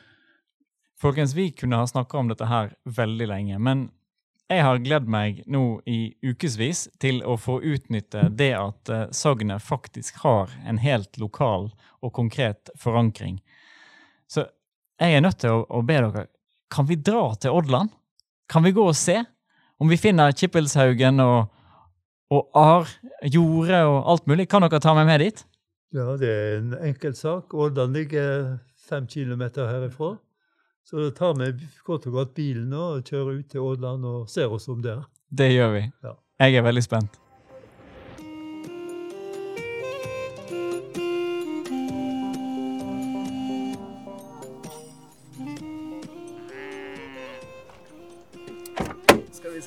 Folkens, 1.02 1.34
vi 1.34 1.50
kunne 1.56 1.80
ha 1.80 1.88
snakka 1.88 2.20
om 2.20 2.30
dette 2.30 2.46
her 2.46 2.74
veldig 2.84 3.28
lenge, 3.32 3.58
men 3.64 3.88
jeg 4.50 4.64
har 4.66 4.80
gledd 4.82 5.06
meg 5.10 5.44
nå 5.46 5.80
i 5.86 6.16
ukevis 6.26 6.88
til 7.00 7.22
å 7.22 7.36
få 7.38 7.60
utnytte 7.62 8.26
det 8.34 8.52
at 8.58 8.90
eh, 8.90 9.06
sagnet 9.14 9.62
faktisk 9.62 10.24
har 10.24 10.50
en 10.66 10.82
helt 10.82 11.20
lokal 11.22 11.70
og 12.02 12.14
konkret 12.18 12.72
forankring. 12.82 13.38
Så 14.26 14.48
jeg 15.00 15.16
er 15.16 15.24
nødt 15.24 15.40
til 15.42 15.56
å, 15.56 15.64
å 15.70 15.82
be 15.86 15.98
dere, 16.00 16.28
kan 16.70 16.88
vi 16.90 16.98
dra 17.00 17.32
til 17.42 17.56
Oddland? 17.56 17.92
Kan 18.50 18.66
vi 18.66 18.74
gå 18.76 18.84
og 18.90 18.98
se? 18.98 19.22
Om 19.80 19.92
vi 19.92 19.98
finner 19.98 20.34
Kippelshaugen 20.36 21.22
og, 21.24 21.52
og 22.34 22.58
Ar, 22.58 22.90
Jorde 23.24 23.84
og 23.88 24.00
alt 24.14 24.28
mulig, 24.30 24.50
kan 24.52 24.66
dere 24.66 24.82
ta 24.84 24.96
meg 24.98 25.08
med 25.10 25.24
dit? 25.24 25.46
Ja, 25.96 26.14
det 26.20 26.30
er 26.30 26.58
en 26.60 26.74
enkel 26.92 27.16
sak. 27.18 27.54
Årdal 27.54 27.94
ligger 27.96 28.60
fem 28.90 29.08
kilometer 29.10 29.70
herifra. 29.70 30.18
Så 30.86 31.00
da 31.02 31.10
tar 31.14 31.38
vi 31.38 31.52
godt 31.86 32.08
og 32.10 32.20
godt 32.20 32.36
bilen 32.38 32.74
og 32.74 33.06
kjører 33.06 33.40
ut 33.40 33.50
til 33.50 33.66
Ådland 33.66 34.06
og 34.10 34.30
ser 34.30 34.52
oss 34.54 34.68
om 34.70 34.82
der. 34.82 35.04
Det 35.30 35.52
gjør 35.54 35.76
vi. 35.78 35.84
Ja. 36.06 36.14
Jeg 36.42 36.60
er 36.60 36.66
veldig 36.66 36.84
spent. 36.86 37.20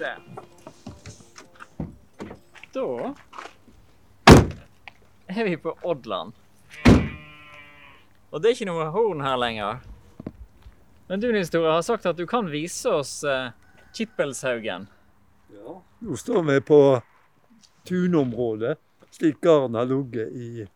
Se. 0.03 0.15
Da 2.73 3.15
er 5.27 5.45
vi 5.45 5.57
på 5.57 5.77
Oddland. 5.83 6.33
Og 8.33 8.41
det 8.41 8.49
er 8.49 8.57
ikke 8.57 8.69
noe 8.69 8.89
horn 8.95 9.23
her 9.25 9.37
lenger. 9.41 9.83
Men 11.09 11.21
du, 11.21 11.29
Nils 11.33 11.53
Tore, 11.53 11.75
har 11.77 11.85
sagt 11.85 12.09
at 12.09 12.17
du 12.17 12.25
kan 12.29 12.49
vise 12.51 12.89
oss 12.91 13.21
eh, 13.29 13.53
Kippelshaugen. 13.93 14.89
Ja. 15.53 15.77
Nå 16.03 16.17
står 16.17 16.43
vi 16.49 16.57
på 16.65 16.81
tunområdet, 17.89 18.79
slik 19.13 19.41
garden 19.45 19.77
har 19.77 19.91
ligget 19.91 20.33
i 20.33 20.67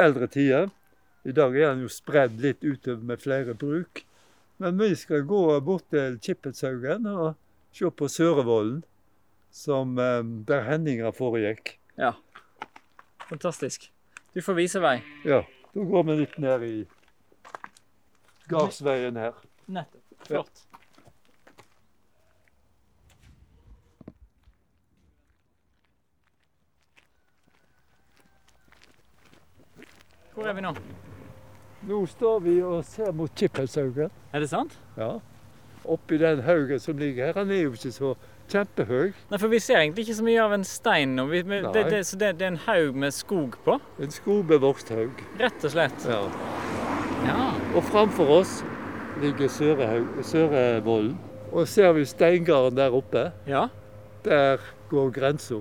eldre 0.00 0.30
tider. 0.32 0.72
I 1.24 1.32
dag 1.36 1.56
er 1.56 1.74
den 1.74 1.84
jo 1.84 1.92
spredd 1.92 2.40
litt 2.40 2.64
utover 2.64 3.04
med 3.04 3.20
flere 3.20 3.54
bruk. 3.56 4.04
Men 4.62 4.78
vi 4.80 4.94
skal 4.96 5.26
gå 5.28 5.44
bort 5.64 5.86
til 5.92 6.18
Kippelshaugen 6.22 7.08
og 7.10 7.34
se 7.74 7.90
på 7.90 8.08
Sørevollen, 8.08 8.84
som 9.50 9.98
eh, 9.98 10.20
der 10.48 10.62
Henninga 10.68 11.10
foregikk. 11.14 11.76
Ja. 11.98 12.12
Fantastisk. 13.28 13.90
Du 14.34 14.42
får 14.42 14.54
vise 14.58 14.82
vei. 14.82 14.98
Ja, 15.24 15.42
da 15.74 15.88
går 15.90 16.06
vi 16.10 16.16
litt 16.20 16.38
ned 16.42 16.62
i 16.66 16.74
gardsveien 18.50 19.18
her. 19.18 19.36
Nettopp. 19.66 20.00
Flott. 20.28 20.64
Hvor 30.34 30.48
er 30.50 30.56
vi 30.56 30.64
nå? 30.64 30.72
Nå 31.86 32.00
står 32.10 32.40
vi 32.42 32.56
og 32.66 32.80
ser 32.88 33.12
mot 33.14 33.30
Kippelshaugen. 33.38 34.10
Er 34.34 34.42
det 34.42 34.48
sant? 34.50 34.74
Ja. 34.98 35.12
Oppi 35.84 36.16
den 36.18 36.40
haugen 36.46 36.80
som 36.80 36.98
ligger 36.98 37.26
her. 37.26 37.32
Den 37.44 37.50
er 37.50 37.62
jo 37.66 37.72
ikke 37.76 37.92
så 37.92 38.14
kjempehøy. 38.52 39.12
Nei, 39.30 39.38
for 39.40 39.48
vi 39.52 39.58
ser 39.60 39.78
egentlig 39.82 40.04
ikke 40.06 40.16
så 40.18 40.24
mye 40.24 40.42
av 40.44 40.52
en 40.56 40.64
stein 40.64 41.14
nå. 41.16 41.26
Vi, 41.30 41.42
det, 41.42 41.84
det, 41.90 42.02
så 42.06 42.16
det, 42.20 42.32
det 42.38 42.46
er 42.48 42.52
en 42.54 42.60
haug 42.66 42.94
med 42.96 43.12
skog 43.16 43.56
på, 43.64 43.78
En 44.00 44.10
skogbevokst 44.12 44.88
haug. 44.94 45.20
rett 45.40 45.64
og 45.64 45.70
slett. 45.76 46.06
Ja. 46.08 46.22
Ja. 47.24 47.50
Og 47.74 47.84
framfor 47.88 48.28
oss 48.40 48.58
ligger 49.22 49.48
Sørevollen. 49.48 51.14
Og 51.54 51.68
ser 51.70 51.92
vi 51.94 52.04
steingarden 52.08 52.76
der 52.76 52.94
oppe, 52.96 53.30
Ja. 53.46 53.66
der 54.24 54.58
går 54.90 55.10
grensa. 55.10 55.60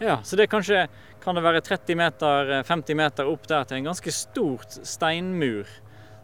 ja. 0.00 0.18
Så 0.22 0.36
det 0.36 0.48
kanskje 0.50 0.86
kan 1.24 1.34
det 1.34 1.42
være 1.42 1.60
30 1.60 1.94
meter, 1.96 2.50
eh, 2.58 2.62
50 2.62 2.94
meter 2.94 3.26
opp 3.26 3.46
der 3.48 3.64
til 3.64 3.76
en 3.78 3.84
ganske 3.84 4.12
stort 4.12 4.70
steinmur. 4.84 5.64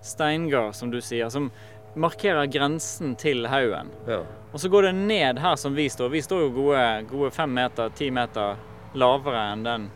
Steingard, 0.02 0.74
som 0.74 0.90
du 0.90 1.00
sier, 1.00 1.28
som 1.28 1.50
markerer 1.94 2.46
grensen 2.46 3.16
til 3.18 3.46
haugen. 3.50 3.90
Ja. 4.08 4.22
Og 4.52 4.60
så 4.60 4.68
går 4.68 4.88
det 4.88 4.92
ned 4.94 5.38
her 5.38 5.56
som 5.56 5.74
vi 5.74 5.88
står. 5.90 6.10
Vi 6.10 6.22
står 6.22 6.44
jo 6.46 6.50
gode, 6.54 6.84
gode 7.10 7.30
fem 7.34 7.52
meter, 7.54 7.90
ti 7.94 8.10
meter 8.14 8.58
lavere 8.98 9.44
enn 9.52 9.64
den 9.66 9.88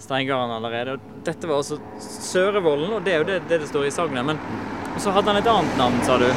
steingarden 0.00 0.54
allerede. 0.56 0.96
Og 0.96 1.24
dette 1.26 1.48
var 1.48 1.60
altså 1.60 1.78
Sørevollen, 2.00 2.92
og 2.96 3.04
det 3.04 3.14
er 3.14 3.22
jo 3.22 3.28
det 3.28 3.40
det, 3.48 3.60
det 3.64 3.70
står 3.70 3.88
i 3.88 3.94
sagnet. 3.94 4.26
Men 4.26 4.40
så 4.98 5.12
hadde 5.14 5.32
han 5.32 5.42
et 5.42 5.50
annet 5.52 5.80
navn, 5.80 6.00
sa 6.06 6.18
du? 6.20 6.28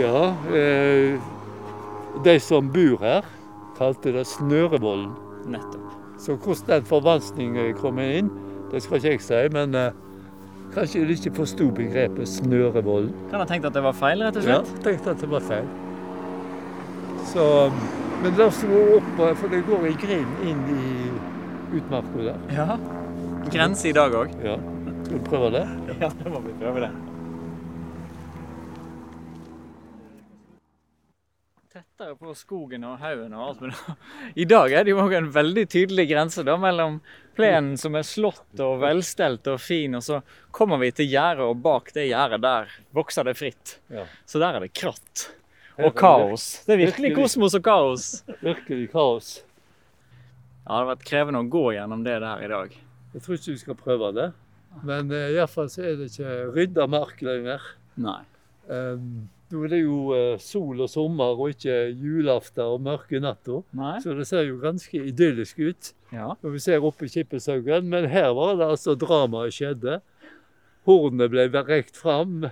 Ja, 0.00 0.32
eh, 0.56 1.20
de 2.24 2.36
som 2.40 2.68
bor 2.72 3.00
her, 3.02 3.26
kalte 3.78 4.12
det 4.14 4.26
Snørevollen. 4.28 5.12
Nettopp. 5.52 5.88
Så 6.22 6.36
hvordan 6.36 6.68
den 6.68 6.86
forvanskningen 6.86 7.74
kommer 7.80 8.18
inn, 8.20 8.28
det 8.70 8.82
skal 8.84 9.00
ikke 9.00 9.16
jeg 9.16 9.24
si, 9.24 9.40
men 9.52 9.74
eh, 9.74 9.96
kanskje 10.74 11.04
du 11.06 11.12
ikke 11.14 11.34
forsto 11.36 11.68
begrepet 11.76 12.28
Snørevold? 12.28 13.10
Kan 13.30 13.42
ha 13.42 13.46
tenkt 13.48 13.68
at 13.68 13.76
det 13.76 13.82
var 13.84 13.96
feil, 13.96 14.24
rett 14.24 14.38
og 14.40 14.46
slett? 14.46 14.72
Ja, 14.72 14.82
tenkte 14.86 15.14
at 15.14 15.22
det 15.24 15.30
var 15.32 15.44
feil. 15.46 15.68
Så, 17.32 17.44
men 18.22 18.36
la 18.40 18.48
oss 18.50 18.60
gå 18.68 18.82
opp, 18.98 19.22
for 19.40 19.52
det 19.52 19.62
går 19.68 19.86
en 19.88 20.00
grind 20.02 20.42
inn 20.48 20.66
i 20.74 21.78
utmarka 21.78 22.26
der. 22.26 22.42
Ja. 22.52 22.76
Grense 23.52 23.88
i 23.88 23.96
dag 23.96 24.14
òg? 24.16 24.34
Ja. 24.44 24.58
Skal 25.06 25.16
vi 25.16 25.24
prøve 25.28 25.54
det? 25.54 25.64
Ja, 26.02 26.10
da 26.18 26.32
må 26.32 26.42
vi 26.44 26.54
prøve 26.60 26.84
det. 26.84 26.92
Tettere 31.72 32.16
på 32.20 32.34
skogen 32.36 32.84
og 32.84 32.98
haugen 33.00 33.32
og 33.32 33.46
alt. 33.48 33.62
Men 33.64 33.72
i 34.36 34.44
dag 34.48 34.72
er 34.76 34.84
det 34.84 34.92
jo 34.92 35.00
også 35.00 35.20
en 35.22 35.30
veldig 35.34 35.64
tydelig 35.72 36.08
grense 36.10 36.44
da, 36.44 36.58
mellom 36.60 37.00
plenen 37.36 37.76
som 37.80 37.96
er 37.98 38.06
slått 38.06 38.60
og 38.62 38.80
velstelt 38.82 39.46
og 39.50 39.60
fin, 39.62 39.94
og 39.98 40.04
så 40.04 40.20
kommer 40.54 40.80
vi 40.82 40.90
til 40.96 41.08
gjerdet, 41.10 41.46
og 41.46 41.62
bak 41.64 41.92
det 41.96 42.08
gjerdet 42.10 42.42
der 42.44 42.74
vokser 42.96 43.28
det 43.28 43.36
fritt. 43.38 43.78
Ja. 43.92 44.04
Så 44.28 44.42
der 44.42 44.58
er 44.58 44.66
det 44.66 44.74
kratt. 44.76 45.28
Og 45.80 45.94
kaos. 45.96 46.62
Det 46.66 46.76
er 46.76 46.82
virkelig 46.84 47.14
kosmos 47.16 47.56
og 47.56 47.64
kaos. 47.64 48.10
Virkelig 48.44 48.90
kaos. 48.92 49.34
Ja, 50.62 50.68
det 50.68 50.78
har 50.78 50.90
vært 50.92 51.06
krevende 51.08 51.40
å 51.42 51.48
gå 51.50 51.64
gjennom 51.74 52.04
det 52.04 52.18
der 52.22 52.44
i 52.44 52.50
dag. 52.52 52.74
Jeg 53.12 53.24
tror 53.24 53.38
ikke 53.38 53.54
vi 53.54 53.62
skal 53.62 53.78
prøve 53.80 54.10
det. 54.16 54.28
Men 54.86 55.10
uh, 55.12 55.32
iallfall 55.32 55.70
så 55.72 55.82
er 55.84 55.96
det 55.98 56.12
ikke 56.12 56.36
rydda 56.54 56.86
mark 56.92 57.24
lenger. 57.24 57.64
Nei. 58.00 58.20
Um, 58.68 59.26
nå 59.52 59.62
er 59.66 59.72
det 59.74 59.80
jo 59.82 59.96
eh, 60.16 60.38
sol 60.40 60.80
og 60.80 60.88
sommer 60.90 61.36
og 61.38 61.52
ikke 61.52 61.76
julaften 62.00 62.64
og 62.64 62.80
mørke 62.86 63.20
natta. 63.20 63.60
Så 64.02 64.14
det 64.16 64.26
ser 64.28 64.46
jo 64.48 64.56
ganske 64.62 65.02
idyllisk 65.12 65.58
ut 65.60 65.92
Ja. 66.12 66.32
når 66.42 66.50
vi 66.56 66.58
ser 66.64 66.84
oppe 66.84 67.06
i 67.06 67.12
Kippeshaugen. 67.12 67.86
Men 67.92 68.08
her 68.12 68.32
var 68.36 68.56
det 68.56 68.66
altså 68.72 68.94
dramaet 68.98 69.52
skjedde. 69.56 70.00
Hornet 70.88 71.30
ble 71.30 71.46
rekt 71.68 71.96
fram. 72.00 72.48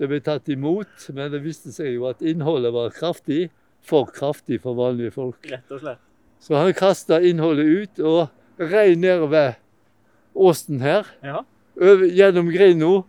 Det 0.00 0.08
ble 0.08 0.18
tatt 0.24 0.48
imot, 0.48 1.10
men 1.12 1.30
det 1.32 1.42
viste 1.44 1.70
seg 1.76 1.92
jo 1.98 2.06
at 2.08 2.22
innholdet 2.24 2.72
var 2.72 2.90
kraftig. 2.96 3.50
For 3.84 4.04
kraftig 4.12 4.58
for 4.60 4.76
vanlige 4.76 5.12
folk. 5.14 5.38
Rett 5.48 5.70
og 5.72 5.80
slett. 5.80 6.00
Så 6.40 6.56
han 6.56 6.72
kasta 6.76 7.18
innholdet 7.24 7.68
ut 7.68 8.00
og 8.04 8.66
rei 8.72 8.94
ned 8.96 9.22
ved 9.32 9.54
åsen 10.36 10.80
her. 10.84 11.06
Ja. 11.24 11.42
over, 11.80 12.04
gjennom 12.08 12.50
grinda. 12.52 13.02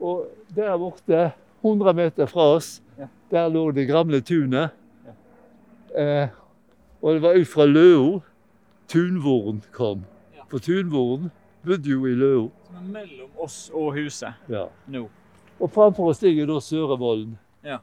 Og 0.00 0.26
der 0.56 0.76
borte, 0.80 1.32
100 1.64 1.92
meter 1.96 2.26
fra 2.26 2.50
oss, 2.56 2.82
der 3.30 3.48
lå 3.50 3.70
det 3.74 3.86
gamle 3.88 4.20
tunet. 4.20 4.70
Eh, 5.96 6.28
og 7.02 7.14
det 7.14 7.22
var 7.22 7.38
ut 7.38 7.48
fra 7.48 7.64
Løo 7.66 8.20
tunvoren 8.88 9.62
kom. 9.72 10.04
For 10.50 10.58
tunvoren 10.62 11.30
bodde 11.66 11.90
jo 11.90 12.06
i 12.06 12.14
Løo. 12.14 12.50
Mellom 12.86 13.30
oss 13.42 13.70
og 13.74 13.94
huset 13.96 14.34
Ja. 14.48 14.66
nå. 14.86 15.08
Og 15.60 15.70
framfor 15.72 16.10
oss 16.12 16.20
ligger 16.22 16.46
da 16.46 16.60
Sørevollen. 16.60 17.38
Ja. 17.64 17.78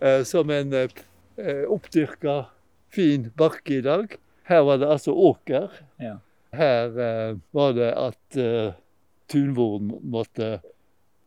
Eh, 0.00 0.22
som 0.24 0.50
en 0.50 0.72
eh, 0.72 1.64
oppdyrka, 1.68 2.44
fin 2.88 3.30
bakke 3.36 3.78
i 3.78 3.80
dag. 3.82 4.16
Her 4.44 4.62
var 4.62 4.76
det 4.78 4.88
altså 4.88 5.12
åker. 5.12 5.68
Ja. 6.00 6.16
Her 6.52 6.98
eh, 6.98 7.36
var 7.52 7.72
det 7.72 7.90
at 7.96 8.36
eh, 8.38 8.72
tunvoren 9.28 9.98
måtte 10.02 10.60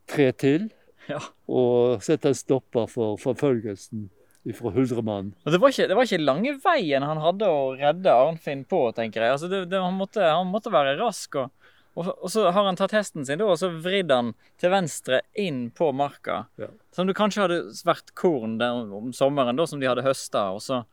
tre 0.08 0.32
til 0.32 0.70
Ja. 1.06 1.20
og 1.46 2.02
sette 2.04 2.32
en 2.32 2.38
stopper 2.38 2.88
for 2.90 3.18
forfølgelsen 3.22 4.08
fra 4.54 4.70
Huldremann. 4.70 5.32
Det 5.44 5.58
var, 5.58 5.72
ikke, 5.72 5.88
det 5.90 5.96
var 5.98 6.06
ikke 6.06 6.22
lange 6.22 6.52
veien 6.62 7.02
han 7.02 7.20
hadde 7.22 7.48
å 7.50 7.72
redde 7.78 8.12
Arnfinn 8.14 8.64
på, 8.68 8.84
tenker 8.94 9.24
jeg. 9.24 9.36
Altså 9.36 9.50
det, 9.50 9.64
det, 9.72 9.80
han, 9.82 9.96
måtte, 9.98 10.22
han 10.22 10.50
måtte 10.52 10.70
være 10.74 10.96
rask. 11.00 11.38
Og, 11.40 11.70
og, 11.98 12.12
og 12.14 12.30
så 12.30 12.46
har 12.52 12.68
han 12.68 12.78
tatt 12.78 12.94
hesten 12.94 13.26
sin 13.26 13.42
og 13.42 13.56
så 13.58 13.72
vridd 13.72 14.12
han 14.14 14.34
til 14.62 14.70
venstre 14.74 15.22
inn 15.34 15.66
på 15.74 15.90
marka. 15.96 16.44
Ja. 16.62 16.70
Som 16.94 17.10
det 17.10 17.16
kanskje 17.18 17.46
hadde 17.46 17.60
vært 17.88 18.14
korn 18.18 18.58
der 18.62 18.86
om 18.94 19.10
sommeren, 19.16 19.58
da, 19.58 19.66
som 19.66 19.82
de 19.82 19.90
hadde 19.90 20.06
høsta. 20.06 20.48
Og 20.54 20.62
så, 20.62 20.84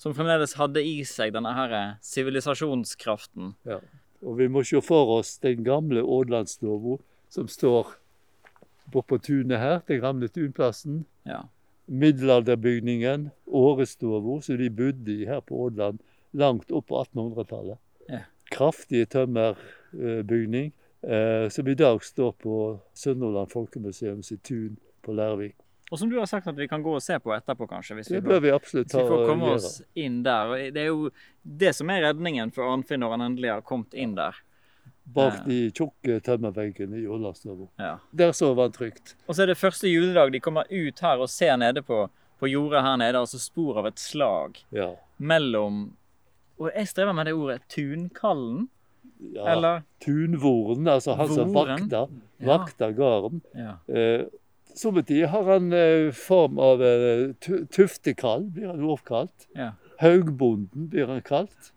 som 0.00 0.16
fremdeles 0.16 0.56
hadde 0.60 0.84
i 0.84 1.02
seg 1.08 1.34
denne 1.36 1.52
her 1.56 1.76
sivilisasjonskraften. 2.06 3.52
Og 4.22 4.38
vi 4.38 4.48
må 4.48 4.64
se 4.64 4.80
for 4.84 5.18
oss 5.18 5.36
den 5.42 5.66
gamle 5.66 6.00
Ådlandslova 6.00 6.96
som 7.32 7.48
står 7.50 7.98
bortpå 8.90 9.18
tunet 9.22 9.58
her, 9.58 9.80
til 9.86 10.00
gamle 10.00 10.28
tunplassen. 10.28 11.04
Ja. 11.26 11.44
middelalderbygningen, 11.86 13.30
Årestova, 13.46 14.40
som 14.42 14.56
de 14.56 14.70
bodde 14.70 15.12
i 15.12 15.26
her 15.26 15.40
på 15.40 15.66
Ådland 15.66 15.98
langt 16.32 16.70
opp 16.70 16.86
på 16.88 17.02
1800-tallet. 17.02 17.78
Ja. 18.08 18.22
Kraftige 18.52 19.06
tømmerbygning, 19.06 20.72
eh, 21.02 21.48
som 21.48 21.68
i 21.68 21.74
dag 21.74 22.04
står 22.04 22.32
på 22.32 22.56
Sunnhordland 22.94 23.50
Folkemuseum 23.52 24.22
sitt 24.22 24.42
tun 24.46 24.78
på 25.02 25.12
Lærvik. 25.12 25.56
Og 25.92 25.98
som 25.98 26.08
du 26.08 26.16
har 26.16 26.26
sagt 26.26 26.46
at 26.48 26.56
vi 26.56 26.68
kan 26.68 26.80
gå 26.82 26.94
og 26.96 27.02
se 27.04 27.18
på 27.20 27.34
etterpå, 27.36 27.66
kanskje. 27.68 27.98
Hvis 27.98 28.10
vi 28.10 28.14
Det 28.16 28.24
bør 28.24 28.40
vi 28.40 28.50
absolutt 28.50 28.88
Hvis 28.88 29.02
vi 29.02 29.08
får 29.08 29.26
komme 29.28 29.50
oss 29.52 29.82
inn 29.94 30.22
der. 30.22 30.46
og 30.48 30.74
Det 30.74 30.80
er 30.80 30.86
jo 30.88 31.10
det 31.42 31.74
som 31.76 31.90
er 31.90 32.06
redningen 32.06 32.52
for 32.54 32.64
Arnfinn 32.64 33.00
når 33.00 33.10
han 33.10 33.20
endelig 33.20 33.50
har 33.52 33.60
kommet 33.60 33.92
inn 33.92 34.14
der. 34.16 34.32
Bak 35.04 35.44
de 35.46 35.70
tjukke 35.74 36.20
tømmerveggene 36.22 37.00
i 37.02 37.06
Ådlandslova. 37.10 37.66
Ja. 37.78 37.96
Der 38.12 38.32
sover 38.32 38.62
han 38.68 38.72
trygt. 38.72 39.16
Og 39.28 39.34
så 39.34 39.42
er 39.42 39.46
det 39.52 39.56
første 39.58 39.88
juledag. 39.90 40.32
De 40.32 40.40
kommer 40.40 40.64
ut 40.70 41.00
her 41.00 41.18
og 41.18 41.28
ser 41.28 41.56
nede 41.56 41.82
på, 41.82 42.08
på 42.38 42.46
jordet 42.48 42.82
her 42.82 42.96
nede, 42.96 43.18
altså 43.18 43.38
spor 43.42 43.78
av 43.82 43.86
et 43.90 43.98
slag 43.98 44.62
Ja. 44.72 44.92
mellom 45.18 45.96
Og 46.58 46.70
jeg 46.76 46.86
strever 46.88 47.12
med 47.12 47.26
det 47.26 47.32
ordet 47.34 47.62
tunkallen, 47.68 48.68
ja. 49.34 49.46
eller? 49.52 49.82
Tunvoren, 50.04 50.86
altså 50.88 51.14
han 51.18 51.28
som 51.28 51.52
Voren? 51.54 51.88
vakta, 51.90 52.06
Ja. 52.38 52.46
vakta 52.46 52.90
gården. 52.92 53.42
Ja. 53.54 53.72
Eh, 53.88 54.26
Sommertid 54.74 55.26
har 55.26 55.42
han 55.44 55.72
eh, 55.72 56.12
form 56.12 56.58
av 56.58 56.80
eh, 56.82 57.32
tuftekall, 57.74 58.46
blir 58.54 58.66
han 58.70 58.84
oppkalt. 58.88 59.48
Ja. 59.56 59.72
Haugbonden 60.00 60.88
blir 60.88 61.06
han 61.10 61.20
kalt. 61.22 61.72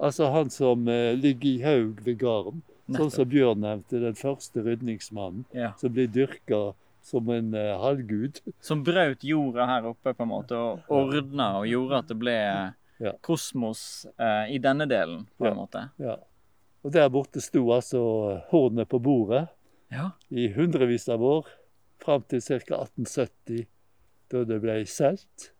Altså 0.00 0.30
han 0.32 0.50
som 0.52 0.88
eh, 0.88 1.14
ligger 1.16 1.48
i 1.50 1.62
haug 1.62 2.00
ved 2.04 2.18
garden. 2.20 2.62
Sånn 2.86 3.10
som 3.10 3.26
Bjørn 3.28 3.62
nevnte, 3.64 3.98
den 4.00 4.14
første 4.14 4.62
rydningsmannen 4.62 5.44
Ja. 5.56 5.72
som 5.80 5.92
blir 5.92 6.06
dyrka 6.06 6.74
som 7.02 7.28
en 7.30 7.52
eh, 7.54 7.72
halvgud. 7.78 8.40
Som 8.60 8.84
brøt 8.84 9.22
jorda 9.26 9.66
her 9.66 9.86
oppe 9.90 10.12
på 10.14 10.22
en 10.22 10.28
måte 10.30 10.54
og 10.58 10.80
ordna 10.90 11.52
og 11.60 11.66
gjorde 11.70 11.98
at 12.02 12.08
det 12.08 12.18
ble 12.18 12.36
Ja. 12.98 13.12
kosmos 13.22 14.06
eh, 14.18 14.54
i 14.54 14.58
denne 14.58 14.86
delen, 14.88 15.26
på 15.38 15.46
en 15.46 15.52
Ja. 15.52 15.54
måte. 15.58 15.82
Ja. 15.98 16.16
Og 16.84 16.92
der 16.92 17.08
borte 17.10 17.40
sto 17.42 17.66
altså 17.74 18.42
hornet 18.50 18.88
på 18.88 18.98
bordet 19.02 19.48
Ja. 19.92 20.10
i 20.30 20.48
hundrevis 20.52 21.08
av 21.08 21.20
år, 21.22 21.46
fram 22.00 22.22
til 22.22 22.40
ca. 22.40 22.58
1870, 22.84 23.66
da 24.30 24.44
det 24.44 24.60
ble 24.62 24.84
solgt 24.86 25.50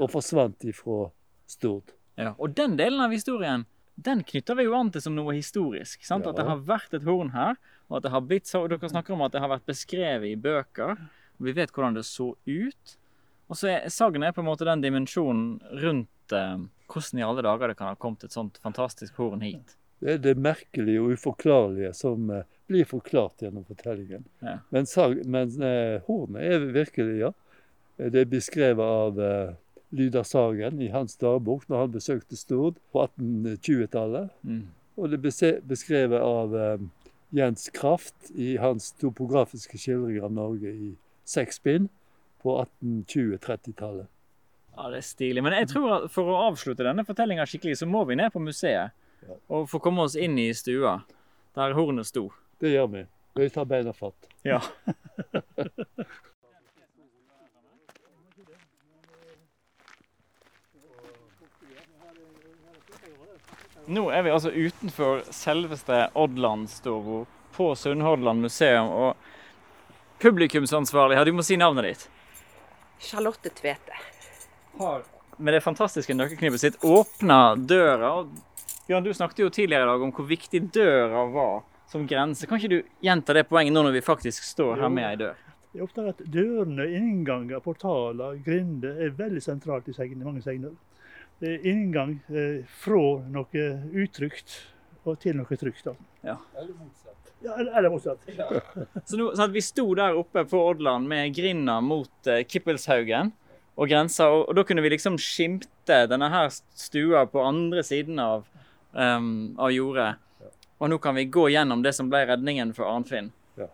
og 0.00 0.10
forsvant 0.10 0.64
ifra 0.64 1.10
Stord. 1.46 1.92
Ja, 2.18 2.34
og 2.38 2.54
den 2.54 2.76
delen 2.76 3.00
av 3.00 3.10
historien 3.12 3.66
den 3.96 4.22
knytter 4.28 4.58
vi 4.58 4.66
jo 4.66 4.74
an 4.76 4.90
til 4.92 5.02
som 5.02 5.14
noe 5.16 5.34
historisk. 5.36 6.04
sant? 6.04 6.24
Ja. 6.26 6.30
At 6.30 6.36
det 6.40 6.46
har 6.46 6.60
vært 6.68 6.94
et 6.98 7.06
horn 7.06 7.32
her, 7.32 7.56
og 7.88 7.98
at 7.98 8.06
det 8.06 8.12
har 8.12 8.24
blitt 8.28 8.46
så, 8.50 8.62
og 8.64 8.70
dere 8.72 8.90
snakker 8.92 9.16
om 9.16 9.24
at 9.24 9.32
det 9.32 9.40
har 9.40 9.52
vært 9.52 9.66
beskrevet 9.68 10.28
i 10.28 10.36
bøker. 10.36 10.98
og 11.38 11.48
Vi 11.48 11.54
vet 11.56 11.72
hvordan 11.72 11.96
det 11.96 12.04
så 12.08 12.34
ut. 12.46 12.96
Og 13.48 13.56
så 13.56 13.70
er 13.72 13.88
sagnet 13.94 14.34
på 14.34 14.42
en 14.42 14.48
måte 14.50 14.66
den 14.66 14.82
dimensjonen 14.82 15.60
rundt 15.82 16.34
eh, 16.34 16.58
hvordan 16.90 17.20
i 17.20 17.26
alle 17.26 17.44
dager 17.46 17.70
det 17.70 17.78
kan 17.78 17.92
ha 17.92 17.98
kommet 17.98 18.26
et 18.26 18.34
sånt 18.34 18.58
fantastisk 18.62 19.16
horn 19.22 19.44
hit. 19.46 19.76
Det 20.02 20.16
er 20.16 20.18
det 20.20 20.34
merkelige 20.36 21.00
og 21.00 21.14
uforklarlige 21.16 21.92
som 21.96 22.28
eh, 22.34 22.44
blir 22.68 22.84
forklart 22.84 23.46
gjennom 23.46 23.64
fortellingen. 23.64 24.26
Ja. 24.42 24.58
Men, 24.74 24.86
sag, 24.90 25.22
men 25.24 25.54
eh, 25.62 26.02
hornet 26.08 26.42
er 26.42 26.66
virkelig, 26.74 27.20
ja. 27.22 27.32
Eh, 27.96 28.10
Det 28.10 28.26
er 28.26 28.34
beskrevet 28.34 28.82
av 28.84 29.22
Lydar 29.94 30.26
Sagen 30.26 30.80
i 30.82 30.88
hans 30.90 31.16
dagbok 31.20 31.68
når 31.70 31.84
han 31.84 31.94
besøkte 31.94 32.36
Stord 32.38 32.80
på 32.92 33.04
1820-tallet. 33.06 34.32
Mm. 34.42 34.64
Og 34.96 35.12
det 35.12 35.20
er 35.44 35.60
beskrevet 35.68 36.20
av 36.20 36.54
um, 36.54 36.90
Jens 37.36 37.68
Kraft 37.74 38.30
i 38.34 38.56
hans 38.60 38.92
topografiske 39.00 39.78
skildringer 39.78 40.26
av 40.26 40.34
Norge 40.34 40.72
i 40.72 40.92
seks 41.28 41.60
bind 41.62 41.90
på 42.42 42.56
1820-30-tallet. 42.82 44.08
Ja, 44.76 44.90
det 44.92 45.00
er 45.00 45.06
stilig. 45.08 45.42
Men 45.44 45.56
jeg 45.56 45.70
tror 45.72 45.92
at 45.96 46.10
for 46.12 46.28
å 46.32 46.40
avslutte 46.50 46.84
denne 46.84 47.04
fortellinga 47.06 47.46
skikkelig, 47.48 47.78
så 47.80 47.88
må 47.88 48.04
vi 48.08 48.18
ned 48.18 48.32
på 48.32 48.42
museet. 48.44 48.92
Ja. 49.26 49.36
Og 49.48 49.68
få 49.70 49.80
komme 49.82 50.04
oss 50.04 50.16
inn 50.20 50.36
i 50.38 50.50
stua 50.54 50.98
der 51.56 51.76
hornet 51.76 52.08
sto. 52.10 52.28
Det 52.60 52.74
gjør 52.74 52.90
vi. 52.92 53.04
Vi 53.36 53.48
tar 53.52 53.68
beina 53.68 53.92
fatt. 53.96 54.28
Ja. 54.44 54.60
Nå 63.86 64.08
er 64.10 64.22
vi 64.26 64.32
altså 64.34 64.50
utenfor 64.50 65.22
selveste 65.30 66.08
Oddlandstua 66.18 67.24
på 67.54 67.68
Sunnhordland 67.78 68.42
museum. 68.42 68.88
Og 68.90 70.22
publikumsansvarlig 70.22 71.18
her. 71.18 71.28
Du 71.28 71.36
må 71.36 71.44
si 71.46 71.58
navnet 71.60 71.86
ditt. 71.90 72.08
Charlotte 72.98 73.52
Tvete. 73.54 74.00
Har 74.80 75.04
med 75.36 75.54
det 75.54 75.60
fantastiske 75.60 76.14
nøkkelknippet 76.16 76.60
sitt 76.60 76.84
åpna 76.84 77.54
døra. 77.56 78.12
Og 78.20 78.86
Bjørn, 78.86 79.04
du 79.04 79.14
snakket 79.14 79.44
jo 79.44 79.50
tidligere 79.50 79.86
i 79.86 79.90
dag 79.90 80.02
om 80.02 80.12
hvor 80.14 80.28
viktig 80.28 80.62
døra 80.74 81.24
var 81.30 81.56
som 81.90 82.06
grense. 82.08 82.46
Kan 82.46 82.60
ikke 82.60 82.72
du 82.72 82.80
gjenta 83.04 83.34
det 83.36 83.46
poenget 83.50 83.74
nå 83.74 83.82
når 83.86 83.98
vi 83.98 84.04
faktisk 84.06 84.46
står 84.46 84.80
her 84.82 84.92
med 84.92 85.08
ei 85.10 85.16
dør? 85.20 85.42
Jeg 85.76 85.84
oppdager 85.84 86.14
at 86.14 86.20
dørene, 86.32 86.86
innganger, 86.96 87.60
portaler, 87.60 88.38
grinder 88.44 88.96
er 89.04 89.10
veldig 89.18 89.42
sentralt 89.44 89.90
i 89.92 90.14
mange 90.14 90.40
segner. 90.40 90.72
Det 91.38 91.50
er 91.52 91.66
inngang 91.68 92.18
eh, 92.32 92.64
fra 92.80 93.02
noe 93.28 93.64
utrygt 93.92 94.60
og 95.06 95.18
til 95.22 95.36
noe 95.38 95.58
trygt. 95.58 95.88
Ja. 96.24 96.38
Eller 96.56 96.72
motsatt. 96.74 97.32
Ja, 97.44 97.54
eller, 97.60 97.72
eller 97.78 97.92
motsatt. 97.92 98.22
Så 99.08 99.18
nå, 99.20 99.28
så 99.36 99.44
at 99.44 99.52
Vi 99.54 99.62
sto 99.62 99.84
der 99.94 100.16
oppe 100.16 100.46
på 100.48 100.62
Odland 100.70 101.08
med 101.10 101.34
grinda 101.36 101.78
mot 101.84 102.30
eh, 102.30 102.42
Kippelshaugen 102.48 103.34
og 103.76 103.90
grensa, 103.92 104.30
og, 104.32 104.46
og 104.48 104.56
da 104.56 104.64
kunne 104.64 104.80
vi 104.80 104.94
liksom 104.94 105.18
skimte 105.20 105.98
denne 106.08 106.30
her 106.32 106.48
stua 106.48 107.26
på 107.28 107.42
andre 107.44 107.82
siden 107.84 108.16
av, 108.22 108.46
um, 108.96 109.52
av 109.60 109.68
jordet. 109.74 110.14
Og 110.80 110.88
nå 110.88 110.96
kan 111.04 111.16
vi 111.16 111.26
gå 111.28 111.50
gjennom 111.52 111.82
det 111.84 111.92
som 111.96 112.08
ble 112.08 112.22
redningen 112.30 112.72
for 112.76 112.88
Arnfinn. 112.88 113.28
Ja. 113.60 113.68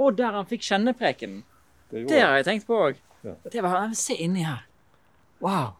Og 0.00 0.16
der 0.16 0.32
han 0.40 0.48
fikk 0.48 0.64
kjennepreken! 0.64 1.42
Det 1.90 2.06
Det 2.08 2.22
har 2.24 2.40
jeg 2.40 2.48
tenkt 2.48 2.66
på 2.66 2.80
òg. 2.88 3.02
Ja. 3.22 3.36
Det 3.52 3.62
var, 3.62 3.92
Se 3.94 4.16
inni 4.24 4.48
her. 4.48 4.64
Wow. 5.44 5.76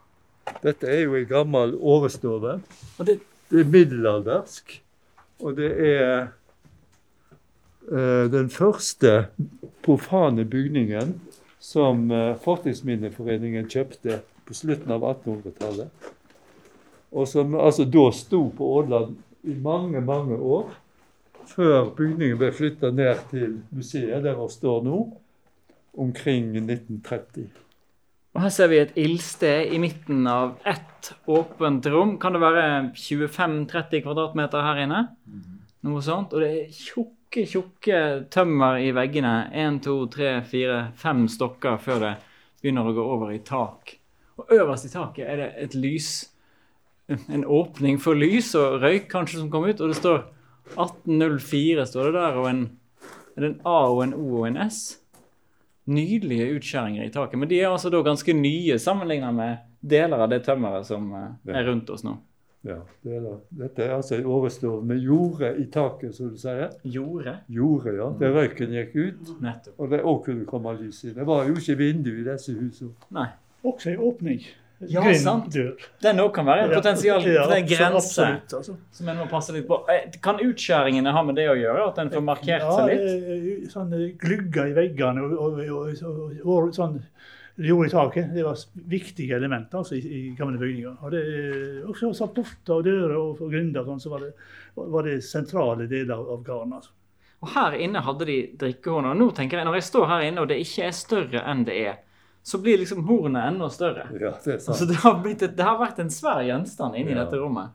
Dette 0.63 0.89
er 0.91 1.05
jo 1.05 1.17
ei 1.19 1.27
gammel 1.29 1.75
overstove. 1.77 2.61
Det, 3.07 3.21
er 3.53 3.71
middelaldersk. 3.71 4.81
Og 5.45 5.57
det 5.59 5.71
er 5.87 6.29
eh, 7.93 8.25
den 8.33 8.49
første 8.51 9.27
profane 9.85 10.45
bygningen 10.49 11.15
som 11.61 12.11
eh, 12.11 12.33
Fortidsminneforeningen 12.43 13.69
kjøpte 13.71 14.23
på 14.47 14.57
slutten 14.57 14.95
av 14.95 15.05
1800-tallet. 15.05 16.11
Og 17.17 17.29
som 17.29 17.55
altså 17.59 17.87
da 17.89 18.09
sto 18.15 18.47
på 18.57 18.73
Ådland 18.81 19.17
i 19.47 19.55
mange, 19.55 20.01
mange 20.01 20.37
år. 20.37 20.73
Før 21.47 21.93
bygningen 21.95 22.39
ble 22.41 22.51
flytta 22.55 22.91
ned 22.91 23.23
til 23.31 23.61
museet 23.71 24.25
der 24.25 24.35
den 24.35 24.51
står 24.51 24.83
nå, 24.83 24.99
omkring 25.97 26.51
1930. 26.59 27.66
og 28.37 28.43
her 28.45 28.51
ser 28.53 28.69
vi 28.69 28.79
et 28.83 28.97
ildsted 29.01 29.71
i 29.73 29.79
midten 29.81 30.27
av 30.29 30.59
ett 30.69 31.09
åpent 31.25 31.87
rom. 31.89 32.19
Kan 32.21 32.35
det 32.37 32.43
være 32.43 32.65
25-30 32.93 34.03
kvadratmeter 34.05 34.61
her 34.61 34.81
inne? 34.83 34.99
Noe 35.89 36.03
sånt. 36.05 36.35
Og 36.37 36.45
det 36.45 36.51
er 36.51 36.75
tjukke, 36.77 37.47
tjukke 37.49 38.01
tømmer 38.35 38.77
i 38.85 38.91
veggene. 38.93 39.33
Én, 39.57 39.79
to, 39.81 40.03
tre, 40.13 40.43
fire, 40.45 40.91
fem 41.01 41.25
stokker 41.33 41.81
før 41.81 42.03
det 42.03 42.13
begynner 42.61 42.91
å 42.91 42.93
gå 42.99 43.07
over 43.15 43.33
i 43.33 43.41
tak. 43.41 43.95
Og 44.37 44.53
øverst 44.59 44.91
i 44.91 44.93
taket 44.93 45.25
er 45.25 45.41
det 45.41 45.51
et 45.65 45.79
lys 45.79 46.11
En 47.07 47.45
åpning 47.47 48.01
for 48.03 48.19
lys 48.19 48.49
og 48.59 48.81
røyk 48.83 49.05
kanskje 49.13 49.39
som 49.39 49.49
kom 49.49 49.63
ut, 49.63 49.79
og 49.79 49.93
det 49.93 49.97
står 50.01 50.17
1804 50.75 51.85
står 51.87 52.09
det 52.09 52.15
der, 52.17 52.39
og 52.41 52.49
en, 52.51 52.65
er 53.37 53.45
det 53.45 53.51
en 53.53 53.61
A 53.63 53.77
og 53.93 54.01
en 54.03 54.15
O 54.19 54.41
og 54.41 54.49
en 54.49 54.59
S. 54.65 54.81
Nydelige 55.87 56.49
utskjæringer 56.57 57.07
i 57.07 57.13
taket. 57.15 57.39
Men 57.39 57.51
de 57.51 57.61
er 57.61 57.71
altså 57.71 57.91
da 57.95 58.01
ganske 58.03 58.35
nye 58.35 58.79
sammenlignet 58.83 59.35
med 59.35 59.61
deler 59.87 60.25
av 60.25 60.33
det 60.33 60.41
tømmeret 60.47 60.89
som 60.89 61.13
eh, 61.15 61.55
er 61.55 61.69
rundt 61.69 61.91
oss 61.95 62.03
nå. 62.07 62.17
Ja, 62.67 62.81
det 63.07 63.13
er 63.15 63.21
det. 63.23 63.35
Dette 63.61 63.85
er 63.85 63.93
altså 63.95 64.17
en 64.17 64.27
årestove 64.27 64.81
med 64.83 64.99
jorde 64.99 65.53
i 65.63 65.69
taket, 65.71 66.17
som 66.17 66.33
du 66.33 66.41
sier. 66.41 66.73
Jorde. 66.83 67.37
Jorde, 67.47 67.95
ja. 67.95 68.09
Der 68.19 68.35
røyken 68.35 68.75
gikk 68.75 68.97
ut. 68.97 69.35
Nettopp. 69.45 69.77
Og 69.79 69.93
det 69.93 70.01
òg 70.03 70.23
kunne 70.27 70.47
komme 70.51 70.75
lys 70.81 71.05
inn. 71.07 71.15
Det 71.15 71.27
var 71.29 71.47
jo 71.47 71.55
ikke 71.55 71.79
vindu 71.79 72.11
i 72.17 72.25
disse 72.27 72.57
husene. 72.59 72.97
Nei. 73.15 73.29
Også 73.67 73.93
en 73.93 74.03
åpning. 74.09 74.43
Ja, 74.79 75.03
sant. 75.17 75.47
Grindør. 75.49 75.85
Den 76.05 76.21
òg 76.21 76.35
kan 76.37 76.45
være 76.45 76.67
en 76.67 76.75
potensial 76.75 77.23
ja, 77.25 77.47
for 77.47 77.57
en 77.57 77.69
grense 77.69 78.27
altså. 78.29 78.75
som 78.93 79.09
en 79.09 79.23
må 79.23 79.25
passe 79.31 79.55
litt 79.57 79.65
på. 79.69 79.79
Eh, 79.93 80.11
Kan 80.23 80.43
utskjæringene 80.45 81.15
ha 81.17 81.23
med 81.25 81.39
det 81.41 81.47
å 81.49 81.55
gjøre? 81.57 81.87
At 81.95 82.01
en 82.03 82.13
får 82.13 82.25
markert 82.27 82.67
seg 82.67 82.91
litt? 82.91 83.07
Ja, 83.07 83.39
eh, 83.39 83.71
sånne 83.73 84.03
glugger 84.21 84.69
i 84.69 84.77
veggene 84.77 85.25
og, 85.25 85.33
og, 85.47 85.63
og, 85.65 86.45
og, 86.45 86.69
sånn 86.77 87.01
jord 87.57 87.89
i 87.89 87.95
taket. 87.95 88.35
Det 88.37 88.45
var 88.45 88.61
viktige 88.93 89.41
elementer 89.41 89.81
altså, 89.81 89.97
i, 89.97 90.05
i 90.05 90.23
gamle 90.37 90.61
bygninger. 90.61 91.01
Og 91.01 91.17
det 91.17 91.25
også 91.89 92.13
sånn 92.21 92.35
porter 92.37 92.77
og 92.77 92.85
dører 92.85 93.17
og, 93.17 93.41
og 93.41 93.57
grinder 93.57 93.89
sånn, 93.89 94.03
så 94.03 94.13
var 94.13 94.27
det, 94.27 94.33
var 94.77 95.09
det 95.09 95.19
sentrale 95.25 95.89
deler 95.89 96.21
av, 96.21 96.43
gården. 96.45 96.77
Altså. 96.77 96.93
Og 97.41 97.53
her 97.57 97.81
inne 97.81 98.05
hadde 98.05 98.29
de 98.29 98.41
drikkehorn. 98.61 99.09
Og 99.15 99.21
nå 99.25 99.31
tenker 99.37 99.63
jeg, 99.63 99.69
når 99.69 99.81
jeg 99.81 99.89
står 99.89 100.11
her 100.13 100.27
inne 100.29 100.45
og 100.45 100.53
det 100.53 100.61
ikke 100.61 100.91
er 100.91 101.01
større 101.01 101.49
enn 101.49 101.65
det 101.65 101.81
er, 101.81 102.03
så 102.47 102.59
blir 102.63 102.79
liksom 102.79 103.01
hornet 103.09 103.49
enda 103.51 103.67
større. 103.75 104.05
Ja, 104.21 104.31
det 104.45 104.53
er 104.55 104.59
sant. 104.63 104.69
Altså 104.77 104.87
det 104.87 104.97
har, 105.03 105.17
blitt 105.25 105.41
det 105.57 105.65
har 105.67 105.79
vært 105.81 105.99
en 106.05 106.13
svær 106.15 106.45
gjenstand 106.47 106.95
inni 107.01 107.15
Ja. 107.17 107.25
dette 107.25 107.41
rommet. 107.43 107.73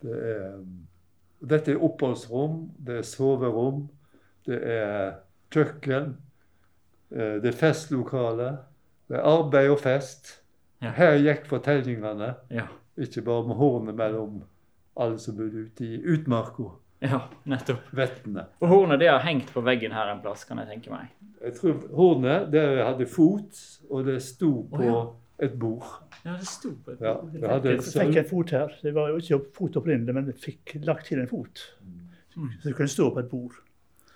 Det 0.00 0.14
er, 0.34 0.60
dette 1.50 1.72
er 1.74 1.82
oppholdsrom, 1.84 2.60
det 2.78 3.00
er 3.00 3.08
soverom, 3.08 3.88
det 4.46 4.60
er 4.62 5.16
kjøkken, 5.52 6.12
eh, 7.12 7.34
det 7.42 7.50
er 7.50 7.58
festlokale, 7.58 8.50
det 9.10 9.18
er 9.18 9.26
arbeid 9.26 9.70
og 9.74 9.80
fest. 9.82 10.36
Ja. 10.80 10.92
Her 10.96 11.18
gikk 11.18 11.48
fortellingene, 11.50 12.34
Ja, 12.50 12.68
ikke 12.96 13.22
bare 13.26 13.46
med 13.48 13.56
hornet 13.58 13.94
mellom 13.98 14.42
alle 14.96 15.18
som 15.18 15.36
bodde 15.36 15.66
ute 15.66 15.84
i 15.84 15.98
utmarka, 16.14 16.70
ja 17.00 17.22
nettopp. 17.48 17.88
vettene. 17.96 18.46
Og 18.60 18.68
hornet 18.72 19.00
det 19.02 19.08
har 19.10 19.22
hengt 19.24 19.52
på 19.54 19.62
veggen 19.64 19.94
her 19.96 20.12
en 20.12 20.20
plass, 20.24 20.44
kan 20.48 20.60
jeg 20.62 20.70
tenke 20.74 20.92
meg. 20.92 21.08
Jeg 21.40 21.56
tror 21.56 21.80
hornet 21.96 22.50
det 22.52 22.64
hadde 22.84 23.08
fot, 23.08 23.64
og 23.88 24.04
det 24.08 24.18
sto 24.24 24.52
på 24.68 24.82
oh, 24.82 24.90
ja. 24.90 25.00
et 25.46 25.56
bord. 25.60 25.88
Ja, 26.20 26.36
det 26.36 26.48
sto 26.50 26.74
på 26.76 26.92
et 26.92 27.00
Ja, 27.00 27.16
Jeg 27.32 27.40
det 27.40 27.54
hadde 27.54 27.74
fikk, 27.80 27.94
fikk 27.96 28.20
en 28.20 28.28
fot 28.28 28.54
her. 28.58 28.76
Det 28.84 28.92
var 28.96 29.08
jo 29.14 29.22
ikke 29.22 29.40
fot 29.56 29.80
opprinnelig, 29.80 30.16
men 30.16 30.28
jeg 30.32 30.38
fikk 30.44 30.76
lagt 30.84 31.08
til 31.08 31.22
en 31.22 31.30
fot. 31.30 31.64
Mm. 32.36 32.52
Så 32.60 32.68
det 32.68 32.76
kunne 32.76 32.92
stå 32.92 33.08
på 33.14 33.24
et 33.24 33.32
bord. 33.32 33.56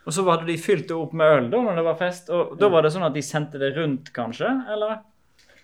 Og 0.04 0.12
så 0.12 0.24
hadde 0.28 0.44
de 0.50 0.58
fylt 0.60 0.86
det 0.90 0.96
opp 0.96 1.14
med 1.16 1.38
øl 1.38 1.50
da 1.52 1.62
når 1.64 1.80
det 1.80 1.86
var 1.86 1.96
fest. 1.96 2.28
Og 2.28 2.54
da 2.60 2.68
var 2.72 2.84
det 2.84 2.92
sånn 2.92 3.06
at 3.06 3.16
de 3.16 3.24
sendte 3.24 3.60
det 3.60 3.72
rundt, 3.78 4.12
kanskje? 4.16 4.50
Eller? 4.74 5.00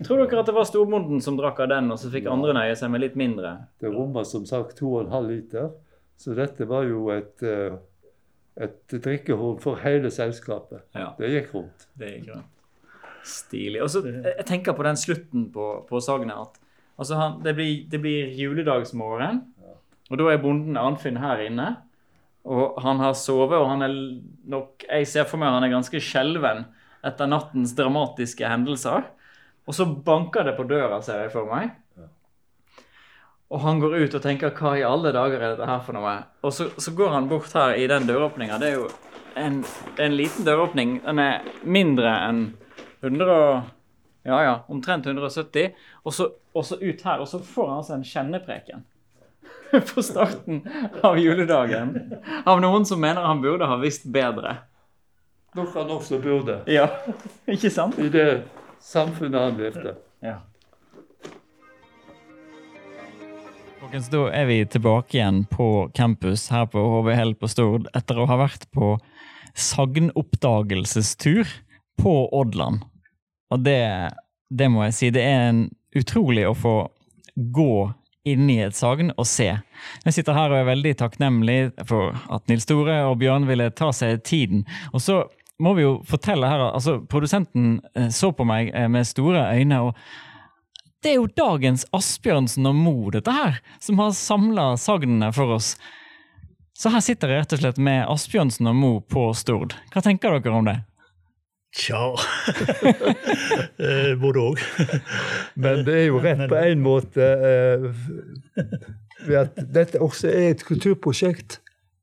Tror 0.00 0.22
dere 0.22 0.40
at 0.40 0.48
det 0.48 0.56
var 0.56 0.64
storbonden 0.64 1.20
som 1.20 1.36
drakk 1.36 1.60
av 1.60 1.68
den, 1.74 1.90
og 1.92 2.00
så 2.00 2.08
fikk 2.12 2.30
andre 2.32 2.54
nøye 2.56 2.76
seg 2.78 2.88
med 2.92 3.02
litt 3.02 3.18
mindre? 3.20 3.52
Det 3.82 3.92
rommer 3.92 4.24
som 4.24 4.46
sagt 4.48 4.80
2,5 4.80 5.28
liter, 5.28 5.68
så 6.20 6.34
dette 6.36 6.66
var 6.68 6.84
jo 6.88 7.06
et, 7.14 7.42
eh, 7.46 7.76
et 8.60 8.96
drikkehorn 9.00 9.60
for 9.62 9.80
hele 9.80 10.10
selskapet. 10.12 10.82
Ja, 10.94 11.14
Det 11.18 11.30
gikk 11.32 11.54
rundt. 11.54 11.86
det 11.96 12.10
gikk 12.18 12.34
rundt. 12.34 12.56
Stilig. 13.24 13.80
Og 13.84 13.88
så 13.92 14.02
jeg 14.04 14.24
jeg 14.36 14.46
tenker 14.48 14.76
på 14.76 14.84
den 14.84 14.96
slutten 14.96 15.46
på, 15.52 15.86
på 15.88 16.00
sagnet 16.00 16.36
at 16.36 16.58
altså 17.00 17.16
han, 17.16 17.38
det, 17.44 17.54
blir, 17.56 17.86
det 17.88 18.00
blir 18.00 18.32
juledagsmorgen, 18.36 19.40
og 20.10 20.18
da 20.18 20.28
er 20.32 20.42
bonden 20.42 20.76
Arnfinn 20.76 21.20
her 21.22 21.40
inne. 21.44 21.76
Og 22.44 22.80
han 22.82 22.98
har 22.98 23.12
sovet, 23.14 23.58
og 23.60 23.68
han 23.68 23.82
er 23.84 23.92
nok 24.48 24.82
Jeg 24.88 25.06
ser 25.06 25.26
for 25.28 25.36
meg 25.38 25.52
han 25.52 25.64
er 25.66 25.74
ganske 25.74 26.00
skjelven 26.00 26.64
etter 27.04 27.28
nattens 27.28 27.74
dramatiske 27.76 28.48
hendelser. 28.48 29.04
Og 29.68 29.76
så 29.76 29.84
banker 29.86 30.48
det 30.48 30.56
på 30.56 30.64
døra, 30.68 31.02
ser 31.04 31.26
jeg 31.26 31.32
for 31.32 31.46
meg. 31.48 31.70
Og 33.50 33.60
han 33.60 33.80
går 33.82 33.96
ut 34.04 34.14
og 34.14 34.22
tenker 34.22 34.50
'hva 34.50 34.76
i 34.78 34.86
alle 34.86 35.12
dager 35.12 35.40
er 35.40 35.56
dette 35.56 35.66
her 35.66 35.80
for 35.80 35.92
noe?' 35.92 36.24
Og 36.42 36.52
så, 36.52 36.70
så 36.78 36.94
går 36.94 37.10
han 37.10 37.28
bort 37.28 37.52
her 37.52 37.74
i 37.74 37.86
den 37.86 38.06
døråpninga. 38.06 38.58
Det 38.58 38.68
er 38.68 38.74
jo 38.74 38.88
en, 39.36 39.64
en 39.98 40.16
liten 40.16 40.44
døråpning. 40.44 41.00
Den 41.04 41.18
er 41.18 41.40
mindre 41.64 42.14
enn 42.28 42.54
100 43.02 43.30
og 43.30 43.62
Ja 44.24 44.42
ja, 44.44 44.54
omtrent 44.68 45.06
170. 45.06 45.72
Og 46.04 46.12
så, 46.12 46.28
og 46.54 46.64
så 46.64 46.76
ut 46.76 47.02
her, 47.02 47.20
og 47.20 47.28
så 47.28 47.38
får 47.38 47.68
han 47.68 47.76
altså 47.76 47.94
en 47.94 48.04
kjennepreken. 48.04 48.84
På 49.94 50.02
starten 50.02 50.60
av 51.02 51.18
juledagen. 51.18 51.94
Av 52.44 52.60
noen 52.60 52.84
som 52.84 53.00
mener 53.00 53.24
han 53.24 53.40
burde 53.40 53.66
ha 53.66 53.78
visst 53.80 54.04
bedre. 54.12 54.58
Noe 55.56 55.72
han 55.74 55.90
også 55.90 56.20
burde, 56.22 56.60
Ja, 56.70 56.86
ikke 57.54 57.70
sant? 57.70 57.98
i 57.98 58.10
det 58.12 58.44
samfunnet 58.78 59.40
han 59.40 59.56
levde. 59.58 59.96
Ja. 60.22 60.36
Folkens, 63.80 64.10
da 64.12 64.26
er 64.36 64.44
vi 64.44 64.58
tilbake 64.68 65.16
igjen 65.16 65.44
på 65.48 65.88
campus 65.96 66.42
her 66.52 66.66
på 66.68 66.82
HV 66.84 67.08
på 67.40 67.48
Stord 67.48 67.86
etter 67.96 68.18
å 68.20 68.26
ha 68.28 68.36
vært 68.42 68.66
på 68.76 68.90
sagnoppdagelsestur 69.56 71.48
på 71.96 72.12
Oddland. 72.36 72.84
Og 73.48 73.64
det, 73.64 74.12
det 74.52 74.68
må 74.68 74.84
jeg 74.84 74.96
si, 74.98 75.10
det 75.16 75.24
er 75.24 75.48
en 75.48 75.62
utrolig 75.96 76.44
å 76.44 76.52
få 76.52 76.74
gå 77.56 77.88
inn 78.28 78.52
i 78.52 78.60
et 78.66 78.76
sagn 78.76 79.14
og 79.16 79.24
se. 79.24 79.48
Jeg 80.04 80.12
sitter 80.12 80.36
her 80.36 80.52
og 80.52 80.60
er 80.60 80.68
veldig 80.74 80.96
takknemlig 81.00 81.60
for 81.88 82.12
at 82.28 82.52
Nils 82.52 82.68
Store 82.68 83.00
og 83.08 83.16
Bjørn 83.24 83.48
ville 83.48 83.72
ta 83.72 83.94
seg 83.96 84.20
tiden. 84.28 84.66
Og 84.92 85.00
så 85.00 85.22
må 85.56 85.72
vi 85.78 85.88
jo 85.88 86.02
fortelle 86.08 86.52
her, 86.52 86.68
altså 86.68 87.00
Produsenten 87.08 87.78
eh, 87.94 88.12
så 88.12 88.28
på 88.36 88.44
meg 88.44 88.74
eh, 88.76 88.92
med 88.92 89.08
store 89.08 89.48
øyne. 89.56 89.80
og 89.88 89.96
det 91.02 91.14
er 91.14 91.16
jo 91.16 91.28
dagens 91.32 91.86
Asbjørnsen 91.96 92.66
og 92.68 92.76
Mo, 92.76 92.94
dette 93.14 93.32
her, 93.32 93.58
som 93.80 94.00
har 94.02 94.12
samla 94.16 94.74
sagnene 94.80 95.30
for 95.32 95.56
oss. 95.56 95.74
Så 96.76 96.92
her 96.92 97.02
sitter 97.04 97.32
jeg 97.32 97.42
rett 97.42 97.54
og 97.56 97.62
slett 97.62 97.80
med 97.80 98.04
Asbjørnsen 98.08 98.68
og 98.70 98.76
Mo 98.76 98.92
på 99.00 99.30
Stord. 99.36 99.74
Hva 99.92 100.02
tenker 100.04 100.36
dere 100.38 100.56
om 100.56 100.68
det? 100.68 100.78
Tja 101.76 102.02
Eh, 103.80 104.12
Både 104.20 104.42
òg. 104.42 104.60
Men 105.54 105.84
det 105.86 105.94
er 105.96 106.06
jo 106.10 106.20
rett 106.20 106.42
på 106.50 106.56
en 106.58 106.82
måte 106.84 107.24
eh, 107.24 107.84
ved 109.24 109.36
at 109.40 109.60
dette 109.72 110.00
også 110.02 110.28
er 110.28 110.50
et 110.50 110.64
kulturprosjekt 110.66 111.60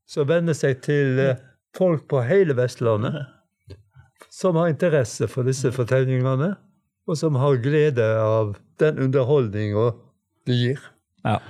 som 0.08 0.26
venner 0.30 0.56
seg 0.56 0.80
til 0.86 1.20
eh, 1.22 1.38
folk 1.76 2.06
på 2.10 2.22
hele 2.26 2.56
Vestlandet. 2.58 3.28
Som 4.32 4.58
har 4.58 4.72
interesse 4.72 5.28
for 5.30 5.46
disse 5.46 5.70
fortellingene, 5.74 6.54
og 7.08 7.18
som 7.18 7.38
har 7.40 7.58
glede 7.64 8.04
av 8.20 8.54
den 8.80 9.00
underholdninga 9.08 9.90
det 10.46 10.56
gir. 10.56 10.86
Ja. 11.24 11.40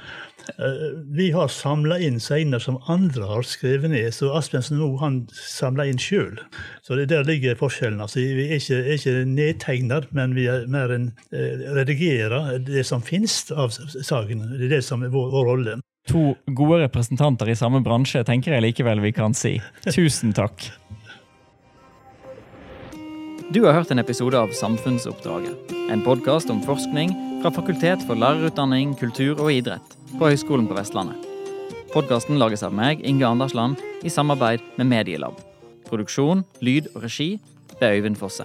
Eh, 0.58 0.86
Vi 1.12 1.30
har 1.30 1.48
samla 1.48 1.98
inn 2.00 2.20
scener 2.20 2.58
som 2.62 2.78
andre 2.88 3.26
har 3.28 3.42
skrevet 3.46 3.90
ned, 3.90 4.14
så 4.14 4.30
Asbjørnsen 4.38 4.78
nå 4.80 4.88
han 5.02 5.20
samla 5.34 5.84
inn 5.90 6.00
sjøl. 6.00 6.38
Så 6.82 6.96
det 6.96 7.08
der 7.12 7.26
ligger 7.28 7.58
forskjellen. 7.58 8.00
Altså, 8.00 8.22
vi 8.22 8.46
er 8.48 8.56
ikke, 8.56 8.80
er 8.80 8.96
ikke 8.96 9.26
nedtegner, 9.28 10.08
men 10.16 10.34
vi 10.38 10.48
er 10.48 10.66
mer 10.70 10.94
enn 10.94 11.10
eh, 11.32 11.68
redigerer 11.76 12.58
det 12.64 12.86
som 12.88 13.04
finnes 13.04 13.42
av 13.52 13.74
sagene. 13.74 14.48
Det 14.54 14.70
er 14.70 14.76
det 14.78 14.84
som 14.86 15.04
er 15.04 15.12
vår, 15.12 15.30
vår 15.34 15.48
rolle. 15.52 15.78
To 16.08 16.32
gode 16.56 16.80
representanter 16.86 17.50
i 17.52 17.58
samme 17.58 17.82
bransje 17.84 18.22
tenker 18.24 18.54
jeg 18.54 18.64
likevel 18.64 19.02
vi 19.04 19.12
kan 19.12 19.34
si. 19.36 19.58
Tusen 19.84 20.32
takk. 20.32 20.70
Du 23.48 23.62
har 23.64 23.72
hørt 23.72 23.90
en 23.90 23.98
episode 23.98 24.36
av 24.36 24.50
Samfunnsoppdraget. 24.52 25.70
En 25.88 26.02
podkast 26.04 26.50
om 26.52 26.58
forskning 26.60 27.14
fra 27.40 27.48
Fakultet 27.56 28.02
for 28.04 28.20
lærerutdanning, 28.20 28.92
kultur 29.00 29.40
og 29.40 29.48
idrett 29.54 29.94
på 30.18 30.28
Høgskolen 30.28 30.66
på 30.68 30.76
Vestlandet. 30.76 31.16
Podkasten 31.94 32.36
lages 32.36 32.60
av 32.66 32.76
meg, 32.76 33.00
Inge 33.00 33.24
Andersland, 33.24 33.80
i 34.04 34.12
samarbeid 34.12 34.60
med 34.76 34.90
Medielab. 34.92 35.40
Produksjon, 35.88 36.44
lyd 36.60 36.90
og 36.92 37.06
regi 37.06 37.30
ved 37.80 37.88
Øyvind 37.88 38.20
Fosse. 38.20 38.44